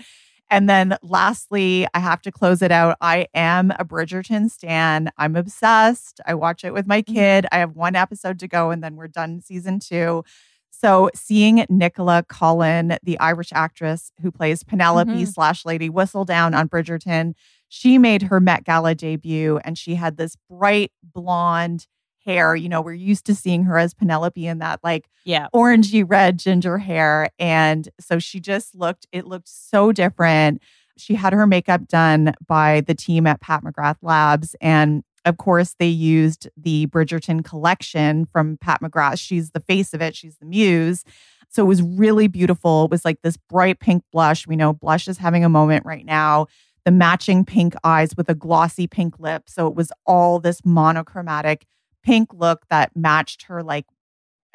And 0.53 0.69
then 0.69 0.99
lastly, 1.03 1.87
I 1.95 1.99
have 1.99 2.21
to 2.23 2.31
close 2.31 2.61
it 2.61 2.71
out. 2.71 2.99
I 3.01 3.27
am 3.35 3.71
a 3.79 3.87
Bridgerton 3.87 4.51
stan. 4.51 5.11
I'm 5.17 5.35
obsessed. 5.35 6.21
I 6.27 6.35
watch 6.35 6.63
it 6.63 6.75
with 6.75 6.87
my 6.87 7.01
kid. 7.01 7.47
I 7.51 7.57
have 7.57 7.75
one 7.75 7.97
episode 7.97 8.39
to 8.41 8.47
go 8.49 8.71
and 8.71 8.85
then 8.85 8.97
we're 8.97 9.09
done 9.09 9.41
season 9.41 9.81
two. 9.81 10.25
So 10.71 11.09
seeing 11.15 11.65
Nicola 11.71 12.23
Coughlan, 12.29 12.99
the 13.03 13.19
Irish 13.19 13.49
actress 13.55 14.13
who 14.21 14.31
plays 14.31 14.63
Penelope 14.63 15.11
Mhm. 15.11 15.33
slash 15.33 15.65
Lady 15.65 15.89
Whistledown 15.89 16.55
on 16.55 16.69
Bridgerton, 16.69 17.33
she 17.71 17.97
made 17.97 18.25
her 18.25 18.39
Met 18.39 18.65
Gala 18.65 18.95
debut 18.95 19.59
and 19.65 19.79
she 19.79 19.95
had 19.95 20.19
this 20.19 20.37
bright 20.51 20.93
blonde 21.03 21.87
hair. 22.25 22.55
You 22.57 22.69
know, 22.69 22.81
we're 22.81 22.93
used 22.95 23.25
to 23.27 23.35
seeing 23.35 23.65
her 23.65 23.79
as 23.79 23.95
Penelope 23.95 24.47
in 24.47 24.59
that 24.59 24.81
like 24.83 25.09
Yeah. 25.25 25.49
orangey 25.55 26.05
red 26.07 26.39
ginger 26.39 26.79
hair. 26.79 27.29
And 27.39 27.89
so 28.01 28.19
she 28.19 28.41
just 28.41 28.75
looked, 28.75 29.07
it 29.13 29.27
looked 29.27 29.49
so 29.49 29.93
different. 29.93 30.61
She 30.99 31.15
had 31.15 31.33
her 31.33 31.47
makeup 31.47 31.87
done 31.89 32.35
by 32.47 32.83
the 32.83 32.95
team 32.95 33.27
at 33.27 33.41
Pat 33.41 33.65
McGrath 33.65 33.97
Labs. 34.03 34.55
And 34.61 35.03
of 35.25 35.37
course, 35.37 35.77
they 35.79 35.89
used 35.89 36.49
the 36.57 36.87
Bridgerton 36.89 37.45
collection 37.45 38.27
from 38.27 38.57
Pat 38.59 38.81
McGrath. 38.83 39.19
She's 39.19 39.51
the 39.53 39.61
face 39.61 39.95
of 39.95 40.03
it, 40.03 40.17
she's 40.17 40.37
the 40.39 40.47
muse. 40.47 41.05
So 41.49 41.63
it 41.63 41.67
was 41.67 41.83
really 41.83 42.29
beautiful. 42.29 42.87
It 42.87 42.91
was 42.91 43.05
like 43.05 43.21
this 43.23 43.37
bright 43.37 43.79
pink 43.79 44.03
blush. 44.11 44.47
We 44.47 44.57
know 44.57 44.73
blush 44.73 45.07
is 45.07 45.19
having 45.19 45.45
a 45.45 45.49
moment 45.51 45.85
right 45.85 46.05
now. 46.05 46.47
The 46.85 46.91
matching 46.91 47.45
pink 47.45 47.75
eyes 47.85 48.17
with 48.17 48.29
a 48.29 48.35
glossy 48.35 48.87
pink 48.87 49.21
lip. 49.21 49.45
So 49.49 49.67
it 49.69 49.75
was 49.75 49.93
all 50.07 50.41
this 50.41 50.61
monochromatic 50.65 51.67
pink 52.03 52.33
look 52.35 52.67
that 52.71 52.97
matched 52.97 53.45
her 53.45 53.63
like 53.63 53.87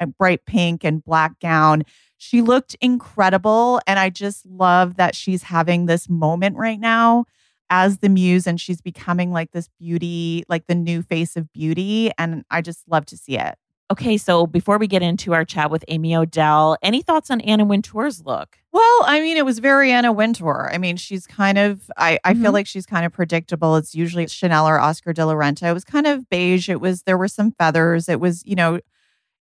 a 0.00 0.06
bright 0.06 0.44
pink 0.46 0.84
and 0.84 1.04
black 1.04 1.38
gown. 1.40 1.82
She 2.16 2.42
looked 2.42 2.76
incredible. 2.80 3.80
And 3.86 3.98
I 3.98 4.10
just 4.10 4.46
love 4.46 4.96
that 4.96 5.14
she's 5.14 5.44
having 5.44 5.86
this 5.86 6.08
moment 6.08 6.56
right 6.56 6.80
now 6.80 7.24
as 7.70 7.98
the 7.98 8.08
muse 8.08 8.46
and 8.46 8.60
she's 8.60 8.80
becoming 8.80 9.30
like 9.30 9.52
this 9.52 9.68
beauty, 9.78 10.44
like 10.48 10.66
the 10.66 10.74
new 10.74 11.02
face 11.02 11.36
of 11.36 11.52
beauty. 11.52 12.10
And 12.18 12.44
I 12.50 12.62
just 12.62 12.88
love 12.88 13.06
to 13.06 13.16
see 13.16 13.38
it. 13.38 13.56
Okay. 13.90 14.18
So, 14.18 14.46
before 14.46 14.76
we 14.78 14.86
get 14.86 15.02
into 15.02 15.32
our 15.32 15.46
chat 15.46 15.70
with 15.70 15.84
Amy 15.88 16.14
Odell, 16.14 16.76
any 16.82 17.00
thoughts 17.00 17.30
on 17.30 17.40
Anna 17.40 17.64
Wintour's 17.64 18.22
look? 18.24 18.57
Well, 18.78 19.02
I 19.06 19.18
mean, 19.20 19.36
it 19.36 19.44
was 19.44 19.58
very 19.58 19.90
Anna 19.90 20.12
Wintour. 20.12 20.70
I 20.72 20.78
mean, 20.78 20.96
she's 20.96 21.26
kind 21.26 21.58
of, 21.58 21.90
I, 21.96 22.20
I 22.22 22.34
feel 22.34 22.50
Mhm. 22.52 22.54
like 22.54 22.66
she's 22.68 22.86
kind 22.86 23.04
of 23.04 23.12
predictable. 23.12 23.74
It's 23.74 23.92
usually 23.92 24.28
Chanel 24.28 24.68
or 24.68 24.78
Oscar 24.78 25.12
de 25.12 25.26
la 25.26 25.34
Renta. 25.34 25.64
It 25.68 25.72
was 25.72 25.82
kind 25.84 26.06
of 26.06 26.28
beige. 26.28 26.68
It 26.68 26.80
was, 26.80 27.02
there 27.02 27.18
were 27.18 27.26
some 27.26 27.50
feathers. 27.50 28.08
It 28.08 28.20
was, 28.20 28.46
you 28.46 28.54
know, 28.54 28.78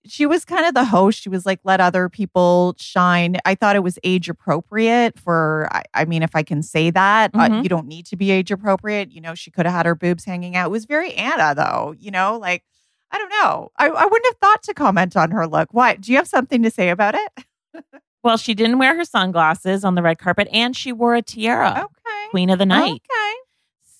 she 0.05 0.25
was 0.25 0.43
kind 0.45 0.65
of 0.65 0.73
the 0.73 0.83
host. 0.85 1.21
She 1.21 1.29
was 1.29 1.45
like, 1.45 1.61
let 1.63 1.79
other 1.79 2.09
people 2.09 2.75
shine. 2.77 3.37
I 3.45 3.55
thought 3.55 3.77
it 3.77 3.83
was 3.83 3.97
age 4.03 4.27
appropriate 4.29 5.17
for, 5.17 5.69
I, 5.71 5.83
I 5.93 6.05
mean, 6.05 6.23
if 6.23 6.35
I 6.35 6.43
can 6.43 6.61
say 6.63 6.89
that, 6.91 7.31
uh, 7.33 7.49
Mhm. 7.49 7.63
you 7.63 7.69
don't 7.69 7.87
need 7.87 8.07
to 8.07 8.17
be 8.17 8.31
age 8.31 8.51
appropriate. 8.51 9.11
You 9.13 9.21
know, 9.21 9.35
she 9.35 9.51
could 9.51 9.65
have 9.65 9.75
had 9.75 9.85
her 9.85 9.95
boobs 9.95 10.25
hanging 10.25 10.57
out. 10.57 10.67
It 10.67 10.71
was 10.71 10.85
very 10.85 11.13
Anna, 11.13 11.55
though, 11.55 11.95
you 11.97 12.11
know, 12.11 12.37
like, 12.37 12.63
I 13.11 13.17
don't 13.17 13.29
know. 13.29 13.71
I, 13.77 13.87
I 13.87 14.05
wouldn't 14.05 14.25
have 14.27 14.37
thought 14.41 14.63
to 14.63 14.73
comment 14.73 15.15
on 15.15 15.31
her 15.31 15.47
look. 15.47 15.69
Why? 15.71 15.95
Do 15.95 16.11
you 16.11 16.17
have 16.17 16.27
something 16.27 16.63
to 16.63 16.71
say 16.71 16.89
about 16.89 17.15
it? 17.15 17.45
Well, 18.23 18.37
she 18.37 18.53
didn't 18.53 18.77
wear 18.77 18.95
her 18.95 19.05
sunglasses 19.05 19.83
on 19.83 19.95
the 19.95 20.01
red 20.01 20.19
carpet 20.19 20.47
and 20.51 20.75
she 20.75 20.91
wore 20.91 21.15
a 21.15 21.21
tiara, 21.21 21.85
Okay. 21.85 22.27
Queen 22.29 22.49
of 22.49 22.59
the 22.59 22.65
Night. 22.65 23.01
Okay. 23.09 23.35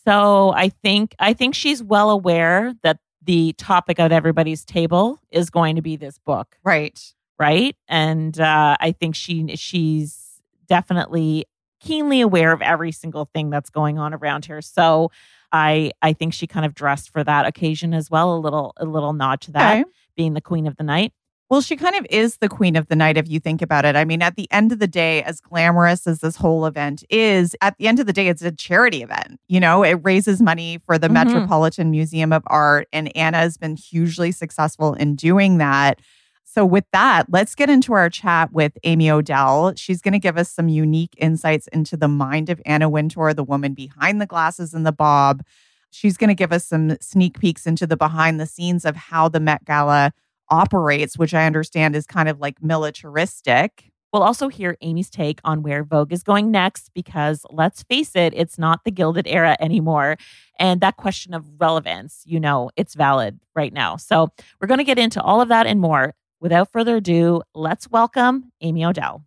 So 0.05 0.51
I 0.55 0.69
think 0.69 1.15
I 1.19 1.33
think 1.33 1.53
she's 1.55 1.83
well 1.83 2.09
aware 2.09 2.73
that 2.83 2.97
the 3.23 3.53
topic 3.53 3.99
at 3.99 4.11
everybody's 4.11 4.65
table 4.65 5.19
is 5.31 5.49
going 5.49 5.75
to 5.75 5.81
be 5.81 5.95
this 5.95 6.17
book, 6.19 6.57
Right. 6.63 6.99
right? 7.37 7.75
And 7.87 8.39
uh, 8.39 8.77
I 8.79 8.91
think 8.93 9.15
she 9.15 9.55
she's 9.55 10.39
definitely 10.67 11.45
keenly 11.79 12.21
aware 12.21 12.51
of 12.51 12.61
every 12.61 12.91
single 12.91 13.25
thing 13.33 13.49
that's 13.49 13.69
going 13.69 13.99
on 13.99 14.13
around 14.13 14.45
her. 14.45 14.61
So 14.61 15.11
I 15.51 15.91
I 16.01 16.13
think 16.13 16.33
she 16.33 16.47
kind 16.47 16.65
of 16.65 16.73
dressed 16.73 17.11
for 17.11 17.23
that 17.23 17.45
occasion 17.45 17.93
as 17.93 18.09
well. 18.09 18.33
A 18.35 18.39
little 18.39 18.73
a 18.77 18.85
little 18.85 19.13
nod 19.13 19.41
to 19.41 19.51
that 19.51 19.79
Okay. 19.81 19.83
being 20.15 20.33
the 20.33 20.41
queen 20.41 20.65
of 20.67 20.77
the 20.77 20.83
night. 20.83 21.13
Well, 21.51 21.59
she 21.59 21.75
kind 21.75 21.97
of 21.97 22.07
is 22.09 22.37
the 22.37 22.47
queen 22.47 22.77
of 22.77 22.87
the 22.87 22.95
night 22.95 23.17
if 23.17 23.27
you 23.27 23.41
think 23.41 23.61
about 23.61 23.83
it. 23.83 23.97
I 23.97 24.05
mean, 24.05 24.21
at 24.21 24.37
the 24.37 24.49
end 24.51 24.71
of 24.71 24.79
the 24.79 24.87
day, 24.87 25.21
as 25.23 25.41
glamorous 25.41 26.07
as 26.07 26.19
this 26.19 26.37
whole 26.37 26.65
event 26.65 27.03
is, 27.09 27.57
at 27.59 27.77
the 27.77 27.89
end 27.89 27.99
of 27.99 28.05
the 28.05 28.13
day, 28.13 28.29
it's 28.29 28.41
a 28.41 28.53
charity 28.53 29.03
event. 29.03 29.37
You 29.49 29.59
know, 29.59 29.83
it 29.83 29.99
raises 30.01 30.41
money 30.41 30.79
for 30.85 30.97
the 30.97 31.09
Mhm. 31.09 31.25
Metropolitan 31.25 31.91
Museum 31.91 32.31
of 32.31 32.43
Art, 32.47 32.87
and 32.93 33.13
Anna 33.17 33.39
has 33.39 33.57
been 33.57 33.75
hugely 33.75 34.31
successful 34.31 34.93
in 34.93 35.17
doing 35.17 35.57
that. 35.57 35.99
So, 36.45 36.65
with 36.65 36.85
that, 36.93 37.25
let's 37.27 37.53
get 37.53 37.69
into 37.69 37.91
our 37.91 38.09
chat 38.09 38.53
with 38.53 38.71
Amy 38.85 39.11
Odell. 39.11 39.73
She's 39.75 40.01
going 40.01 40.13
to 40.13 40.19
give 40.19 40.37
us 40.37 40.49
some 40.49 40.69
unique 40.69 41.15
insights 41.17 41.67
into 41.73 41.97
the 41.97 42.07
mind 42.07 42.49
of 42.49 42.61
Anna 42.65 42.87
Wintour, 42.87 43.33
the 43.33 43.43
woman 43.43 43.73
behind 43.73 44.21
the 44.21 44.25
glasses 44.25 44.73
and 44.73 44.85
the 44.85 44.93
bob. 44.93 45.43
She's 45.89 46.15
going 46.15 46.29
to 46.29 46.33
give 46.33 46.53
us 46.53 46.63
some 46.63 46.95
sneak 47.01 47.41
peeks 47.41 47.67
into 47.67 47.85
the 47.85 47.97
behind 47.97 48.39
the 48.39 48.45
scenes 48.45 48.85
of 48.85 48.95
how 48.95 49.27
the 49.27 49.41
Met 49.41 49.65
Gala 49.65 50.13
operates, 50.51 51.17
which 51.17 51.33
I 51.33 51.45
understand 51.45 51.95
is 51.95 52.05
kind 52.05 52.29
of 52.29 52.39
like 52.39 52.61
militaristic. 52.61 53.91
We'll 54.13 54.23
also 54.23 54.49
hear 54.49 54.77
Amy's 54.81 55.09
take 55.09 55.39
on 55.45 55.63
where 55.63 55.85
Vogue 55.85 56.11
is 56.11 56.21
going 56.21 56.51
next 56.51 56.91
because 56.93 57.45
let's 57.49 57.83
face 57.83 58.13
it, 58.15 58.33
it's 58.35 58.59
not 58.59 58.81
the 58.83 58.91
Gilded 58.91 59.25
Era 59.25 59.55
anymore. 59.61 60.17
And 60.59 60.81
that 60.81 60.97
question 60.97 61.33
of 61.33 61.45
relevance, 61.59 62.21
you 62.25 62.39
know, 62.39 62.69
it's 62.75 62.93
valid 62.93 63.39
right 63.55 63.71
now. 63.71 63.95
So 63.95 64.27
we're 64.59 64.67
going 64.67 64.79
to 64.79 64.83
get 64.83 64.99
into 64.99 65.21
all 65.21 65.39
of 65.39 65.47
that 65.47 65.65
and 65.65 65.79
more. 65.79 66.13
Without 66.41 66.71
further 66.71 66.97
ado, 66.97 67.41
let's 67.55 67.89
welcome 67.89 68.51
Amy 68.61 68.83
Odell. 68.83 69.23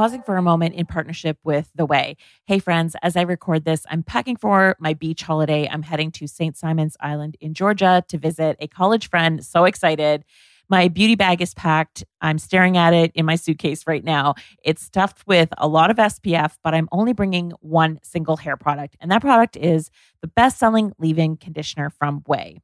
Pausing 0.00 0.22
for 0.22 0.38
a 0.38 0.42
moment 0.42 0.74
in 0.76 0.86
partnership 0.86 1.36
with 1.44 1.70
The 1.74 1.86
OUAI. 1.86 2.16
Hey, 2.46 2.58
friends, 2.58 2.96
as 3.02 3.16
I 3.16 3.20
record 3.20 3.66
this, 3.66 3.84
I'm 3.90 4.02
packing 4.02 4.34
for 4.34 4.74
my 4.80 4.94
beach 4.94 5.20
holiday. 5.20 5.68
I'm 5.70 5.82
heading 5.82 6.10
to 6.12 6.26
St. 6.26 6.56
Simon's 6.56 6.96
Island 7.00 7.36
in 7.38 7.52
Georgia 7.52 8.02
to 8.08 8.16
visit 8.16 8.56
a 8.60 8.66
college 8.66 9.10
friend. 9.10 9.44
So 9.44 9.66
excited. 9.66 10.24
My 10.70 10.88
beauty 10.88 11.16
bag 11.16 11.42
is 11.42 11.52
packed. 11.52 12.02
I'm 12.22 12.38
staring 12.38 12.78
at 12.78 12.94
it 12.94 13.12
in 13.14 13.26
my 13.26 13.34
suitcase 13.34 13.86
right 13.86 14.02
now. 14.02 14.36
It's 14.64 14.82
stuffed 14.82 15.26
with 15.26 15.50
a 15.58 15.68
lot 15.68 15.90
of 15.90 15.98
SPF, 15.98 16.56
but 16.64 16.72
I'm 16.72 16.88
only 16.92 17.12
bringing 17.12 17.52
one 17.60 18.00
single 18.02 18.38
hair 18.38 18.56
product. 18.56 18.96
And 19.02 19.12
that 19.12 19.20
product 19.20 19.58
is 19.58 19.90
the 20.22 20.28
best 20.28 20.58
selling 20.58 20.94
leave 20.98 21.18
in 21.18 21.36
conditioner 21.36 21.90
from 21.90 22.22
OUAI. 22.22 22.60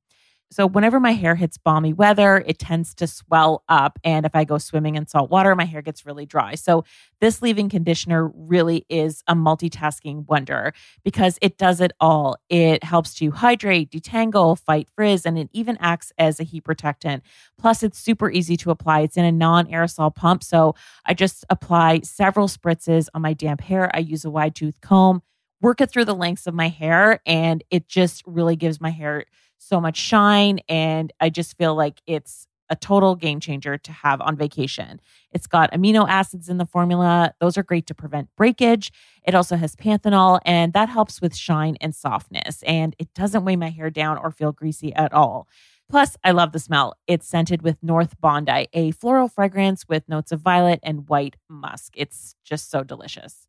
So 0.52 0.66
whenever 0.66 1.00
my 1.00 1.10
hair 1.10 1.34
hits 1.34 1.58
balmy 1.58 1.92
weather, 1.92 2.42
it 2.46 2.58
tends 2.58 2.94
to 2.94 3.06
swell 3.06 3.64
up. 3.68 3.98
And 4.04 4.24
if 4.24 4.34
I 4.34 4.44
go 4.44 4.58
swimming 4.58 4.94
in 4.94 5.06
salt 5.06 5.28
water, 5.28 5.54
my 5.56 5.64
hair 5.64 5.82
gets 5.82 6.06
really 6.06 6.24
dry. 6.24 6.54
So 6.54 6.84
this 7.20 7.42
leave-in 7.42 7.68
conditioner 7.68 8.28
really 8.28 8.86
is 8.88 9.24
a 9.26 9.34
multitasking 9.34 10.26
wonder 10.28 10.72
because 11.04 11.36
it 11.42 11.58
does 11.58 11.80
it 11.80 11.92
all. 11.98 12.36
It 12.48 12.84
helps 12.84 13.12
to 13.14 13.32
hydrate, 13.32 13.90
detangle, 13.90 14.58
fight 14.58 14.88
frizz, 14.94 15.26
and 15.26 15.36
it 15.36 15.50
even 15.52 15.76
acts 15.80 16.12
as 16.16 16.38
a 16.38 16.44
heat 16.44 16.62
protectant. 16.62 17.24
Plus, 17.58 17.82
it's 17.82 17.98
super 17.98 18.30
easy 18.30 18.56
to 18.58 18.70
apply. 18.70 19.00
It's 19.00 19.16
in 19.16 19.24
a 19.24 19.32
non-aerosol 19.32 20.14
pump. 20.14 20.44
So 20.44 20.76
I 21.04 21.14
just 21.14 21.44
apply 21.50 22.00
several 22.04 22.46
spritzes 22.46 23.08
on 23.14 23.22
my 23.22 23.32
damp 23.32 23.62
hair. 23.62 23.90
I 23.92 23.98
use 23.98 24.24
a 24.24 24.30
wide 24.30 24.54
tooth 24.54 24.80
comb, 24.80 25.22
work 25.60 25.80
it 25.80 25.90
through 25.90 26.04
the 26.04 26.14
lengths 26.14 26.46
of 26.46 26.54
my 26.54 26.68
hair, 26.68 27.20
and 27.26 27.64
it 27.70 27.88
just 27.88 28.22
really 28.26 28.54
gives 28.54 28.80
my 28.80 28.90
hair 28.90 29.24
so 29.58 29.80
much 29.80 29.96
shine. 29.96 30.60
And 30.68 31.12
I 31.20 31.30
just 31.30 31.56
feel 31.56 31.74
like 31.74 32.00
it's 32.06 32.46
a 32.68 32.76
total 32.76 33.14
game 33.14 33.40
changer 33.40 33.78
to 33.78 33.92
have 33.92 34.20
on 34.20 34.36
vacation. 34.36 35.00
It's 35.32 35.46
got 35.46 35.72
amino 35.72 36.08
acids 36.08 36.48
in 36.48 36.58
the 36.58 36.66
formula. 36.66 37.32
Those 37.40 37.56
are 37.56 37.62
great 37.62 37.86
to 37.86 37.94
prevent 37.94 38.28
breakage. 38.36 38.92
It 39.24 39.34
also 39.34 39.56
has 39.56 39.76
panthenol, 39.76 40.40
and 40.44 40.72
that 40.72 40.88
helps 40.88 41.20
with 41.20 41.36
shine 41.36 41.76
and 41.80 41.94
softness. 41.94 42.62
And 42.64 42.96
it 42.98 43.12
doesn't 43.14 43.44
weigh 43.44 43.56
my 43.56 43.70
hair 43.70 43.90
down 43.90 44.18
or 44.18 44.30
feel 44.30 44.52
greasy 44.52 44.92
at 44.94 45.12
all. 45.12 45.46
Plus, 45.88 46.16
I 46.24 46.32
love 46.32 46.50
the 46.50 46.58
smell. 46.58 46.94
It's 47.06 47.28
scented 47.28 47.62
with 47.62 47.76
North 47.82 48.20
Bondi, 48.20 48.66
a 48.72 48.90
floral 48.90 49.28
fragrance 49.28 49.84
with 49.88 50.08
notes 50.08 50.32
of 50.32 50.40
violet 50.40 50.80
and 50.82 51.08
white 51.08 51.36
musk. 51.48 51.92
It's 51.96 52.34
just 52.44 52.70
so 52.70 52.82
delicious. 52.82 53.46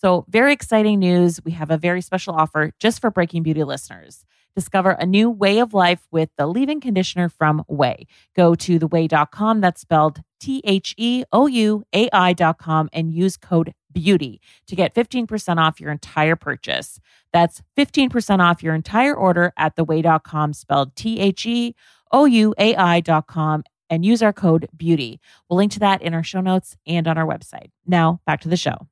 So, 0.00 0.24
very 0.28 0.52
exciting 0.52 1.00
news. 1.00 1.44
We 1.44 1.50
have 1.52 1.70
a 1.70 1.76
very 1.76 2.00
special 2.00 2.34
offer 2.34 2.72
just 2.78 3.00
for 3.00 3.10
Breaking 3.10 3.42
Beauty 3.42 3.64
listeners. 3.64 4.24
Discover 4.56 4.90
a 4.92 5.06
new 5.06 5.30
way 5.30 5.58
of 5.58 5.74
life 5.74 6.06
with 6.10 6.30
the 6.36 6.46
leave 6.46 6.68
in 6.68 6.80
conditioner 6.80 7.28
from 7.28 7.64
OUAI. 7.70 8.06
Go 8.36 8.54
to 8.54 8.78
theouai.com, 8.78 9.60
that's 9.60 9.80
spelled 9.80 10.22
T 10.40 10.60
H 10.64 10.94
E 10.96 11.24
O 11.32 11.46
U 11.46 11.84
A 11.94 12.08
I.com, 12.12 12.88
and 12.92 13.12
use 13.12 13.36
code 13.36 13.72
BEAUTY 13.92 14.40
to 14.66 14.76
get 14.76 14.94
15% 14.94 15.58
off 15.58 15.80
your 15.80 15.90
entire 15.90 16.36
purchase. 16.36 17.00
That's 17.32 17.62
15% 17.76 18.40
off 18.40 18.62
your 18.62 18.74
entire 18.74 19.14
order 19.14 19.52
at 19.56 19.76
theouai.com, 19.76 20.52
spelled 20.52 20.96
T 20.96 21.20
H 21.20 21.46
E 21.46 21.74
O 22.12 22.24
U 22.24 22.54
A 22.58 22.74
I.com, 22.74 23.64
and 23.88 24.04
use 24.04 24.22
our 24.22 24.32
code 24.32 24.68
BEAUTY. 24.76 25.20
We'll 25.48 25.58
link 25.58 25.72
to 25.72 25.80
that 25.80 26.02
in 26.02 26.14
our 26.14 26.24
show 26.24 26.40
notes 26.40 26.76
and 26.86 27.06
on 27.06 27.18
our 27.18 27.26
website. 27.26 27.70
Now, 27.86 28.20
back 28.26 28.40
to 28.42 28.48
the 28.48 28.56
show. 28.56 28.86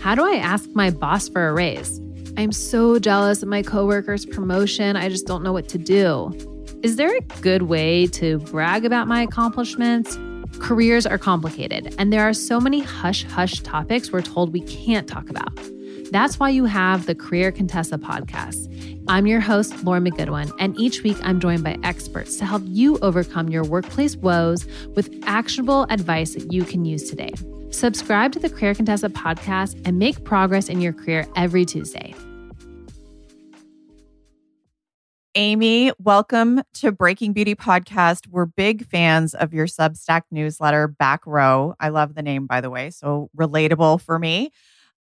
How 0.00 0.14
do 0.14 0.24
I 0.24 0.36
ask 0.36 0.68
my 0.74 0.90
boss 0.90 1.28
for 1.28 1.48
a 1.48 1.52
raise? 1.52 2.00
I'm 2.36 2.52
so 2.52 2.98
jealous 2.98 3.42
of 3.42 3.48
my 3.48 3.62
coworker's 3.62 4.24
promotion. 4.24 4.96
I 4.96 5.08
just 5.08 5.26
don't 5.26 5.42
know 5.42 5.52
what 5.52 5.68
to 5.70 5.78
do. 5.78 6.32
Is 6.82 6.96
there 6.96 7.14
a 7.14 7.20
good 7.42 7.62
way 7.62 8.06
to 8.08 8.38
brag 8.38 8.84
about 8.84 9.08
my 9.08 9.22
accomplishments? 9.22 10.16
Careers 10.58 11.06
are 11.06 11.18
complicated, 11.18 11.94
and 11.98 12.12
there 12.12 12.22
are 12.22 12.32
so 12.32 12.60
many 12.60 12.80
hush 12.80 13.24
hush 13.24 13.60
topics 13.60 14.10
we're 14.10 14.22
told 14.22 14.52
we 14.52 14.62
can't 14.62 15.06
talk 15.06 15.28
about. 15.28 15.52
That's 16.10 16.40
why 16.40 16.50
you 16.50 16.64
have 16.64 17.06
the 17.06 17.14
Career 17.14 17.52
Contessa 17.52 17.98
podcast. 17.98 18.68
I'm 19.06 19.26
your 19.26 19.40
host, 19.40 19.84
Lauren 19.84 20.04
McGoodwin, 20.04 20.52
and 20.58 20.78
each 20.78 21.02
week 21.02 21.16
I'm 21.22 21.40
joined 21.40 21.64
by 21.64 21.78
experts 21.82 22.36
to 22.38 22.44
help 22.44 22.62
you 22.66 22.98
overcome 22.98 23.48
your 23.48 23.64
workplace 23.64 24.16
woes 24.16 24.66
with 24.94 25.12
actionable 25.24 25.86
advice 25.90 26.34
that 26.34 26.52
you 26.52 26.64
can 26.64 26.84
use 26.84 27.08
today. 27.08 27.32
Subscribe 27.80 28.30
to 28.32 28.38
the 28.38 28.50
Career 28.50 28.74
Contessa 28.74 29.08
podcast 29.08 29.80
and 29.86 29.98
make 29.98 30.22
progress 30.22 30.68
in 30.68 30.82
your 30.82 30.92
career 30.92 31.26
every 31.34 31.64
Tuesday. 31.64 32.14
Amy, 35.34 35.90
welcome 35.98 36.60
to 36.74 36.92
Breaking 36.92 37.32
Beauty 37.32 37.54
Podcast. 37.54 38.26
We're 38.28 38.44
big 38.44 38.84
fans 38.84 39.32
of 39.32 39.54
your 39.54 39.66
Substack 39.66 40.24
newsletter, 40.30 40.88
Back 40.88 41.26
Row. 41.26 41.74
I 41.80 41.88
love 41.88 42.14
the 42.14 42.20
name, 42.20 42.46
by 42.46 42.60
the 42.60 42.68
way, 42.68 42.90
so 42.90 43.30
relatable 43.34 44.02
for 44.02 44.18
me. 44.18 44.50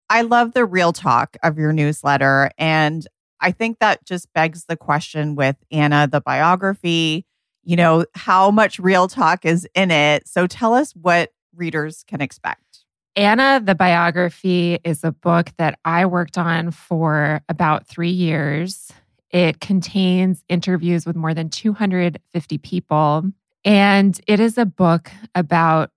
I 0.09 0.21
love 0.21 0.53
the 0.53 0.63
real 0.63 0.93
talk 0.93 1.35
of 1.43 1.57
your 1.57 1.73
newsletter. 1.73 2.49
And 2.57 3.05
I 3.41 3.51
think 3.51 3.79
that 3.79 4.05
just 4.05 4.31
begs 4.31 4.63
the 4.69 4.77
question 4.77 5.35
with 5.35 5.57
Anna, 5.69 6.07
the 6.09 6.21
biography, 6.21 7.25
you 7.65 7.75
know, 7.75 8.05
how 8.15 8.51
much 8.51 8.79
real 8.79 9.09
talk 9.09 9.43
is 9.43 9.67
in 9.75 9.91
it. 9.91 10.29
So 10.29 10.47
tell 10.47 10.73
us 10.73 10.93
what 10.93 11.33
readers 11.53 12.05
can 12.07 12.21
expect. 12.21 12.68
Anna, 13.15 13.61
the 13.63 13.75
biography, 13.75 14.79
is 14.83 15.03
a 15.03 15.11
book 15.11 15.51
that 15.57 15.79
I 15.83 16.05
worked 16.05 16.37
on 16.37 16.71
for 16.71 17.41
about 17.49 17.87
three 17.87 18.11
years. 18.11 18.91
It 19.31 19.59
contains 19.59 20.43
interviews 20.49 21.05
with 21.05 21.15
more 21.15 21.33
than 21.33 21.49
250 21.49 22.57
people. 22.59 23.23
And 23.65 24.19
it 24.27 24.39
is 24.39 24.57
a 24.57 24.65
book 24.65 25.11
about 25.35 25.91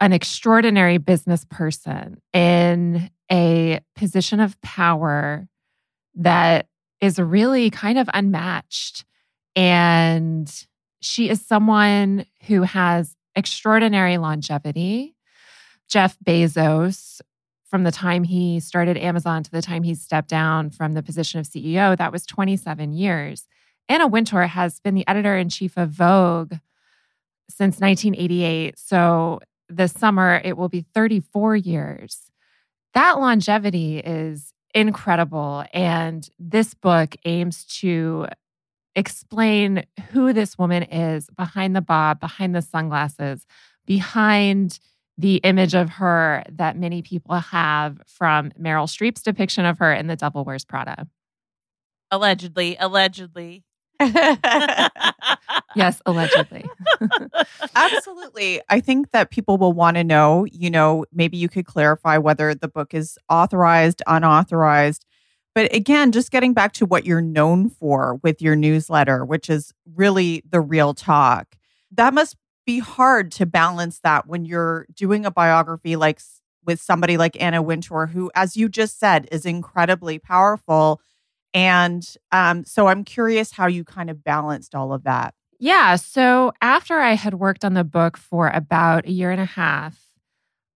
an 0.00 0.12
extraordinary 0.12 0.98
business 0.98 1.46
person 1.48 2.20
in 2.32 3.10
a 3.30 3.80
position 3.94 4.40
of 4.40 4.60
power 4.60 5.48
that 6.16 6.66
is 7.00 7.18
really 7.18 7.70
kind 7.70 7.98
of 7.98 8.08
unmatched. 8.12 9.04
And 9.56 10.50
she 11.00 11.28
is 11.28 11.44
someone 11.44 12.26
who 12.46 12.62
has 12.62 13.14
extraordinary 13.36 14.18
longevity. 14.18 15.13
Jeff 15.88 16.16
Bezos, 16.24 17.20
from 17.64 17.84
the 17.84 17.92
time 17.92 18.24
he 18.24 18.60
started 18.60 18.96
Amazon 18.96 19.42
to 19.42 19.50
the 19.50 19.62
time 19.62 19.82
he 19.82 19.94
stepped 19.94 20.28
down 20.28 20.70
from 20.70 20.92
the 20.92 21.02
position 21.02 21.40
of 21.40 21.46
CEO, 21.46 21.96
that 21.96 22.12
was 22.12 22.24
27 22.24 22.92
years. 22.92 23.48
Anna 23.88 24.06
Wintour 24.06 24.42
has 24.42 24.80
been 24.80 24.94
the 24.94 25.06
editor 25.08 25.36
in 25.36 25.48
chief 25.48 25.76
of 25.76 25.90
Vogue 25.90 26.54
since 27.48 27.80
1988. 27.80 28.78
So 28.78 29.40
this 29.68 29.92
summer, 29.92 30.40
it 30.44 30.56
will 30.56 30.68
be 30.68 30.86
34 30.94 31.56
years. 31.56 32.30
That 32.94 33.18
longevity 33.18 33.98
is 33.98 34.52
incredible. 34.74 35.64
And 35.72 36.28
this 36.38 36.74
book 36.74 37.16
aims 37.24 37.64
to 37.80 38.28
explain 38.96 39.84
who 40.10 40.32
this 40.32 40.56
woman 40.56 40.84
is 40.84 41.28
behind 41.36 41.74
the 41.74 41.80
bob, 41.80 42.20
behind 42.20 42.54
the 42.54 42.62
sunglasses, 42.62 43.46
behind 43.86 44.78
the 45.16 45.36
image 45.36 45.74
of 45.74 45.90
her 45.90 46.42
that 46.50 46.76
many 46.76 47.02
people 47.02 47.36
have 47.36 48.00
from 48.06 48.50
Meryl 48.52 48.88
Streep's 48.88 49.22
depiction 49.22 49.64
of 49.64 49.78
her 49.78 49.92
in 49.92 50.06
The 50.06 50.16
Devil 50.16 50.44
Wears 50.44 50.64
Prada. 50.64 51.06
Allegedly, 52.10 52.76
allegedly. 52.78 53.64
yes, 55.76 56.02
allegedly. 56.06 56.64
Absolutely. 57.76 58.60
I 58.68 58.80
think 58.80 59.12
that 59.12 59.30
people 59.30 59.56
will 59.56 59.72
want 59.72 59.96
to 59.96 60.04
know, 60.04 60.46
you 60.50 60.70
know, 60.70 61.04
maybe 61.12 61.36
you 61.36 61.48
could 61.48 61.66
clarify 61.66 62.18
whether 62.18 62.54
the 62.54 62.68
book 62.68 62.94
is 62.94 63.18
authorized, 63.28 64.02
unauthorized. 64.06 65.04
But 65.54 65.72
again, 65.72 66.10
just 66.10 66.32
getting 66.32 66.52
back 66.52 66.72
to 66.74 66.86
what 66.86 67.04
you're 67.04 67.20
known 67.20 67.70
for 67.70 68.18
with 68.22 68.42
your 68.42 68.56
newsletter, 68.56 69.24
which 69.24 69.48
is 69.48 69.72
really 69.94 70.42
the 70.48 70.60
real 70.60 70.94
talk. 70.94 71.56
That 71.92 72.12
must 72.12 72.36
be 72.66 72.78
hard 72.78 73.30
to 73.32 73.46
balance 73.46 74.00
that 74.00 74.26
when 74.26 74.44
you're 74.44 74.86
doing 74.94 75.26
a 75.26 75.30
biography 75.30 75.96
like 75.96 76.20
with 76.64 76.80
somebody 76.80 77.16
like 77.16 77.40
Anna 77.40 77.60
Wintour, 77.60 78.06
who, 78.06 78.30
as 78.34 78.56
you 78.56 78.68
just 78.68 78.98
said, 78.98 79.28
is 79.30 79.44
incredibly 79.44 80.18
powerful 80.18 81.00
And 81.54 82.04
um, 82.32 82.64
so 82.64 82.88
I'm 82.88 83.04
curious 83.04 83.52
how 83.52 83.68
you 83.68 83.84
kind 83.84 84.10
of 84.10 84.24
balanced 84.24 84.74
all 84.74 84.92
of 84.92 85.04
that. 85.04 85.34
Yeah. 85.60 85.96
So 85.96 86.52
after 86.60 86.98
I 86.98 87.12
had 87.12 87.34
worked 87.34 87.64
on 87.64 87.74
the 87.74 87.84
book 87.84 88.16
for 88.16 88.48
about 88.48 89.06
a 89.06 89.12
year 89.12 89.30
and 89.30 89.40
a 89.40 89.46
half, 89.46 89.98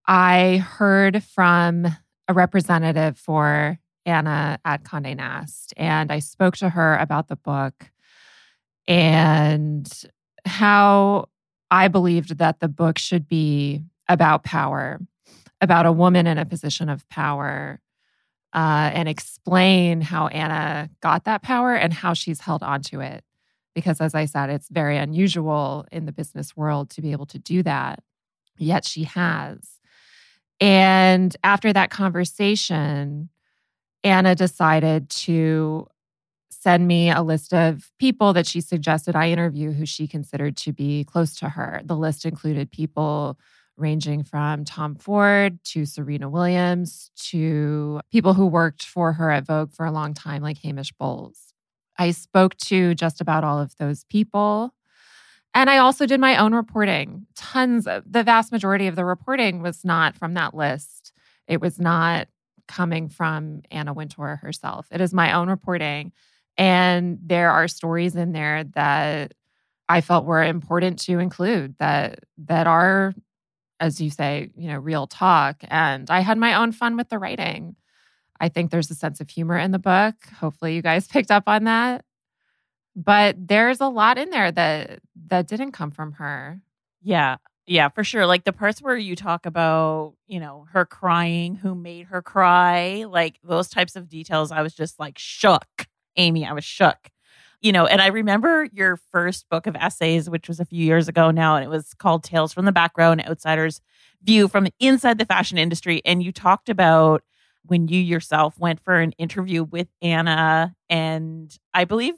I 0.07 0.59
heard 0.59 1.23
from 1.25 1.87
a 2.29 2.33
representative 2.33 3.19
for 3.19 3.79
Anna 4.07 4.59
at 4.65 4.85
Conde 4.85 5.17
Nast, 5.17 5.75
and 5.77 6.11
I 6.11 6.21
spoke 6.21 6.57
to 6.59 6.71
her 6.71 6.97
about 6.97 7.29
the 7.29 7.37
book 7.37 7.91
and 8.87 9.87
how 10.47 11.27
I 11.71 11.89
believed 11.89 12.39
that 12.39 12.61
the 12.61 12.69
book 12.69 12.99
should 12.99 13.29
be 13.29 13.83
about 14.09 14.45
power, 14.45 15.01
about 15.61 15.87
a 15.87 15.93
woman 15.93 16.27
in 16.27 16.39
a 16.39 16.47
position 16.47 16.89
of 16.89 17.09
power, 17.09 17.81
uh, 18.55 18.91
and 18.95 19.09
explain 19.09 20.01
how 20.01 20.29
Anna 20.29 20.89
got 21.03 21.25
that 21.25 21.43
power 21.43 21.75
and 21.75 21.93
how 21.93 22.15
she's 22.15 22.41
held 22.41 22.63
onto 22.63 23.01
it. 23.01 23.23
Because, 23.75 24.01
as 24.01 24.15
I 24.15 24.25
said, 24.25 24.51
it's 24.51 24.69
very 24.69 24.97
unusual 24.97 25.87
in 25.93 26.07
the 26.07 26.13
business 26.13 26.57
world 26.57 26.91
to 26.91 27.03
be 27.03 27.13
able 27.13 27.27
to 27.27 27.39
do 27.39 27.63
that, 27.63 28.03
yet 28.57 28.85
she 28.85 29.05
has. 29.05 29.59
And 30.61 31.37
after 31.45 31.73
that 31.73 31.91
conversation, 31.91 33.29
Anna 34.03 34.35
decided 34.35 35.11
to 35.11 35.87
send 36.69 36.87
me 36.87 37.11
a 37.11 37.23
list 37.23 37.55
of 37.55 37.91
people 37.99 38.35
that 38.35 38.47
she 38.47 38.61
suggested 38.61 39.17
I 39.17 39.31
interview 39.31 39.73
who 39.73 39.87
she 39.87 40.07
considered 40.07 40.55
to 40.59 40.73
be 40.75 41.03
close 41.05 41.35
to 41.37 41.49
her. 41.49 41.81
The 41.83 41.97
list 41.97 42.27
included 42.27 42.71
people 42.71 43.39
ranging 43.79 44.23
from 44.23 44.67
Tom 44.67 44.95
Ford 44.95 45.65
to 45.65 45.87
Serena 45.87 46.29
Williams 46.29 47.11
to 47.31 48.03
people 48.13 48.35
who 48.35 48.45
worked 48.45 48.85
for 48.85 49.15
her 49.15 49.31
at 49.31 49.47
Vogue 49.47 49.73
for 49.73 49.87
a 49.87 49.91
long 49.91 50.13
time, 50.13 50.43
like 50.43 50.59
Hamish 50.59 50.93
Bowles. 50.93 51.55
I 51.99 52.11
spoke 52.11 52.55
to 52.67 52.95
just 52.95 53.23
about 53.23 53.45
all 53.45 53.59
of 53.59 53.75
those 53.79 54.05
people. 54.05 54.75
And 55.55 55.71
I 55.71 55.79
also 55.79 56.05
did 56.05 56.21
my 56.21 56.37
own 56.37 56.55
reporting. 56.55 57.27
Tons 57.35 57.87
of 57.87 58.05
the 58.07 58.23
vast 58.23 58.53
majority 58.53 58.89
of 58.89 58.95
the 58.95 59.07
reporting 59.07 59.63
was 59.63 59.87
not 59.87 60.17
from 60.17 60.35
that 60.35 60.53
list. 60.53 61.15
It 61.47 61.63
was 61.63 61.79
not 61.79 62.29
coming 62.67 63.09
from 63.09 63.63
Anna 63.71 63.95
Wintour 63.95 64.41
herself. 64.43 64.87
It 64.93 65.01
is 65.01 65.15
my 65.15 65.33
own 65.33 65.49
reporting. 65.49 66.13
And 66.59 67.19
there 67.25 67.51
are 67.53 67.69
stories 67.69 68.17
in 68.17 68.33
there 68.33 68.65
that 68.75 69.33
I 69.89 70.01
felt 70.03 70.27
were 70.27 70.43
important 70.43 70.99
to 71.01 71.19
include 71.19 71.77
that 71.79 72.25
that 72.47 72.67
are, 72.67 73.15
as 73.81 74.01
you 74.01 74.11
say, 74.11 74.51
you 74.57 74.69
know, 74.69 74.79
real 74.79 75.07
talk. 75.07 75.63
And 75.69 76.11
I 76.11 76.21
had 76.21 76.37
my 76.39 76.55
own 76.55 76.73
fun 76.73 76.97
with 76.97 77.09
the 77.09 77.19
writing. 77.19 77.77
I 78.41 78.49
think 78.49 78.71
there's 78.71 78.91
a 78.91 78.95
sense 78.95 79.21
of 79.21 79.31
humor 79.31 79.59
in 79.59 79.71
the 79.73 79.79
book. 79.79 80.15
Hopefully 80.41 80.75
you 80.75 80.83
guys 80.83 81.07
picked 81.09 81.31
up 81.31 81.45
on 81.47 81.65
that. 81.65 82.05
But 82.97 83.37
there's 83.49 83.81
a 83.81 83.89
lot 83.89 84.19
in 84.19 84.31
there 84.31 84.51
that 84.53 85.01
that 85.29 85.47
didn't 85.49 85.73
come 85.73 85.91
from 85.93 86.13
her. 86.15 86.61
Yeah. 87.03 87.37
Yeah, 87.67 87.91
for 87.91 88.03
sure. 88.03 88.27
Like 88.27 88.45
the 88.45 88.53
parts 88.53 88.81
where 88.81 88.97
you 88.97 89.15
talk 89.15 89.45
about, 89.45 90.15
you 90.27 90.41
know, 90.41 90.67
her 90.73 90.87
crying, 90.87 91.55
who 91.55 91.75
made 91.75 92.07
her 92.07 92.23
cry, 92.23 93.05
like 93.09 93.39
those 93.45 93.69
types 93.69 93.95
of 93.95 94.09
details, 94.09 94.51
I 94.51 94.63
was 94.63 94.75
just 94.75 94.99
like 94.99 95.19
shook. 95.19 95.88
Amy, 96.19 96.45
I 96.45 96.53
was 96.53 96.65
shook. 96.65 97.11
You 97.61 97.73
know, 97.73 97.87
and 97.87 98.01
I 98.01 98.09
remember 98.09 98.69
your 98.73 98.99
first 99.11 99.49
book 99.49 99.67
of 99.67 99.75
essays, 99.75 100.31
which 100.31 100.47
was 100.47 100.61
a 100.61 100.65
few 100.65 100.85
years 100.85 101.09
ago 101.09 101.33
now, 101.33 101.57
and 101.57 101.65
it 101.65 101.69
was 101.69 101.93
called 101.95 102.23
Tales 102.23 102.53
from 102.53 102.67
the 102.67 102.73
Back 102.73 102.97
Row 102.97 103.11
An 103.11 103.21
Outsider's 103.21 103.81
View 104.23 104.47
from 104.47 104.69
Inside 104.79 105.19
the 105.19 105.27
Fashion 105.27 105.59
Industry. 105.59 106.01
And 106.05 106.23
you 106.23 106.31
talked 106.31 106.69
about 106.69 107.25
when 107.65 107.89
you 107.89 108.01
yourself 108.01 108.59
went 108.61 108.79
for 108.79 109.01
an 109.01 109.11
interview 109.19 109.65
with 109.65 109.89
Anna. 110.01 110.75
And 110.89 111.53
I 111.75 111.85
believe 111.85 112.15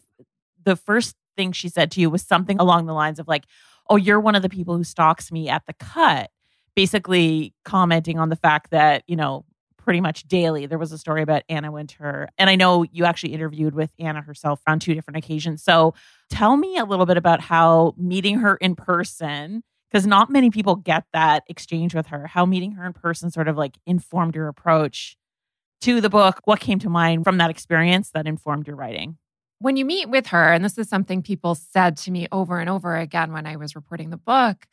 the 0.62 0.76
first 0.76 1.16
thing 1.36 1.52
she 1.52 1.70
said 1.70 1.90
to 1.92 2.02
you 2.02 2.10
was 2.10 2.22
something 2.22 2.58
along 2.58 2.84
the 2.84 2.92
lines 2.92 3.18
of, 3.18 3.26
like, 3.26 3.44
oh, 3.88 3.96
you're 3.96 4.20
one 4.20 4.34
of 4.34 4.42
the 4.42 4.50
people 4.50 4.76
who 4.76 4.84
stalks 4.84 5.32
me 5.32 5.48
at 5.48 5.64
the 5.66 5.72
cut, 5.72 6.30
basically 6.76 7.54
commenting 7.64 8.18
on 8.18 8.28
the 8.28 8.36
fact 8.36 8.70
that, 8.72 9.04
you 9.06 9.16
know, 9.16 9.46
pretty 9.90 10.00
much 10.00 10.22
daily 10.28 10.66
there 10.66 10.78
was 10.78 10.92
a 10.92 10.98
story 10.98 11.20
about 11.20 11.42
Anna 11.48 11.72
Wintour, 11.72 12.28
And 12.38 12.48
I 12.48 12.54
know 12.54 12.84
you 12.92 13.04
actually 13.06 13.32
interviewed 13.32 13.74
with 13.74 13.90
Anna 13.98 14.22
herself 14.22 14.60
on 14.64 14.78
two 14.78 14.94
different 14.94 15.16
occasions. 15.16 15.64
So 15.64 15.94
tell 16.30 16.56
me 16.56 16.76
a 16.76 16.84
little 16.84 17.06
bit 17.06 17.16
about 17.16 17.40
how 17.40 17.96
meeting 17.96 18.38
her 18.38 18.54
in 18.54 18.76
person, 18.76 19.64
because 19.90 20.06
not 20.06 20.30
many 20.30 20.48
people 20.48 20.76
get 20.76 21.06
that 21.12 21.42
exchange 21.48 21.92
with 21.92 22.06
her, 22.06 22.28
how 22.28 22.46
meeting 22.46 22.70
her 22.74 22.86
in 22.86 22.92
person 22.92 23.32
sort 23.32 23.48
of 23.48 23.56
like 23.56 23.78
informed 23.84 24.36
your 24.36 24.46
approach 24.46 25.16
to 25.80 26.00
the 26.00 26.08
book. 26.08 26.38
What 26.44 26.60
came 26.60 26.78
to 26.78 26.88
mind 26.88 27.24
from 27.24 27.38
that 27.38 27.50
experience 27.50 28.12
that 28.12 28.28
informed 28.28 28.68
your 28.68 28.76
writing? 28.76 29.18
when 29.58 29.76
you 29.76 29.84
meet 29.84 30.08
with 30.08 30.28
her, 30.28 30.52
and 30.52 30.64
this 30.64 30.78
is 30.78 30.88
something 30.88 31.20
people 31.20 31.54
said 31.54 31.96
to 31.98 32.10
me 32.10 32.28
over 32.32 32.60
and 32.60 32.70
over 32.70 32.96
again 32.96 33.32
when 33.32 33.44
I 33.44 33.56
was 33.56 33.74
reporting 33.76 34.08
the 34.08 34.16
book, 34.16 34.66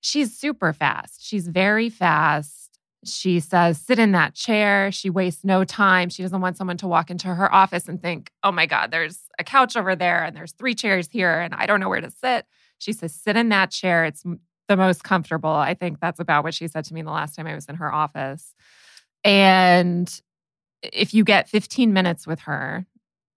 she's 0.00 0.38
super 0.38 0.72
fast. 0.72 1.22
She's 1.22 1.46
very 1.46 1.90
fast. 1.90 2.63
She 3.04 3.40
says, 3.40 3.78
sit 3.78 3.98
in 3.98 4.12
that 4.12 4.34
chair. 4.34 4.90
She 4.92 5.10
wastes 5.10 5.44
no 5.44 5.64
time. 5.64 6.08
She 6.08 6.22
doesn't 6.22 6.40
want 6.40 6.56
someone 6.56 6.76
to 6.78 6.88
walk 6.88 7.10
into 7.10 7.28
her 7.28 7.52
office 7.52 7.88
and 7.88 8.00
think, 8.00 8.30
oh 8.42 8.52
my 8.52 8.66
God, 8.66 8.90
there's 8.90 9.20
a 9.38 9.44
couch 9.44 9.76
over 9.76 9.94
there 9.94 10.24
and 10.24 10.36
there's 10.36 10.52
three 10.52 10.74
chairs 10.74 11.08
here 11.10 11.40
and 11.40 11.54
I 11.54 11.66
don't 11.66 11.80
know 11.80 11.88
where 11.88 12.00
to 12.00 12.10
sit. 12.10 12.46
She 12.78 12.92
says, 12.92 13.14
sit 13.14 13.36
in 13.36 13.50
that 13.50 13.70
chair. 13.70 14.04
It's 14.04 14.24
the 14.68 14.76
most 14.76 15.04
comfortable. 15.04 15.50
I 15.50 15.74
think 15.74 16.00
that's 16.00 16.20
about 16.20 16.44
what 16.44 16.54
she 16.54 16.68
said 16.68 16.84
to 16.86 16.94
me 16.94 17.02
the 17.02 17.10
last 17.10 17.36
time 17.36 17.46
I 17.46 17.54
was 17.54 17.66
in 17.66 17.76
her 17.76 17.92
office. 17.92 18.54
And 19.22 20.20
if 20.82 21.14
you 21.14 21.24
get 21.24 21.48
15 21.48 21.92
minutes 21.92 22.26
with 22.26 22.40
her, 22.40 22.86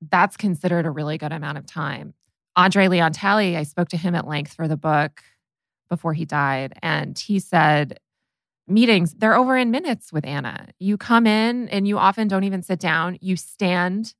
that's 0.10 0.38
considered 0.38 0.86
a 0.86 0.91
really 0.91 1.17
good 1.17 1.32
amount 1.32 1.58
of 1.58 1.65
time. 1.65 2.13
Andre 2.56 2.88
Leon 2.88 3.13
Talley, 3.13 3.56
I 3.56 3.63
spoke 3.63 3.89
to 3.89 3.97
him 3.97 4.15
at 4.15 4.27
length 4.27 4.53
for 4.53 4.67
the 4.67 4.77
book 4.77 5.21
before 5.89 6.13
he 6.13 6.25
died, 6.25 6.73
and 6.82 7.17
he 7.17 7.39
said, 7.39 7.99
Meetings, 8.67 9.13
they're 9.13 9.36
over 9.36 9.56
in 9.56 9.71
minutes 9.71 10.12
with 10.12 10.25
Anna. 10.25 10.67
You 10.77 10.97
come 10.97 11.25
in 11.25 11.69
and 11.69 11.88
you 11.88 11.97
often 11.97 12.27
don't 12.27 12.43
even 12.43 12.62
sit 12.62 12.80
down. 12.80 13.17
You 13.21 13.38
stand, 13.38 14.13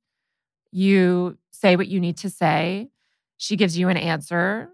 you 0.70 1.36
say 1.50 1.76
what 1.76 1.88
you 1.88 2.00
need 2.00 2.16
to 2.18 2.30
say. 2.30 2.88
She 3.36 3.56
gives 3.56 3.78
you 3.78 3.88
an 3.88 3.96
answer, 3.96 4.70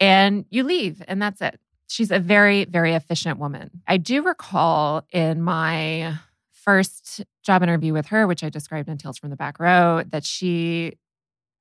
and 0.00 0.44
you 0.50 0.62
leave, 0.64 1.02
and 1.06 1.20
that's 1.22 1.40
it. 1.40 1.60
She's 1.88 2.10
a 2.10 2.18
very, 2.18 2.64
very 2.64 2.94
efficient 2.94 3.38
woman. 3.38 3.82
I 3.86 3.98
do 3.98 4.22
recall 4.22 5.06
in 5.12 5.42
my 5.42 6.18
first 6.52 7.22
job 7.44 7.62
interview 7.62 7.92
with 7.92 8.06
her, 8.06 8.26
which 8.26 8.42
I 8.42 8.48
described 8.48 8.88
in 8.88 8.98
Tales 8.98 9.18
from 9.18 9.30
the 9.30 9.36
Back 9.36 9.60
Row, 9.60 10.02
that 10.08 10.24
she 10.24 10.96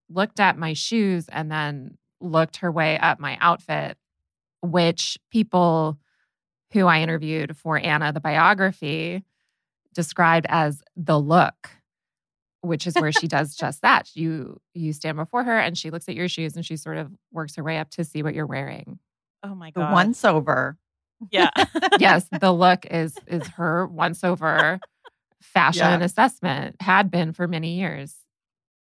looked 0.10 0.40
at 0.40 0.58
my 0.58 0.74
shoes 0.74 1.28
and 1.30 1.52
then 1.52 1.98
looked 2.20 2.58
her 2.58 2.72
way 2.72 2.98
up 2.98 3.20
my 3.20 3.38
outfit, 3.40 3.98
which 4.62 5.20
people 5.32 6.00
who 6.74 6.88
I 6.88 7.02
interviewed 7.02 7.56
for 7.58 7.78
Anna, 7.78 8.12
the 8.12 8.20
biography, 8.20 9.24
described 9.94 10.46
as 10.50 10.82
the 10.96 11.20
look 11.20 11.70
which 12.62 12.88
is 12.88 12.96
where 12.96 13.12
she 13.12 13.28
does 13.28 13.56
just 13.56 13.84
that. 13.84 14.10
You 14.16 14.60
you 14.74 14.92
stand 14.92 15.18
before 15.18 15.44
her 15.44 15.56
and 15.60 15.78
she 15.78 15.92
looks 15.92 16.10
at 16.10 16.16
your 16.16 16.28
shoes 16.28 16.56
and 16.56 16.66
she 16.66 16.78
sort 16.78 16.98
of 16.98 17.12
works 17.32 17.56
her 17.58 17.64
way 17.64 17.78
up 17.78 17.92
to 17.92 18.04
see 18.04 18.24
what 18.24 18.34
you're 18.34 18.48
wearing. 18.48 18.98
Oh 19.44 19.54
my 19.54 19.70
The 19.70 19.82
god. 19.82 19.94
once 19.94 20.26
over. 20.26 20.76
Yeah. 21.30 21.52
yes, 22.00 22.26
the 22.42 22.52
look 22.52 22.88
is 22.88 23.16
is 23.28 23.46
her 23.50 23.86
once 23.86 24.24
over 24.24 24.80
fashion 25.44 26.00
Yeah. 26.00 26.06
assessment 26.06 26.78
had 26.82 27.12
been 27.12 27.34
for 27.34 27.48
many 27.48 27.78
years. 27.78 28.16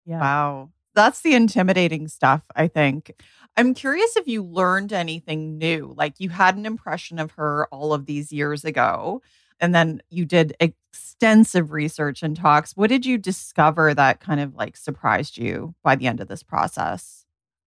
yeah. 0.05 0.21
Wow. 0.21 0.69
That's 0.95 1.21
the 1.21 1.35
intimidating 1.35 2.07
stuff, 2.07 2.43
I 2.55 2.67
think. 2.67 3.21
I'm 3.57 3.73
curious 3.73 4.15
if 4.15 4.27
you 4.27 4.43
learned 4.43 4.91
anything 4.93 5.57
new. 5.57 5.93
Like 5.95 6.15
you 6.19 6.29
had 6.29 6.57
an 6.57 6.65
impression 6.65 7.19
of 7.19 7.31
her 7.31 7.67
all 7.71 7.93
of 7.93 8.05
these 8.05 8.31
years 8.31 8.65
ago, 8.65 9.21
and 9.59 9.75
then 9.75 10.01
you 10.09 10.25
did 10.25 10.55
extensive 10.59 11.71
research 11.71 12.23
and 12.23 12.35
talks. 12.35 12.75
What 12.75 12.89
did 12.89 13.05
you 13.05 13.17
discover 13.17 13.93
that 13.93 14.19
kind 14.19 14.39
of 14.39 14.55
like 14.55 14.75
surprised 14.75 15.37
you 15.37 15.75
by 15.83 15.95
the 15.95 16.07
end 16.07 16.19
of 16.19 16.27
this 16.27 16.43
process? 16.43 17.25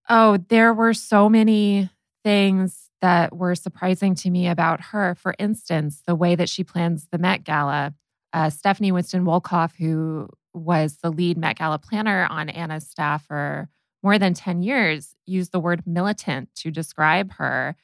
Oh, 0.09 0.38
there 0.49 0.73
were 0.73 0.95
so 0.95 1.29
many 1.29 1.91
things 2.25 2.91
that 3.01 3.37
were 3.37 3.55
surprising 3.55 4.14
to 4.17 4.31
me 4.31 4.49
about 4.49 4.81
her. 4.81 5.14
For 5.14 5.35
instance, 5.38 6.03
the 6.07 6.14
way 6.14 6.35
that 6.35 6.49
she 6.49 6.64
plans 6.64 7.09
the 7.11 7.19
Met 7.19 7.45
Gala. 7.45 7.95
Uh, 8.35 8.51
Stephanie 8.51 8.93
Winston 8.93 9.25
Wolkoff, 9.25 9.75
who 9.77 10.29
was 10.55 10.99
the 11.03 11.11
lead 11.11 11.37
Met 11.39 11.59
Gala 11.59 11.79
planner 11.79 12.27
on 12.31 12.49
Anna's 12.49 12.87
staff 12.87 13.27
for 13.27 13.69
more 14.03 14.19
than 14.19 14.35
10 14.35 14.63
years, 14.63 15.15
used 15.27 15.53
the 15.53 15.61
word 15.61 15.83
militant 15.87 16.49
to 16.57 16.71
describe 16.71 17.33
her 17.33 17.77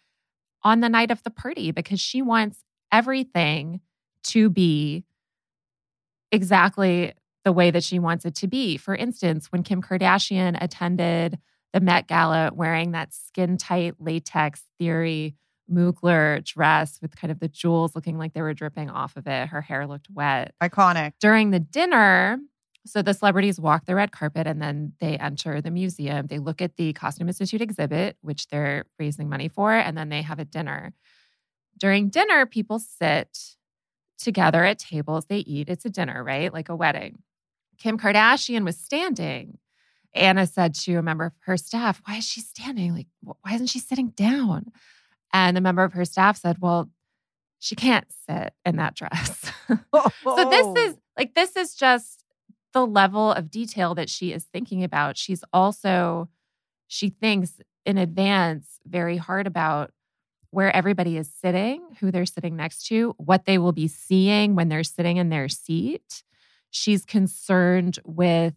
on 0.62 0.80
the 0.80 0.88
night 0.88 1.10
of 1.10 1.22
the 1.22 1.30
party 1.30 1.70
because 1.70 2.00
she 2.00 2.22
wants 2.22 2.62
everything 2.92 3.80
to 4.22 4.48
be 4.48 5.04
exactly 6.32 7.12
the 7.44 7.52
way 7.52 7.70
that 7.70 7.84
she 7.84 7.98
wants 7.98 8.24
it 8.24 8.34
to 8.36 8.46
be. 8.46 8.76
For 8.76 8.94
instance, 8.94 9.52
when 9.52 9.62
Kim 9.62 9.82
Kardashian 9.82 10.56
attended 10.60 11.38
the 11.72 11.80
Met 11.80 12.06
Gala 12.06 12.50
wearing 12.54 12.92
that 12.92 13.12
skin 13.12 13.58
tight 13.58 13.94
latex 13.98 14.62
Thierry 14.78 15.34
Mugler 15.70 16.44
dress 16.44 16.98
with 17.02 17.16
kind 17.16 17.30
of 17.30 17.40
the 17.40 17.48
jewels 17.48 17.94
looking 17.94 18.18
like 18.18 18.32
they 18.32 18.42
were 18.42 18.54
dripping 18.54 18.90
off 18.90 19.16
of 19.16 19.26
it, 19.26 19.48
her 19.48 19.60
hair 19.60 19.86
looked 19.86 20.08
wet 20.10 20.54
Iconic. 20.62 21.12
during 21.20 21.50
the 21.50 21.60
dinner, 21.60 22.38
So 22.86 23.00
the 23.00 23.14
celebrities 23.14 23.58
walk 23.58 23.86
the 23.86 23.94
red 23.94 24.12
carpet 24.12 24.46
and 24.46 24.60
then 24.60 24.92
they 25.00 25.16
enter 25.16 25.60
the 25.60 25.70
museum. 25.70 26.26
They 26.26 26.38
look 26.38 26.60
at 26.60 26.76
the 26.76 26.92
Costume 26.92 27.28
Institute 27.28 27.62
exhibit, 27.62 28.16
which 28.20 28.48
they're 28.48 28.84
raising 28.98 29.28
money 29.28 29.48
for, 29.48 29.72
and 29.72 29.96
then 29.96 30.10
they 30.10 30.20
have 30.22 30.38
a 30.38 30.44
dinner. 30.44 30.92
During 31.78 32.10
dinner, 32.10 32.44
people 32.44 32.78
sit 32.78 33.56
together 34.18 34.64
at 34.64 34.78
tables, 34.78 35.26
they 35.26 35.38
eat. 35.38 35.68
It's 35.68 35.84
a 35.84 35.90
dinner, 35.90 36.22
right? 36.22 36.52
Like 36.52 36.68
a 36.68 36.76
wedding. 36.76 37.22
Kim 37.78 37.98
Kardashian 37.98 38.64
was 38.64 38.76
standing. 38.76 39.58
Anna 40.14 40.46
said 40.46 40.74
to 40.74 40.96
a 40.96 41.02
member 41.02 41.26
of 41.26 41.32
her 41.40 41.56
staff, 41.56 42.00
Why 42.06 42.18
is 42.18 42.24
she 42.24 42.40
standing? 42.40 42.94
Like, 42.94 43.08
why 43.22 43.54
isn't 43.54 43.66
she 43.66 43.80
sitting 43.80 44.10
down? 44.10 44.66
And 45.32 45.58
a 45.58 45.60
member 45.60 45.82
of 45.82 45.94
her 45.94 46.04
staff 46.04 46.36
said, 46.36 46.58
Well, 46.60 46.90
she 47.58 47.74
can't 47.74 48.06
sit 48.28 48.52
in 48.64 48.76
that 48.76 48.94
dress. 48.94 49.50
so 49.68 50.50
this 50.50 50.86
is 50.86 50.96
like, 51.18 51.34
this 51.34 51.56
is 51.56 51.74
just 51.74 52.23
the 52.74 52.86
level 52.86 53.32
of 53.32 53.50
detail 53.50 53.94
that 53.94 54.10
she 54.10 54.32
is 54.32 54.44
thinking 54.44 54.84
about. 54.84 55.16
She's 55.16 55.42
also, 55.52 56.28
she 56.86 57.08
thinks 57.08 57.60
in 57.86 57.96
advance 57.96 58.80
very 58.86 59.16
hard 59.16 59.46
about 59.46 59.92
where 60.50 60.74
everybody 60.74 61.16
is 61.16 61.32
sitting, 61.32 61.82
who 62.00 62.10
they're 62.10 62.26
sitting 62.26 62.56
next 62.56 62.86
to, 62.86 63.14
what 63.16 63.44
they 63.46 63.58
will 63.58 63.72
be 63.72 63.88
seeing 63.88 64.54
when 64.54 64.68
they're 64.68 64.84
sitting 64.84 65.16
in 65.16 65.30
their 65.30 65.48
seat. 65.48 66.22
She's 66.70 67.04
concerned 67.04 67.98
with 68.04 68.54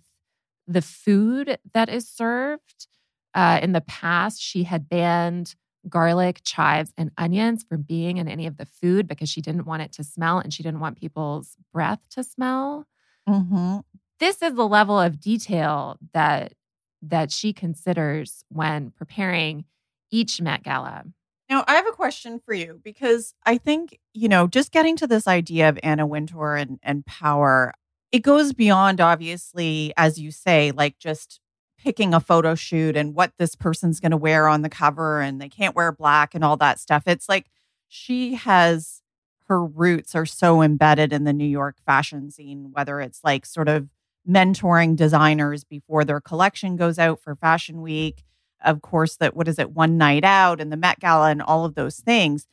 the 0.67 0.81
food 0.81 1.57
that 1.73 1.89
is 1.89 2.07
served. 2.07 2.87
Uh, 3.33 3.59
in 3.61 3.71
the 3.71 3.81
past, 3.81 4.41
she 4.41 4.63
had 4.63 4.89
banned 4.89 5.55
garlic, 5.87 6.41
chives, 6.43 6.93
and 6.97 7.11
onions 7.17 7.63
from 7.63 7.83
being 7.83 8.17
in 8.17 8.27
any 8.27 8.45
of 8.45 8.57
the 8.57 8.65
food 8.65 9.07
because 9.07 9.29
she 9.29 9.41
didn't 9.41 9.65
want 9.65 9.81
it 9.81 9.91
to 9.93 10.03
smell 10.03 10.39
and 10.39 10.53
she 10.53 10.63
didn't 10.63 10.79
want 10.79 10.99
people's 10.99 11.55
breath 11.71 12.09
to 12.09 12.23
smell. 12.23 12.85
Mm-hmm. 13.27 13.79
This 14.19 14.41
is 14.41 14.55
the 14.55 14.67
level 14.67 14.99
of 14.99 15.19
detail 15.19 15.97
that 16.13 16.53
that 17.01 17.31
she 17.31 17.53
considers 17.53 18.43
when 18.49 18.91
preparing 18.91 19.65
each 20.11 20.41
Met 20.41 20.63
Gala. 20.63 21.03
Now, 21.49 21.63
I 21.67 21.75
have 21.75 21.87
a 21.87 21.91
question 21.91 22.39
for 22.39 22.53
you 22.53 22.81
because 22.83 23.33
I 23.45 23.57
think, 23.57 23.99
you 24.13 24.27
know, 24.27 24.47
just 24.47 24.71
getting 24.71 24.97
to 24.97 25.07
this 25.07 25.27
idea 25.27 25.69
of 25.69 25.79
Anna 25.83 26.05
Wintour 26.05 26.55
and, 26.55 26.79
and 26.83 27.05
power, 27.05 27.73
it 28.11 28.19
goes 28.19 28.51
beyond, 28.51 28.99
obviously, 28.99 29.93
as 29.95 30.19
you 30.19 30.31
say, 30.31 30.71
like 30.71 30.97
just 30.99 31.39
picking 31.77 32.13
a 32.13 32.19
photo 32.19 32.55
shoot 32.55 32.97
and 32.97 33.13
what 33.13 33.31
this 33.37 33.55
person's 33.55 33.99
going 33.99 34.11
to 34.11 34.17
wear 34.17 34.47
on 34.47 34.61
the 34.61 34.69
cover 34.69 35.21
and 35.21 35.39
they 35.39 35.47
can't 35.49 35.75
wear 35.75 35.91
black 35.91 36.33
and 36.35 36.43
all 36.43 36.57
that 36.57 36.79
stuff. 36.79 37.03
It's 37.05 37.29
like 37.29 37.45
she 37.87 38.33
has 38.33 39.01
her 39.47 39.63
roots 39.63 40.15
are 40.15 40.25
so 40.25 40.61
embedded 40.61 41.13
in 41.13 41.23
the 41.23 41.31
New 41.31 41.47
York 41.47 41.77
fashion 41.85 42.29
scene, 42.29 42.71
whether 42.73 42.99
it's 42.99 43.21
like 43.23 43.45
sort 43.45 43.69
of 43.69 43.87
mentoring 44.27 44.95
designers 44.95 45.63
before 45.63 46.03
their 46.03 46.21
collection 46.21 46.75
goes 46.75 46.99
out 46.99 47.19
for 47.21 47.35
Fashion 47.35 47.81
Week 47.81 48.23
of 48.63 48.81
course, 48.81 49.17
that 49.17 49.35
what 49.35 49.47
is 49.47 49.59
it, 49.59 49.71
one 49.71 49.97
night 49.97 50.23
out 50.23 50.59
and 50.59 50.71
the 50.71 50.77
Met 50.77 50.99
Gala 50.99 51.29
and 51.29 51.41
all 51.41 51.65
of 51.65 51.75
those 51.75 51.97
things. 51.97 52.47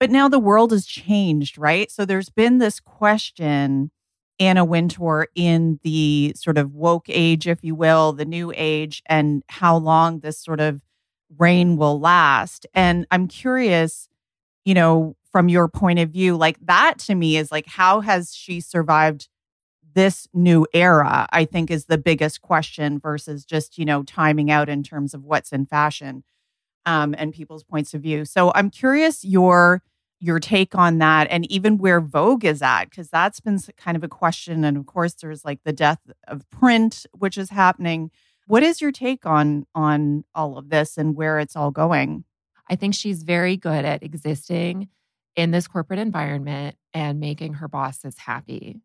But 0.00 0.10
now 0.10 0.28
the 0.28 0.38
world 0.38 0.70
has 0.70 0.86
changed, 0.86 1.58
right? 1.58 1.90
So 1.90 2.04
there's 2.04 2.30
been 2.30 2.58
this 2.58 2.78
question, 2.78 3.90
Anna 4.38 4.64
Wintour, 4.64 5.26
in 5.34 5.80
the 5.82 6.32
sort 6.36 6.58
of 6.58 6.74
woke 6.74 7.06
age, 7.08 7.48
if 7.48 7.64
you 7.64 7.74
will, 7.74 8.12
the 8.12 8.24
new 8.24 8.52
age, 8.56 9.02
and 9.06 9.42
how 9.48 9.76
long 9.76 10.20
this 10.20 10.40
sort 10.40 10.60
of 10.60 10.82
reign 11.36 11.76
will 11.76 11.98
last. 11.98 12.66
And 12.72 13.06
I'm 13.10 13.26
curious, 13.26 14.08
you 14.64 14.74
know, 14.74 15.16
from 15.32 15.48
your 15.48 15.68
point 15.68 15.98
of 15.98 16.10
view, 16.10 16.36
like 16.36 16.58
that 16.66 16.98
to 17.00 17.14
me 17.14 17.36
is 17.36 17.50
like, 17.50 17.66
how 17.66 18.00
has 18.00 18.34
she 18.34 18.60
survived 18.60 19.28
this 19.94 20.28
new 20.32 20.66
era, 20.72 21.26
I 21.32 21.44
think 21.44 21.70
is 21.70 21.86
the 21.86 21.98
biggest 21.98 22.42
question 22.42 22.98
versus 22.98 23.44
just, 23.44 23.78
you 23.78 23.84
know, 23.84 24.02
timing 24.02 24.50
out 24.50 24.68
in 24.68 24.82
terms 24.82 25.14
of 25.14 25.24
what's 25.24 25.52
in 25.52 25.66
fashion 25.66 26.24
um, 26.86 27.14
and 27.18 27.32
people's 27.32 27.64
points 27.64 27.94
of 27.94 28.02
view. 28.02 28.24
So 28.24 28.52
I'm 28.54 28.70
curious 28.70 29.24
your 29.24 29.82
your 30.20 30.40
take 30.40 30.74
on 30.74 30.98
that 30.98 31.28
and 31.30 31.48
even 31.50 31.78
where 31.78 32.00
Vogue 32.00 32.44
is 32.44 32.60
at, 32.60 32.86
because 32.86 33.08
that's 33.08 33.38
been 33.38 33.60
kind 33.76 33.96
of 33.96 34.02
a 34.02 34.08
question. 34.08 34.64
And 34.64 34.76
of 34.76 34.84
course, 34.86 35.14
there's 35.14 35.44
like 35.44 35.60
the 35.64 35.72
death 35.72 36.00
of 36.26 36.48
print, 36.50 37.06
which 37.12 37.38
is 37.38 37.50
happening. 37.50 38.10
What 38.48 38.64
is 38.64 38.80
your 38.80 38.90
take 38.90 39.26
on 39.26 39.66
on 39.76 40.24
all 40.34 40.58
of 40.58 40.70
this 40.70 40.98
and 40.98 41.14
where 41.14 41.38
it's 41.38 41.54
all 41.54 41.70
going? 41.70 42.24
I 42.68 42.74
think 42.74 42.94
she's 42.94 43.22
very 43.22 43.56
good 43.56 43.84
at 43.84 44.02
existing 44.02 44.88
in 45.36 45.52
this 45.52 45.68
corporate 45.68 46.00
environment 46.00 46.76
and 46.92 47.20
making 47.20 47.54
her 47.54 47.68
bosses 47.68 48.18
happy. 48.18 48.80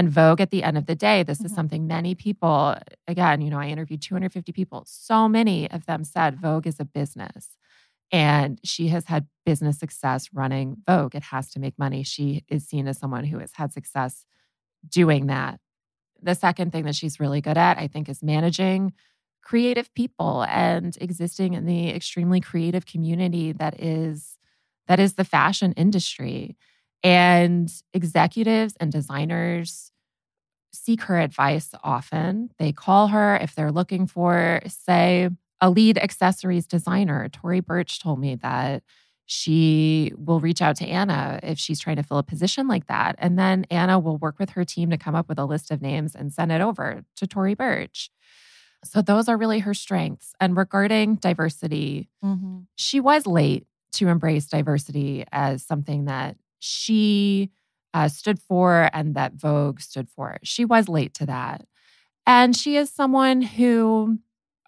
And 0.00 0.08
Vogue, 0.08 0.40
at 0.40 0.50
the 0.50 0.62
end 0.62 0.78
of 0.78 0.86
the 0.86 0.94
day, 0.94 1.22
this 1.22 1.38
mm-hmm. 1.38 1.46
is 1.48 1.54
something 1.54 1.86
many 1.86 2.14
people, 2.14 2.74
again, 3.06 3.42
you 3.42 3.50
know, 3.50 3.58
I 3.58 3.66
interviewed 3.66 4.00
250 4.00 4.50
people. 4.50 4.82
So 4.86 5.28
many 5.28 5.70
of 5.70 5.84
them 5.84 6.04
said 6.04 6.40
Vogue 6.40 6.66
is 6.66 6.80
a 6.80 6.86
business. 6.86 7.48
And 8.10 8.58
she 8.64 8.88
has 8.88 9.04
had 9.04 9.26
business 9.44 9.78
success 9.78 10.30
running 10.32 10.78
Vogue. 10.86 11.14
It 11.14 11.24
has 11.24 11.50
to 11.50 11.60
make 11.60 11.78
money. 11.78 12.02
She 12.02 12.46
is 12.48 12.66
seen 12.66 12.88
as 12.88 12.96
someone 12.96 13.24
who 13.24 13.40
has 13.40 13.52
had 13.52 13.74
success 13.74 14.24
doing 14.88 15.26
that. 15.26 15.60
The 16.22 16.34
second 16.34 16.72
thing 16.72 16.84
that 16.84 16.94
she's 16.94 17.20
really 17.20 17.42
good 17.42 17.58
at, 17.58 17.76
I 17.76 17.86
think, 17.86 18.08
is 18.08 18.22
managing 18.22 18.94
creative 19.42 19.92
people 19.92 20.46
and 20.48 20.96
existing 20.98 21.52
in 21.52 21.66
the 21.66 21.90
extremely 21.90 22.40
creative 22.40 22.86
community 22.86 23.52
that 23.52 23.78
is 23.78 24.38
that 24.88 24.98
is 24.98 25.16
the 25.16 25.24
fashion 25.24 25.72
industry. 25.72 26.56
And 27.02 27.72
executives 27.94 28.74
and 28.78 28.92
designers 28.92 29.90
seek 30.72 31.02
her 31.02 31.18
advice 31.18 31.70
often. 31.82 32.50
They 32.58 32.72
call 32.72 33.08
her 33.08 33.36
if 33.36 33.54
they're 33.54 33.72
looking 33.72 34.06
for, 34.06 34.60
say, 34.66 35.30
a 35.60 35.70
lead 35.70 35.98
accessories 35.98 36.66
designer. 36.66 37.28
Tory 37.28 37.60
Burch 37.60 38.00
told 38.00 38.18
me 38.18 38.36
that 38.36 38.82
she 39.26 40.12
will 40.16 40.40
reach 40.40 40.60
out 40.60 40.76
to 40.76 40.86
Anna 40.86 41.38
if 41.42 41.58
she's 41.58 41.78
trying 41.78 41.96
to 41.96 42.02
fill 42.02 42.18
a 42.18 42.22
position 42.22 42.66
like 42.66 42.86
that. 42.88 43.14
And 43.18 43.38
then 43.38 43.64
Anna 43.70 43.98
will 43.98 44.16
work 44.16 44.38
with 44.38 44.50
her 44.50 44.64
team 44.64 44.90
to 44.90 44.98
come 44.98 45.14
up 45.14 45.28
with 45.28 45.38
a 45.38 45.44
list 45.44 45.70
of 45.70 45.80
names 45.80 46.14
and 46.16 46.32
send 46.32 46.50
it 46.50 46.60
over 46.60 47.04
to 47.16 47.26
Tory 47.26 47.54
Burch. 47.54 48.10
So 48.84 49.02
those 49.02 49.28
are 49.28 49.36
really 49.36 49.60
her 49.60 49.74
strengths. 49.74 50.32
And 50.40 50.56
regarding 50.56 51.16
diversity, 51.16 52.08
mm-hmm. 52.24 52.60
she 52.76 52.98
was 52.98 53.26
late 53.26 53.66
to 53.92 54.08
embrace 54.08 54.46
diversity 54.46 55.24
as 55.30 55.62
something 55.62 56.06
that 56.06 56.36
she 56.60 57.50
uh, 57.92 58.08
stood 58.08 58.38
for 58.38 58.88
and 58.92 59.14
that 59.16 59.34
Vogue 59.34 59.80
stood 59.80 60.08
for. 60.08 60.38
She 60.44 60.64
was 60.64 60.88
late 60.88 61.14
to 61.14 61.26
that. 61.26 61.66
And 62.26 62.56
she 62.56 62.76
is 62.76 62.90
someone 62.90 63.42
who, 63.42 64.18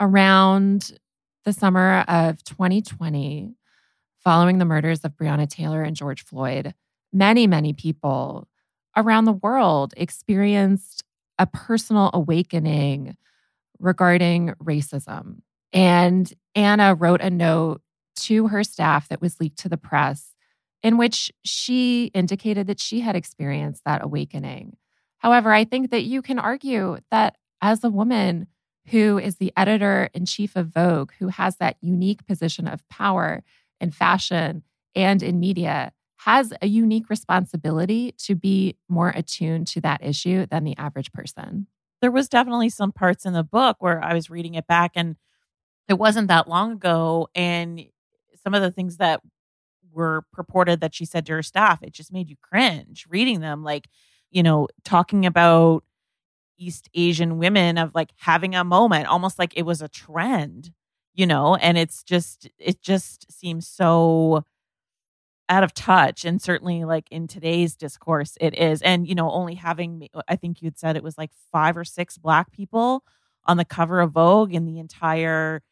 around 0.00 0.98
the 1.44 1.52
summer 1.52 2.04
of 2.08 2.42
2020, 2.44 3.54
following 4.18 4.58
the 4.58 4.64
murders 4.64 5.00
of 5.00 5.12
Breonna 5.12 5.48
Taylor 5.48 5.82
and 5.82 5.94
George 5.94 6.24
Floyd, 6.24 6.74
many, 7.12 7.46
many 7.46 7.72
people 7.72 8.48
around 8.96 9.24
the 9.24 9.32
world 9.32 9.94
experienced 9.96 11.04
a 11.38 11.46
personal 11.46 12.10
awakening 12.12 13.16
regarding 13.78 14.54
racism. 14.62 15.38
And 15.72 16.32
Anna 16.54 16.94
wrote 16.94 17.20
a 17.20 17.30
note 17.30 17.82
to 18.16 18.48
her 18.48 18.62
staff 18.62 19.08
that 19.08 19.20
was 19.20 19.40
leaked 19.40 19.58
to 19.60 19.68
the 19.68 19.76
press 19.76 20.31
in 20.82 20.96
which 20.96 21.30
she 21.44 22.06
indicated 22.14 22.66
that 22.66 22.80
she 22.80 23.00
had 23.00 23.16
experienced 23.16 23.82
that 23.84 24.04
awakening. 24.04 24.76
However, 25.18 25.52
I 25.52 25.64
think 25.64 25.90
that 25.90 26.02
you 26.02 26.22
can 26.22 26.38
argue 26.38 26.98
that 27.10 27.36
as 27.60 27.84
a 27.84 27.90
woman 27.90 28.48
who 28.88 29.18
is 29.18 29.36
the 29.36 29.52
editor 29.56 30.10
in 30.12 30.26
chief 30.26 30.56
of 30.56 30.66
Vogue, 30.66 31.12
who 31.20 31.28
has 31.28 31.56
that 31.56 31.76
unique 31.80 32.26
position 32.26 32.66
of 32.66 32.86
power 32.88 33.44
in 33.80 33.92
fashion 33.92 34.64
and 34.96 35.22
in 35.22 35.38
media, 35.38 35.92
has 36.16 36.52
a 36.60 36.66
unique 36.66 37.08
responsibility 37.08 38.12
to 38.18 38.34
be 38.34 38.76
more 38.88 39.10
attuned 39.10 39.66
to 39.68 39.80
that 39.80 40.04
issue 40.04 40.46
than 40.46 40.64
the 40.64 40.76
average 40.76 41.12
person. 41.12 41.66
There 42.00 42.10
was 42.10 42.28
definitely 42.28 42.68
some 42.68 42.92
parts 42.92 43.24
in 43.24 43.32
the 43.32 43.44
book 43.44 43.76
where 43.78 44.02
I 44.02 44.14
was 44.14 44.30
reading 44.30 44.54
it 44.54 44.66
back 44.66 44.92
and 44.96 45.16
it 45.88 45.94
wasn't 45.94 46.28
that 46.28 46.48
long 46.48 46.72
ago. 46.72 47.28
And 47.34 47.84
some 48.42 48.54
of 48.54 48.62
the 48.62 48.70
things 48.70 48.96
that 48.96 49.20
were 49.92 50.24
purported 50.32 50.80
that 50.80 50.94
she 50.94 51.04
said 51.04 51.26
to 51.26 51.32
her 51.32 51.42
staff, 51.42 51.82
it 51.82 51.92
just 51.92 52.12
made 52.12 52.30
you 52.30 52.36
cringe 52.42 53.06
reading 53.08 53.40
them. 53.40 53.62
Like, 53.62 53.88
you 54.30 54.42
know, 54.42 54.68
talking 54.84 55.26
about 55.26 55.84
East 56.58 56.88
Asian 56.94 57.38
women 57.38 57.78
of 57.78 57.94
like 57.94 58.10
having 58.16 58.54
a 58.54 58.64
moment, 58.64 59.06
almost 59.06 59.38
like 59.38 59.52
it 59.56 59.62
was 59.64 59.82
a 59.82 59.88
trend, 59.88 60.72
you 61.14 61.26
know, 61.26 61.56
and 61.56 61.76
it's 61.76 62.02
just, 62.02 62.48
it 62.58 62.80
just 62.80 63.30
seems 63.30 63.66
so 63.66 64.44
out 65.48 65.64
of 65.64 65.74
touch. 65.74 66.24
And 66.24 66.40
certainly, 66.40 66.84
like 66.84 67.06
in 67.10 67.26
today's 67.26 67.76
discourse, 67.76 68.38
it 68.40 68.56
is. 68.56 68.80
And, 68.80 69.06
you 69.06 69.14
know, 69.14 69.30
only 69.30 69.54
having, 69.54 70.08
I 70.28 70.36
think 70.36 70.62
you'd 70.62 70.78
said 70.78 70.96
it 70.96 71.02
was 71.02 71.18
like 71.18 71.30
five 71.50 71.76
or 71.76 71.84
six 71.84 72.16
Black 72.16 72.52
people 72.52 73.04
on 73.44 73.56
the 73.56 73.64
cover 73.64 74.00
of 74.00 74.12
Vogue 74.12 74.54
in 74.54 74.64
the 74.64 74.78
entire 74.78 75.62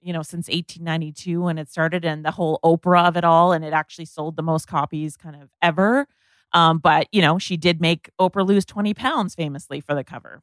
you 0.00 0.12
know, 0.12 0.22
since 0.22 0.48
1892 0.48 1.42
when 1.42 1.58
it 1.58 1.68
started 1.70 2.04
and 2.04 2.24
the 2.24 2.30
whole 2.32 2.60
Oprah 2.64 3.08
of 3.08 3.16
it 3.16 3.24
all. 3.24 3.52
And 3.52 3.64
it 3.64 3.72
actually 3.72 4.04
sold 4.06 4.36
the 4.36 4.42
most 4.42 4.66
copies 4.68 5.16
kind 5.16 5.36
of 5.36 5.50
ever. 5.62 6.06
Um, 6.52 6.78
but, 6.78 7.08
you 7.12 7.20
know, 7.22 7.38
she 7.38 7.56
did 7.56 7.80
make 7.80 8.10
Oprah 8.20 8.46
lose 8.46 8.64
20 8.64 8.94
pounds 8.94 9.34
famously 9.34 9.80
for 9.80 9.94
the 9.94 10.04
cover. 10.04 10.42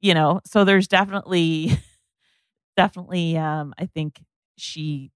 you 0.00 0.14
know, 0.14 0.40
so 0.44 0.64
there's 0.64 0.88
definitely, 0.88 1.78
definitely, 2.76 3.36
um, 3.36 3.74
I 3.78 3.86
think 3.86 4.22
she, 4.56 5.10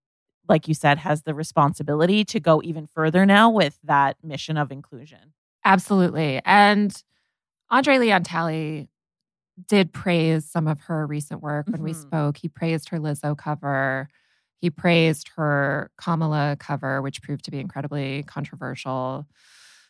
like 0.48 0.68
you 0.68 0.74
said, 0.74 0.98
has 0.98 1.22
the 1.22 1.34
responsibility 1.34 2.24
to 2.26 2.40
go 2.40 2.62
even 2.64 2.86
further 2.86 3.26
now 3.26 3.50
with 3.50 3.78
that 3.84 4.16
mission 4.22 4.56
of 4.56 4.70
inclusion. 4.72 5.34
Absolutely. 5.64 6.40
And 6.44 7.02
Andre 7.70 7.98
Leon 7.98 8.24
Talley 8.24 8.88
did 9.68 9.92
praise 9.92 10.44
some 10.44 10.68
of 10.68 10.80
her 10.80 11.06
recent 11.06 11.42
work 11.42 11.66
when 11.70 11.82
we 11.82 11.92
Mhm. 11.92 12.00
spoke. 12.00 12.36
He 12.38 12.48
praised 12.48 12.88
her 12.90 12.98
Lizzo 12.98 13.36
cover. 13.36 14.08
He 14.60 14.70
praised 14.70 15.30
her 15.36 15.90
Kamala 15.98 16.56
cover, 16.58 17.02
which 17.02 17.22
proved 17.22 17.44
to 17.46 17.50
be 17.50 17.58
incredibly 17.60 18.22
controversial. 18.24 19.26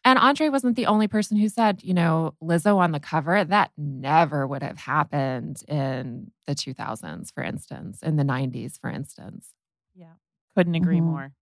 And 0.05 0.19
Andre 0.21 0.49
wasn't 0.51 0.77
the 0.77 0.87
only 0.87 1.09
person 1.09 1.37
who 1.37 1.49
said, 1.49 1.83
you 1.83 1.95
know, 1.95 2.35
Lizzo 2.43 2.77
on 2.79 2.93
the 2.93 3.01
cover, 3.01 3.43
that 3.45 3.73
never 3.77 4.47
would 4.47 4.63
have 4.63 4.79
happened 4.79 5.63
in 5.69 6.31
the 6.47 6.55
2000s, 6.55 7.31
for 7.33 7.43
instance, 7.43 8.03
in 8.03 8.17
the 8.17 8.25
90s, 8.25 8.79
for 8.79 8.89
instance. 8.91 9.53
Yeah. 9.95 10.15
Couldn't 10.57 10.77
agree 10.77 11.01
Mhm. 11.01 11.05
more. 11.05 11.33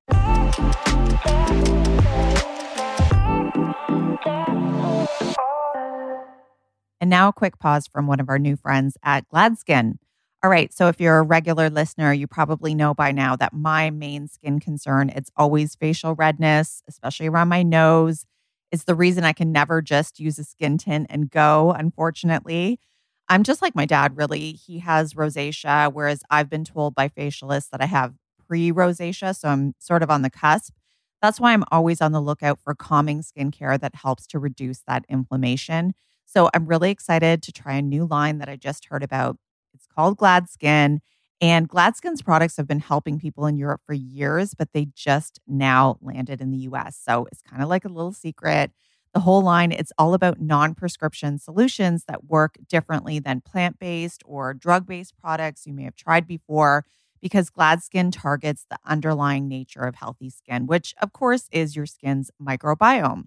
And 7.04 7.10
now 7.10 7.28
a 7.28 7.32
quick 7.34 7.58
pause 7.58 7.86
from 7.86 8.06
one 8.06 8.18
of 8.18 8.30
our 8.30 8.38
new 8.38 8.56
friends 8.56 8.96
at 9.02 9.28
Gladskin. 9.28 9.98
All 10.42 10.48
right, 10.48 10.72
so 10.72 10.88
if 10.88 10.98
you're 10.98 11.18
a 11.18 11.22
regular 11.22 11.68
listener, 11.68 12.14
you 12.14 12.26
probably 12.26 12.74
know 12.74 12.94
by 12.94 13.12
now 13.12 13.36
that 13.36 13.52
my 13.52 13.90
main 13.90 14.26
skin 14.26 14.58
concern 14.58 15.10
it's 15.10 15.30
always 15.36 15.74
facial 15.74 16.14
redness, 16.14 16.82
especially 16.88 17.26
around 17.26 17.48
my 17.48 17.62
nose. 17.62 18.24
It's 18.72 18.84
the 18.84 18.94
reason 18.94 19.22
I 19.22 19.34
can 19.34 19.52
never 19.52 19.82
just 19.82 20.18
use 20.18 20.38
a 20.38 20.44
skin 20.44 20.78
tint 20.78 21.08
and 21.10 21.28
go, 21.28 21.72
unfortunately. 21.72 22.80
I'm 23.28 23.42
just 23.42 23.60
like 23.60 23.74
my 23.74 23.84
dad, 23.84 24.16
really. 24.16 24.52
He 24.52 24.78
has 24.78 25.12
rosacea, 25.12 25.92
whereas 25.92 26.22
I've 26.30 26.48
been 26.48 26.64
told 26.64 26.94
by 26.94 27.10
facialists 27.10 27.68
that 27.68 27.82
I 27.82 27.86
have 27.86 28.14
pre 28.48 28.72
rosacea. 28.72 29.36
So 29.36 29.48
I'm 29.50 29.74
sort 29.78 30.02
of 30.02 30.10
on 30.10 30.22
the 30.22 30.30
cusp. 30.30 30.72
That's 31.20 31.38
why 31.38 31.52
I'm 31.52 31.64
always 31.70 32.00
on 32.00 32.12
the 32.12 32.22
lookout 32.22 32.60
for 32.64 32.74
calming 32.74 33.20
skincare 33.20 33.78
that 33.78 33.94
helps 33.94 34.26
to 34.28 34.38
reduce 34.38 34.80
that 34.86 35.04
inflammation. 35.10 35.92
So 36.24 36.50
I'm 36.54 36.66
really 36.66 36.90
excited 36.90 37.42
to 37.42 37.52
try 37.52 37.74
a 37.74 37.82
new 37.82 38.06
line 38.06 38.38
that 38.38 38.48
I 38.48 38.56
just 38.56 38.86
heard 38.86 39.02
about. 39.02 39.36
It's 39.74 39.86
called 39.86 40.18
Gladskin. 40.18 40.98
And 41.40 41.68
Gladskin's 41.68 42.22
products 42.22 42.56
have 42.56 42.66
been 42.66 42.80
helping 42.80 43.18
people 43.18 43.46
in 43.46 43.56
Europe 43.56 43.82
for 43.84 43.92
years, 43.92 44.54
but 44.54 44.68
they 44.72 44.86
just 44.94 45.40
now 45.46 45.98
landed 46.00 46.40
in 46.40 46.50
the 46.50 46.58
US. 46.58 46.96
So 47.02 47.26
it's 47.30 47.42
kind 47.42 47.62
of 47.62 47.68
like 47.68 47.84
a 47.84 47.88
little 47.88 48.12
secret. 48.12 48.70
The 49.12 49.20
whole 49.20 49.42
line, 49.42 49.70
it's 49.70 49.92
all 49.98 50.14
about 50.14 50.40
non 50.40 50.74
prescription 50.74 51.38
solutions 51.38 52.04
that 52.08 52.24
work 52.24 52.56
differently 52.68 53.18
than 53.18 53.40
plant 53.40 53.78
based 53.78 54.22
or 54.24 54.54
drug 54.54 54.86
based 54.86 55.16
products 55.18 55.66
you 55.66 55.72
may 55.72 55.84
have 55.84 55.96
tried 55.96 56.26
before, 56.26 56.84
because 57.20 57.50
Gladskin 57.50 58.10
targets 58.12 58.66
the 58.68 58.78
underlying 58.86 59.48
nature 59.48 59.82
of 59.82 59.94
healthy 59.96 60.30
skin, 60.30 60.66
which 60.66 60.94
of 61.00 61.12
course 61.12 61.48
is 61.52 61.76
your 61.76 61.86
skin's 61.86 62.30
microbiome. 62.42 63.24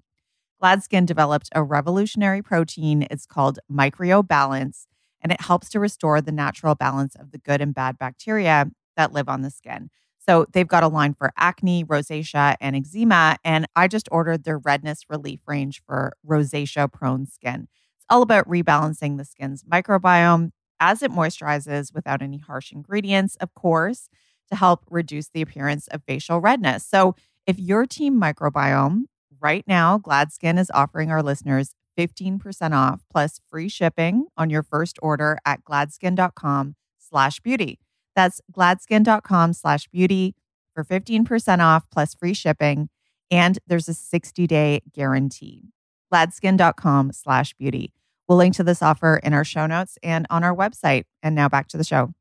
Gladskin 0.61 1.05
developed 1.05 1.49
a 1.53 1.63
revolutionary 1.63 2.41
protein. 2.41 3.07
It's 3.11 3.25
called 3.25 3.59
MicroBalance, 3.71 4.87
and 5.21 5.31
it 5.31 5.41
helps 5.41 5.69
to 5.69 5.79
restore 5.79 6.21
the 6.21 6.31
natural 6.31 6.75
balance 6.75 7.15
of 7.15 7.31
the 7.31 7.37
good 7.37 7.61
and 7.61 7.73
bad 7.75 7.97
bacteria 7.97 8.69
that 8.95 9.13
live 9.13 9.29
on 9.29 9.41
the 9.41 9.51
skin. 9.51 9.89
So 10.17 10.45
they've 10.51 10.67
got 10.67 10.83
a 10.83 10.89
line 10.89 11.13
for 11.13 11.31
acne, 11.37 11.85
rosacea, 11.85 12.55
and 12.59 12.75
eczema. 12.75 13.37
And 13.45 13.65
I 13.75 13.87
just 13.87 14.09
ordered 14.11 14.43
their 14.43 14.57
redness 14.57 15.03
relief 15.09 15.39
range 15.47 15.81
for 15.85 16.13
rosacea 16.27 16.91
prone 16.91 17.27
skin. 17.27 17.67
It's 17.95 18.05
all 18.09 18.21
about 18.21 18.49
rebalancing 18.49 19.17
the 19.17 19.25
skin's 19.25 19.63
microbiome 19.63 20.51
as 20.79 21.01
it 21.01 21.11
moisturizes 21.11 21.93
without 21.93 22.21
any 22.21 22.39
harsh 22.39 22.71
ingredients, 22.71 23.35
of 23.37 23.53
course, 23.53 24.09
to 24.49 24.55
help 24.55 24.83
reduce 24.89 25.29
the 25.29 25.41
appearance 25.41 25.87
of 25.87 26.03
facial 26.03 26.39
redness. 26.41 26.85
So 26.85 27.15
if 27.45 27.57
you're 27.57 27.85
team 27.85 28.19
microbiome, 28.19 29.03
right 29.41 29.63
now, 29.67 29.97
Gladskin 29.97 30.59
is 30.59 30.71
offering 30.73 31.11
our 31.11 31.23
listeners 31.23 31.73
15% 31.97 32.73
off 32.73 33.01
plus 33.11 33.41
free 33.49 33.69
shipping 33.69 34.27
on 34.37 34.49
your 34.49 34.63
first 34.63 34.99
order 35.01 35.37
at 35.45 35.63
gladskin.com 35.63 36.75
slash 36.99 37.39
beauty. 37.39 37.79
That's 38.15 38.41
gladskin.com 38.51 39.53
slash 39.53 39.87
beauty 39.87 40.35
for 40.73 40.83
15% 40.83 41.59
off 41.59 41.89
plus 41.91 42.13
free 42.13 42.33
shipping. 42.33 42.89
And 43.31 43.59
there's 43.67 43.89
a 43.89 43.93
60 43.93 44.47
day 44.47 44.81
guarantee. 44.93 45.71
Gladskin.com 46.13 47.11
slash 47.13 47.53
beauty. 47.55 47.93
We'll 48.27 48.37
link 48.37 48.55
to 48.55 48.63
this 48.63 48.81
offer 48.81 49.17
in 49.23 49.33
our 49.33 49.43
show 49.43 49.65
notes 49.65 49.97
and 50.03 50.27
on 50.29 50.43
our 50.43 50.55
website. 50.55 51.05
And 51.23 51.35
now 51.35 51.49
back 51.49 51.67
to 51.69 51.77
the 51.77 51.83
show. 51.83 52.13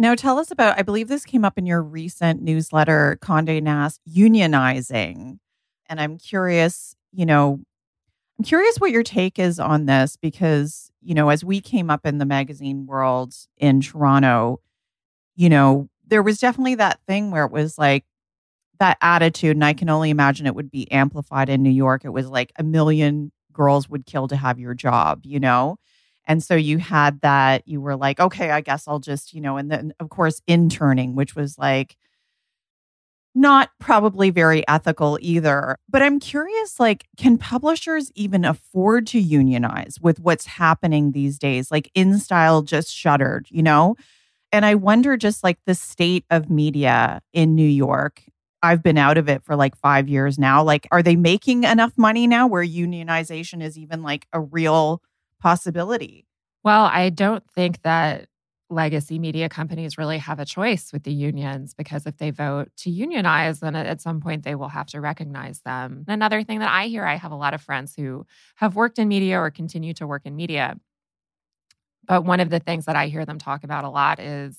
Now, 0.00 0.14
tell 0.14 0.38
us 0.38 0.52
about, 0.52 0.78
I 0.78 0.82
believe 0.82 1.08
this 1.08 1.24
came 1.24 1.44
up 1.44 1.58
in 1.58 1.66
your 1.66 1.82
recent 1.82 2.40
newsletter, 2.40 3.18
Conde 3.20 3.60
Nast 3.64 4.00
unionizing. 4.08 5.38
And 5.88 6.00
I'm 6.00 6.18
curious, 6.18 6.94
you 7.12 7.26
know, 7.26 7.60
I'm 8.38 8.44
curious 8.44 8.78
what 8.78 8.92
your 8.92 9.02
take 9.02 9.38
is 9.38 9.60
on 9.60 9.86
this 9.86 10.16
because, 10.16 10.90
you 11.02 11.14
know, 11.14 11.30
as 11.30 11.44
we 11.44 11.60
came 11.60 11.90
up 11.90 12.06
in 12.06 12.18
the 12.18 12.26
magazine 12.26 12.86
world 12.86 13.34
in 13.58 13.80
Toronto, 13.80 14.60
you 15.36 15.48
know, 15.48 15.88
there 16.06 16.22
was 16.22 16.38
definitely 16.40 16.76
that 16.76 17.00
thing 17.06 17.30
where 17.30 17.44
it 17.44 17.52
was 17.52 17.78
like 17.78 18.04
that 18.80 18.98
attitude. 19.02 19.56
And 19.56 19.64
I 19.64 19.74
can 19.74 19.90
only 19.90 20.10
imagine 20.10 20.46
it 20.46 20.54
would 20.54 20.70
be 20.70 20.90
amplified 20.92 21.48
in 21.48 21.62
New 21.62 21.70
York. 21.70 22.04
It 22.04 22.10
was 22.10 22.28
like 22.28 22.52
a 22.58 22.64
million 22.64 23.32
girls 23.52 23.88
would 23.88 24.06
kill 24.06 24.28
to 24.28 24.36
have 24.36 24.58
your 24.58 24.74
job, 24.74 25.20
you 25.24 25.40
know? 25.40 25.78
And 26.26 26.42
so 26.42 26.54
you 26.54 26.78
had 26.78 27.20
that, 27.22 27.66
you 27.66 27.80
were 27.80 27.96
like, 27.96 28.20
okay, 28.20 28.50
I 28.50 28.60
guess 28.60 28.86
I'll 28.86 28.98
just, 29.00 29.34
you 29.34 29.40
know, 29.40 29.56
and 29.56 29.70
then 29.70 29.94
of 30.00 30.10
course, 30.10 30.42
interning, 30.46 31.14
which 31.16 31.34
was 31.34 31.58
like, 31.58 31.96
not 33.38 33.70
probably 33.78 34.30
very 34.30 34.66
ethical 34.66 35.16
either. 35.22 35.78
But 35.88 36.02
I'm 36.02 36.18
curious 36.18 36.80
like, 36.80 37.06
can 37.16 37.38
publishers 37.38 38.10
even 38.16 38.44
afford 38.44 39.06
to 39.08 39.20
unionize 39.20 39.98
with 40.00 40.18
what's 40.18 40.46
happening 40.46 41.12
these 41.12 41.38
days? 41.38 41.70
Like, 41.70 41.90
InStyle 41.94 42.64
just 42.64 42.92
shuttered, 42.92 43.46
you 43.50 43.62
know? 43.62 43.94
And 44.50 44.66
I 44.66 44.74
wonder 44.74 45.16
just 45.16 45.44
like 45.44 45.58
the 45.66 45.74
state 45.74 46.24
of 46.30 46.50
media 46.50 47.20
in 47.32 47.54
New 47.54 47.68
York. 47.68 48.22
I've 48.60 48.82
been 48.82 48.98
out 48.98 49.18
of 49.18 49.28
it 49.28 49.44
for 49.44 49.54
like 49.54 49.76
five 49.76 50.08
years 50.08 50.36
now. 50.36 50.64
Like, 50.64 50.88
are 50.90 51.02
they 51.02 51.14
making 51.14 51.62
enough 51.62 51.92
money 51.96 52.26
now 52.26 52.48
where 52.48 52.64
unionization 52.64 53.62
is 53.62 53.78
even 53.78 54.02
like 54.02 54.26
a 54.32 54.40
real 54.40 55.00
possibility? 55.40 56.26
Well, 56.64 56.90
I 56.92 57.10
don't 57.10 57.44
think 57.54 57.82
that 57.82 58.26
legacy 58.70 59.18
media 59.18 59.48
companies 59.48 59.96
really 59.96 60.18
have 60.18 60.38
a 60.38 60.44
choice 60.44 60.92
with 60.92 61.02
the 61.04 61.12
unions 61.12 61.74
because 61.74 62.06
if 62.06 62.18
they 62.18 62.30
vote 62.30 62.68
to 62.78 62.90
unionize, 62.90 63.60
then 63.60 63.74
at 63.74 64.00
some 64.00 64.20
point 64.20 64.44
they 64.44 64.54
will 64.54 64.68
have 64.68 64.86
to 64.88 65.00
recognize 65.00 65.60
them. 65.62 66.04
Another 66.06 66.42
thing 66.42 66.58
that 66.60 66.70
I 66.70 66.86
hear, 66.88 67.04
I 67.04 67.16
have 67.16 67.32
a 67.32 67.36
lot 67.36 67.54
of 67.54 67.62
friends 67.62 67.94
who 67.94 68.26
have 68.56 68.76
worked 68.76 68.98
in 68.98 69.08
media 69.08 69.40
or 69.40 69.50
continue 69.50 69.94
to 69.94 70.06
work 70.06 70.22
in 70.26 70.36
media. 70.36 70.76
But 72.06 72.24
one 72.24 72.40
of 72.40 72.50
the 72.50 72.60
things 72.60 72.86
that 72.86 72.96
I 72.96 73.08
hear 73.08 73.24
them 73.24 73.38
talk 73.38 73.64
about 73.64 73.84
a 73.84 73.90
lot 73.90 74.18
is 74.18 74.58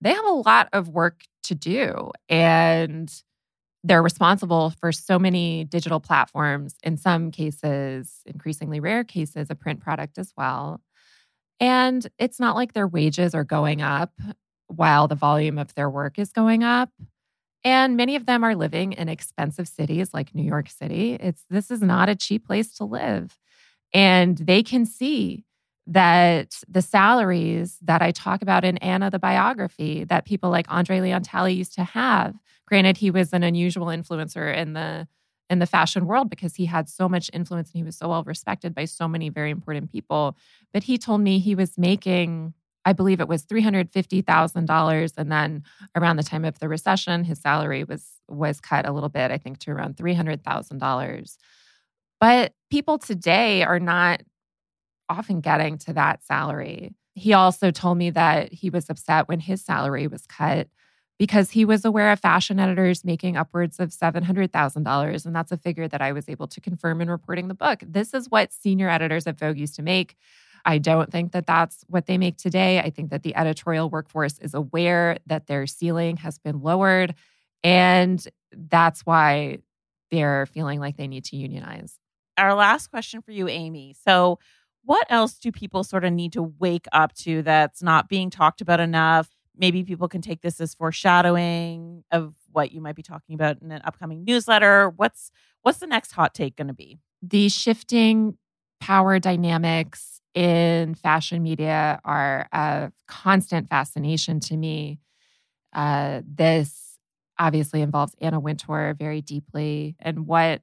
they 0.00 0.12
have 0.14 0.26
a 0.26 0.30
lot 0.32 0.68
of 0.72 0.88
work 0.88 1.22
to 1.44 1.54
do 1.54 2.12
and 2.28 3.12
they're 3.84 4.02
responsible 4.02 4.72
for 4.80 4.92
so 4.92 5.18
many 5.18 5.64
digital 5.64 6.00
platforms, 6.00 6.76
in 6.82 6.96
some 6.98 7.30
cases, 7.30 8.20
increasingly 8.26 8.80
rare 8.80 9.04
cases, 9.04 9.48
a 9.50 9.56
print 9.56 9.80
product 9.80 10.18
as 10.18 10.32
well. 10.36 10.80
And 11.62 12.08
it's 12.18 12.40
not 12.40 12.56
like 12.56 12.72
their 12.72 12.88
wages 12.88 13.36
are 13.36 13.44
going 13.44 13.82
up 13.82 14.12
while 14.66 15.06
the 15.06 15.14
volume 15.14 15.58
of 15.58 15.72
their 15.76 15.88
work 15.88 16.18
is 16.18 16.32
going 16.32 16.64
up. 16.64 16.90
And 17.62 17.96
many 17.96 18.16
of 18.16 18.26
them 18.26 18.42
are 18.42 18.56
living 18.56 18.94
in 18.94 19.08
expensive 19.08 19.68
cities 19.68 20.12
like 20.12 20.34
New 20.34 20.42
York 20.42 20.68
City. 20.68 21.12
It's 21.14 21.44
this 21.48 21.70
is 21.70 21.80
not 21.80 22.08
a 22.08 22.16
cheap 22.16 22.44
place 22.48 22.74
to 22.78 22.84
live. 22.84 23.38
And 23.94 24.36
they 24.38 24.64
can 24.64 24.84
see 24.84 25.44
that 25.86 26.64
the 26.68 26.82
salaries 26.82 27.78
that 27.82 28.02
I 28.02 28.10
talk 28.10 28.42
about 28.42 28.64
in 28.64 28.78
Anna 28.78 29.08
the 29.08 29.20
biography 29.20 30.02
that 30.04 30.24
people 30.24 30.50
like 30.50 30.66
Andre 30.68 31.00
Leon 31.00 31.22
Talley 31.22 31.52
used 31.52 31.74
to 31.74 31.84
have. 31.84 32.34
Granted, 32.66 32.96
he 32.96 33.12
was 33.12 33.32
an 33.32 33.44
unusual 33.44 33.86
influencer 33.86 34.52
in 34.52 34.72
the 34.72 35.06
in 35.52 35.58
the 35.58 35.66
fashion 35.66 36.06
world 36.06 36.30
because 36.30 36.54
he 36.56 36.64
had 36.64 36.88
so 36.88 37.10
much 37.10 37.30
influence 37.34 37.68
and 37.68 37.78
he 37.78 37.84
was 37.84 37.94
so 37.96 38.08
well 38.08 38.24
respected 38.24 38.74
by 38.74 38.86
so 38.86 39.06
many 39.06 39.28
very 39.28 39.50
important 39.50 39.92
people. 39.92 40.34
But 40.72 40.82
he 40.82 40.96
told 40.96 41.20
me 41.20 41.38
he 41.38 41.54
was 41.54 41.76
making, 41.76 42.54
I 42.86 42.94
believe 42.94 43.20
it 43.20 43.28
was 43.28 43.42
three 43.42 43.60
hundred 43.60 43.90
fifty 43.90 44.22
thousand 44.22 44.64
dollars, 44.64 45.12
and 45.18 45.30
then 45.30 45.62
around 45.94 46.16
the 46.16 46.22
time 46.22 46.46
of 46.46 46.58
the 46.58 46.70
recession, 46.70 47.24
his 47.24 47.38
salary 47.38 47.84
was 47.84 48.08
was 48.28 48.60
cut 48.62 48.88
a 48.88 48.92
little 48.92 49.10
bit, 49.10 49.30
I 49.30 49.36
think, 49.36 49.58
to 49.60 49.70
around 49.70 49.98
three 49.98 50.14
hundred 50.14 50.42
thousand 50.42 50.78
dollars. 50.78 51.36
But 52.18 52.54
people 52.70 52.96
today 52.96 53.62
are 53.62 53.80
not 53.80 54.22
often 55.10 55.42
getting 55.42 55.76
to 55.76 55.92
that 55.92 56.24
salary. 56.24 56.94
He 57.14 57.34
also 57.34 57.70
told 57.70 57.98
me 57.98 58.08
that 58.08 58.54
he 58.54 58.70
was 58.70 58.88
upset 58.88 59.28
when 59.28 59.40
his 59.40 59.62
salary 59.62 60.06
was 60.06 60.26
cut 60.26 60.68
because 61.22 61.52
he 61.52 61.64
was 61.64 61.84
aware 61.84 62.10
of 62.10 62.18
fashion 62.18 62.58
editors 62.58 63.04
making 63.04 63.36
upwards 63.36 63.78
of 63.78 63.90
$700,000. 63.90 65.24
And 65.24 65.36
that's 65.36 65.52
a 65.52 65.56
figure 65.56 65.86
that 65.86 66.02
I 66.02 66.10
was 66.10 66.28
able 66.28 66.48
to 66.48 66.60
confirm 66.60 67.00
in 67.00 67.08
reporting 67.08 67.46
the 67.46 67.54
book. 67.54 67.78
This 67.86 68.12
is 68.12 68.28
what 68.28 68.52
senior 68.52 68.88
editors 68.88 69.28
at 69.28 69.38
Vogue 69.38 69.56
used 69.56 69.76
to 69.76 69.84
make. 69.84 70.16
I 70.64 70.78
don't 70.78 71.12
think 71.12 71.30
that 71.30 71.46
that's 71.46 71.84
what 71.86 72.06
they 72.06 72.18
make 72.18 72.38
today. 72.38 72.80
I 72.80 72.90
think 72.90 73.10
that 73.10 73.22
the 73.22 73.36
editorial 73.36 73.88
workforce 73.88 74.40
is 74.40 74.52
aware 74.52 75.16
that 75.26 75.46
their 75.46 75.64
ceiling 75.68 76.16
has 76.16 76.38
been 76.38 76.60
lowered. 76.60 77.14
And 77.62 78.26
that's 78.50 79.06
why 79.06 79.58
they're 80.10 80.46
feeling 80.46 80.80
like 80.80 80.96
they 80.96 81.06
need 81.06 81.26
to 81.26 81.36
unionize. 81.36 82.00
Our 82.36 82.52
last 82.52 82.88
question 82.88 83.22
for 83.22 83.30
you, 83.30 83.46
Amy. 83.46 83.94
So, 84.04 84.40
what 84.84 85.06
else 85.08 85.34
do 85.34 85.52
people 85.52 85.84
sort 85.84 86.04
of 86.04 86.12
need 86.12 86.32
to 86.32 86.42
wake 86.42 86.86
up 86.90 87.14
to 87.18 87.42
that's 87.42 87.80
not 87.80 88.08
being 88.08 88.28
talked 88.28 88.60
about 88.60 88.80
enough? 88.80 89.28
Maybe 89.56 89.84
people 89.84 90.08
can 90.08 90.22
take 90.22 90.40
this 90.40 90.60
as 90.60 90.74
foreshadowing 90.74 92.04
of 92.10 92.34
what 92.50 92.72
you 92.72 92.80
might 92.80 92.96
be 92.96 93.02
talking 93.02 93.34
about 93.34 93.60
in 93.60 93.70
an 93.70 93.82
upcoming 93.84 94.24
newsletter. 94.24 94.90
What's 94.90 95.30
what's 95.62 95.78
the 95.78 95.86
next 95.86 96.12
hot 96.12 96.34
take 96.34 96.56
going 96.56 96.68
to 96.68 96.74
be? 96.74 96.98
The 97.22 97.48
shifting 97.48 98.36
power 98.80 99.18
dynamics 99.18 100.20
in 100.34 100.94
fashion 100.94 101.42
media 101.42 102.00
are 102.04 102.48
a 102.52 102.90
constant 103.06 103.68
fascination 103.68 104.40
to 104.40 104.56
me. 104.56 104.98
Uh, 105.72 106.22
this 106.26 106.98
obviously 107.38 107.82
involves 107.82 108.14
Anna 108.20 108.40
Wintour 108.40 108.94
very 108.98 109.20
deeply, 109.20 109.96
and 110.00 110.26
what 110.26 110.62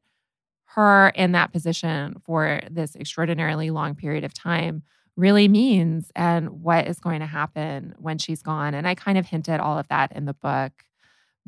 her 0.66 1.10
in 1.10 1.32
that 1.32 1.52
position 1.52 2.22
for 2.26 2.62
this 2.70 2.96
extraordinarily 2.96 3.72
long 3.72 3.96
period 3.96 4.24
of 4.24 4.34
time 4.34 4.84
really 5.20 5.47
means 5.47 6.11
and 6.15 6.63
what 6.63 6.88
is 6.88 6.99
going 6.99 7.20
to 7.20 7.26
happen 7.26 7.93
when 7.99 8.17
she's 8.17 8.41
gone. 8.41 8.74
And 8.74 8.88
I 8.88 8.95
kind 8.95 9.17
of 9.17 9.26
hinted 9.26 9.59
all 9.59 9.78
of 9.78 9.88
that 9.89 10.13
in 10.13 10.26
the 10.26 10.34
book, 10.34 10.72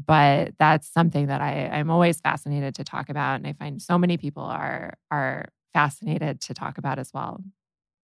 but 0.04 0.54
that's 0.60 0.88
something 0.92 1.28
that 1.28 1.42
I, 1.42 1.68
I'm 1.68 1.90
always 1.90 2.20
fascinated 2.20 2.76
to 2.76 2.84
talk 2.84 3.10
about. 3.10 3.36
And 3.36 3.48
I 3.48 3.54
find 3.54 3.82
so 3.82 3.98
many 3.98 4.18
people 4.18 4.44
are 4.44 4.96
are 5.10 5.46
fascinated 5.74 6.42
to 6.42 6.54
talk 6.54 6.78
about 6.78 7.00
as 7.00 7.12
well. 7.14 7.42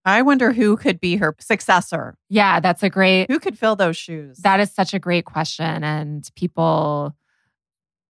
I 0.06 0.22
wonder 0.22 0.54
who 0.54 0.78
could 0.78 1.02
be 1.02 1.18
her 1.18 1.36
successor. 1.40 2.16
Yeah, 2.30 2.62
that's 2.62 2.82
a 2.82 2.90
great 2.90 3.30
Who 3.30 3.40
could 3.40 3.60
fill 3.60 3.76
those 3.76 3.98
shoes? 3.98 4.38
that 4.38 4.62
is 4.62 4.72
such 4.72 4.94
a 4.94 5.00
great 5.00 5.26
question. 5.26 5.84
And 5.84 6.28
people 6.36 7.14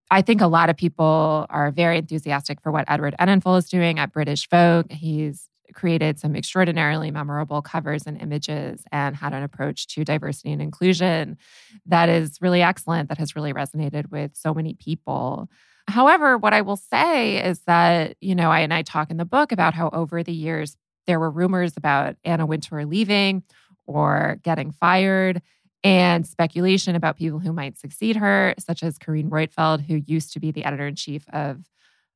I 0.09 0.21
think 0.21 0.39
a 0.41 0.47
lot 0.47 0.69
of 0.69 0.77
people 0.77 1.47
are 1.49 1.71
very 1.71 1.97
enthusiastic 1.97 2.61
for 2.61 2.71
what 2.71 2.85
Edward 2.87 3.15
Enninful 3.19 3.57
is 3.57 3.67
doing 3.67 3.99
at 3.99 4.13
British 4.13 4.47
Vogue. 4.49 4.91
He's 4.91 5.49
created 5.73 6.19
some 6.19 6.35
extraordinarily 6.35 7.11
memorable 7.11 7.61
covers 7.61 8.05
and 8.05 8.21
images 8.21 8.83
and 8.91 9.15
had 9.15 9.33
an 9.33 9.43
approach 9.43 9.87
to 9.87 10.05
diversity 10.05 10.51
and 10.51 10.61
inclusion 10.61 11.37
that 11.85 12.09
is 12.09 12.41
really 12.41 12.61
excellent, 12.61 13.09
that 13.09 13.17
has 13.17 13.35
really 13.35 13.53
resonated 13.53 14.09
with 14.09 14.31
so 14.35 14.53
many 14.53 14.73
people. 14.73 15.49
However, 15.87 16.37
what 16.37 16.53
I 16.53 16.61
will 16.61 16.77
say 16.77 17.43
is 17.43 17.61
that, 17.61 18.17
you 18.19 18.35
know, 18.35 18.51
I 18.51 18.59
and 18.59 18.73
I 18.73 18.81
talk 18.81 19.09
in 19.09 19.17
the 19.17 19.25
book 19.25 19.51
about 19.51 19.73
how 19.73 19.89
over 19.93 20.23
the 20.23 20.33
years 20.33 20.75
there 21.05 21.19
were 21.19 21.31
rumors 21.31 21.73
about 21.77 22.17
Anna 22.25 22.45
Wintour 22.45 22.85
leaving 22.85 23.43
or 23.85 24.39
getting 24.43 24.71
fired 24.71 25.41
and 25.83 26.27
speculation 26.27 26.95
about 26.95 27.17
people 27.17 27.39
who 27.39 27.53
might 27.53 27.77
succeed 27.77 28.17
her, 28.17 28.53
such 28.59 28.83
as 28.83 28.97
Carine 28.97 29.29
Roitfeld, 29.29 29.85
who 29.85 30.01
used 30.05 30.33
to 30.33 30.39
be 30.39 30.51
the 30.51 30.65
editor 30.65 30.87
in 30.87 30.95
chief 30.95 31.25
of 31.29 31.63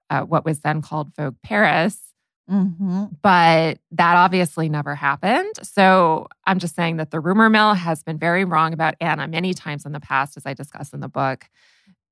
uh, 0.09 0.21
what 0.21 0.43
was 0.43 0.59
then 0.59 0.81
called 0.81 1.15
Vogue 1.15 1.37
Paris. 1.41 2.10
Mm-hmm. 2.51 3.05
But 3.21 3.79
that 3.91 4.17
obviously 4.17 4.67
never 4.67 4.93
happened. 4.93 5.53
So 5.63 6.27
I'm 6.45 6.59
just 6.59 6.75
saying 6.75 6.97
that 6.97 7.11
the 7.11 7.19
rumor 7.19 7.49
mill 7.49 7.73
has 7.73 8.03
been 8.03 8.17
very 8.19 8.43
wrong 8.43 8.73
about 8.73 8.95
Anna 8.99 9.27
many 9.27 9.53
times 9.53 9.85
in 9.85 9.93
the 9.93 9.99
past, 9.99 10.35
as 10.35 10.45
I 10.45 10.53
discuss 10.53 10.91
in 10.93 10.99
the 10.99 11.07
book. 11.07 11.49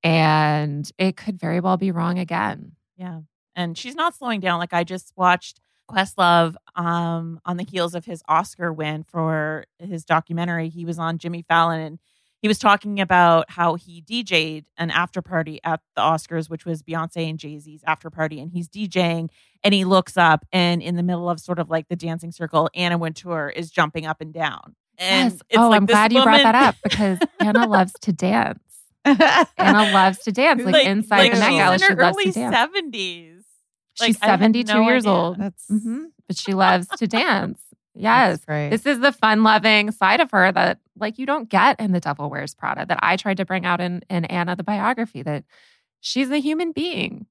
And 0.02 0.90
it 0.98 1.18
could 1.18 1.38
very 1.38 1.60
well 1.60 1.76
be 1.76 1.92
wrong 1.92 2.20
again. 2.20 2.72
Yeah. 2.96 3.22
And 3.56 3.78
she's 3.78 3.96
not 3.96 4.16
slowing 4.16 4.40
down. 4.40 4.60
Like 4.60 4.74
I 4.74 4.86
just 4.86 5.12
watched 5.18 5.60
Questlove 5.90 6.56
um, 6.76 7.42
on 7.46 7.58
the 7.58 7.66
heels 7.66 7.96
of 7.96 8.06
his 8.06 8.24
Oscar 8.28 8.72
win 8.72 9.04
for 9.04 9.66
his 9.80 10.06
documentary. 10.06 10.70
He 10.70 10.86
was 10.86 11.00
on 11.00 11.18
Jimmy 11.18 11.44
Fallon 11.48 11.82
and 11.82 12.00
he 12.42 12.48
was 12.48 12.58
talking 12.58 13.00
about 13.00 13.50
how 13.50 13.76
he 13.76 14.02
DJ'd 14.02 14.66
an 14.78 14.92
after 14.92 15.22
party 15.22 15.60
at 15.64 15.82
the 15.96 16.02
Oscars, 16.02 16.50
which 16.50 16.66
was 16.66 16.82
Beyonce 16.82 17.30
and 17.30 17.38
Jay 17.38 17.60
Z's 17.60 17.84
after 17.86 18.10
party. 18.10 18.40
And 18.40 18.52
he's 18.52 18.70
DJing 18.70 19.30
and 19.64 19.74
he 19.74 19.86
looks 19.86 20.16
up 20.16 20.46
and 20.52 20.82
in 20.82 20.96
the 20.96 21.04
middle 21.04 21.30
of 21.30 21.40
sort 21.40 21.60
of 21.60 21.70
like 21.70 21.90
the 21.90 21.96
dancing 21.96 22.32
circle, 22.32 22.70
Anna 22.74 22.98
Wintour 22.98 23.52
is 23.56 23.70
jumping 23.70 24.06
up 24.06 24.22
and 24.22 24.34
down. 24.34 24.76
And 24.98 25.32
yes. 25.32 25.42
it's 25.50 25.58
oh, 25.58 25.70
like 25.70 25.78
I'm 25.78 25.86
this 25.86 25.94
glad 25.94 26.14
you 26.14 26.24
brought 26.24 26.44
that 26.44 26.56
up 26.56 26.76
because 26.84 27.20
Anna 27.40 27.68
loves 27.68 27.94
to 28.02 28.14
dance. 28.14 28.60
Anna 29.06 29.92
loves 29.94 30.20
to 30.20 30.32
dance. 30.32 30.64
Like, 30.64 30.86
inside 30.86 31.18
like 31.18 31.32
the 31.34 31.40
Met 31.40 31.50
she's 31.50 31.58
Gala, 31.58 31.74
in 31.74 31.80
she 31.80 31.86
her 31.86 31.96
loves 31.96 32.18
early 32.18 32.26
to 32.26 32.32
dance. 32.32 32.56
seventies. 32.56 33.44
She's 33.96 34.18
72 34.20 34.82
years 34.84 35.06
old. 35.06 35.38
That's, 35.38 35.66
hmm 35.68 36.06
But 36.28 36.38
she 36.38 36.54
loves 36.54 36.88
to 36.98 37.08
dance. 37.08 37.60
Yes. 37.96 38.40
This 38.70 38.86
is 38.86 39.00
the 39.00 39.12
fun 39.12 39.44
loving 39.44 39.92
side 39.92 40.20
of 40.22 40.32
her 40.32 40.52
that 40.52 40.80
like 40.98 41.18
you 41.18 41.26
don't 41.26 41.50
get 41.50 41.80
in 41.80 41.92
The 41.92 42.00
Devil 42.00 42.30
Wears 42.30 42.54
Prada 42.54 42.86
that 42.86 43.00
I 43.02 43.16
tried 43.18 43.38
to 43.38 43.46
bring 43.46 43.66
out 43.66 43.82
in, 43.82 44.04
in 44.10 44.26
Anna 44.26 44.56
the 44.56 44.64
biography 44.64 45.22
that 45.24 45.44
she's 46.00 46.30
a 46.30 46.38
human 46.40 46.72
being. 46.72 47.26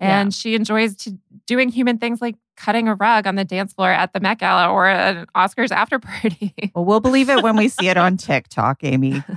And 0.00 0.34
she 0.34 0.54
enjoys 0.54 0.96
to 0.96 1.16
doing 1.46 1.70
human 1.70 1.96
things 1.96 2.20
like 2.20 2.34
cutting 2.56 2.88
a 2.88 2.94
rug 2.94 3.26
on 3.26 3.36
the 3.36 3.44
dance 3.44 3.72
floor 3.72 3.90
at 3.90 4.12
the 4.12 4.20
Met 4.20 4.38
Gala 4.38 4.70
or 4.70 4.86
an 4.86 5.24
Oscars 5.34 5.70
after 5.70 5.98
party. 5.98 6.54
well, 6.74 6.84
we'll 6.84 7.00
believe 7.00 7.30
it 7.30 7.42
when 7.42 7.56
we 7.56 7.68
see 7.68 7.88
it 7.88 7.96
on 7.96 8.16
TikTok, 8.18 8.84
Amy. 8.84 9.22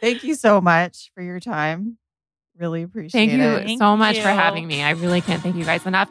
Thank 0.00 0.24
you 0.24 0.34
so 0.34 0.62
much 0.62 1.10
for 1.14 1.22
your 1.22 1.40
time. 1.40 1.98
Really 2.58 2.82
appreciate 2.82 3.08
it. 3.08 3.28
Thank 3.28 3.40
you 3.40 3.48
it. 3.48 3.66
Thank 3.66 3.78
so 3.78 3.96
much 3.96 4.18
for 4.20 4.28
having 4.28 4.66
me. 4.66 4.82
I 4.82 4.90
really 4.90 5.20
can't 5.20 5.42
thank 5.42 5.56
you 5.56 5.64
guys 5.64 5.84
enough. 5.84 6.10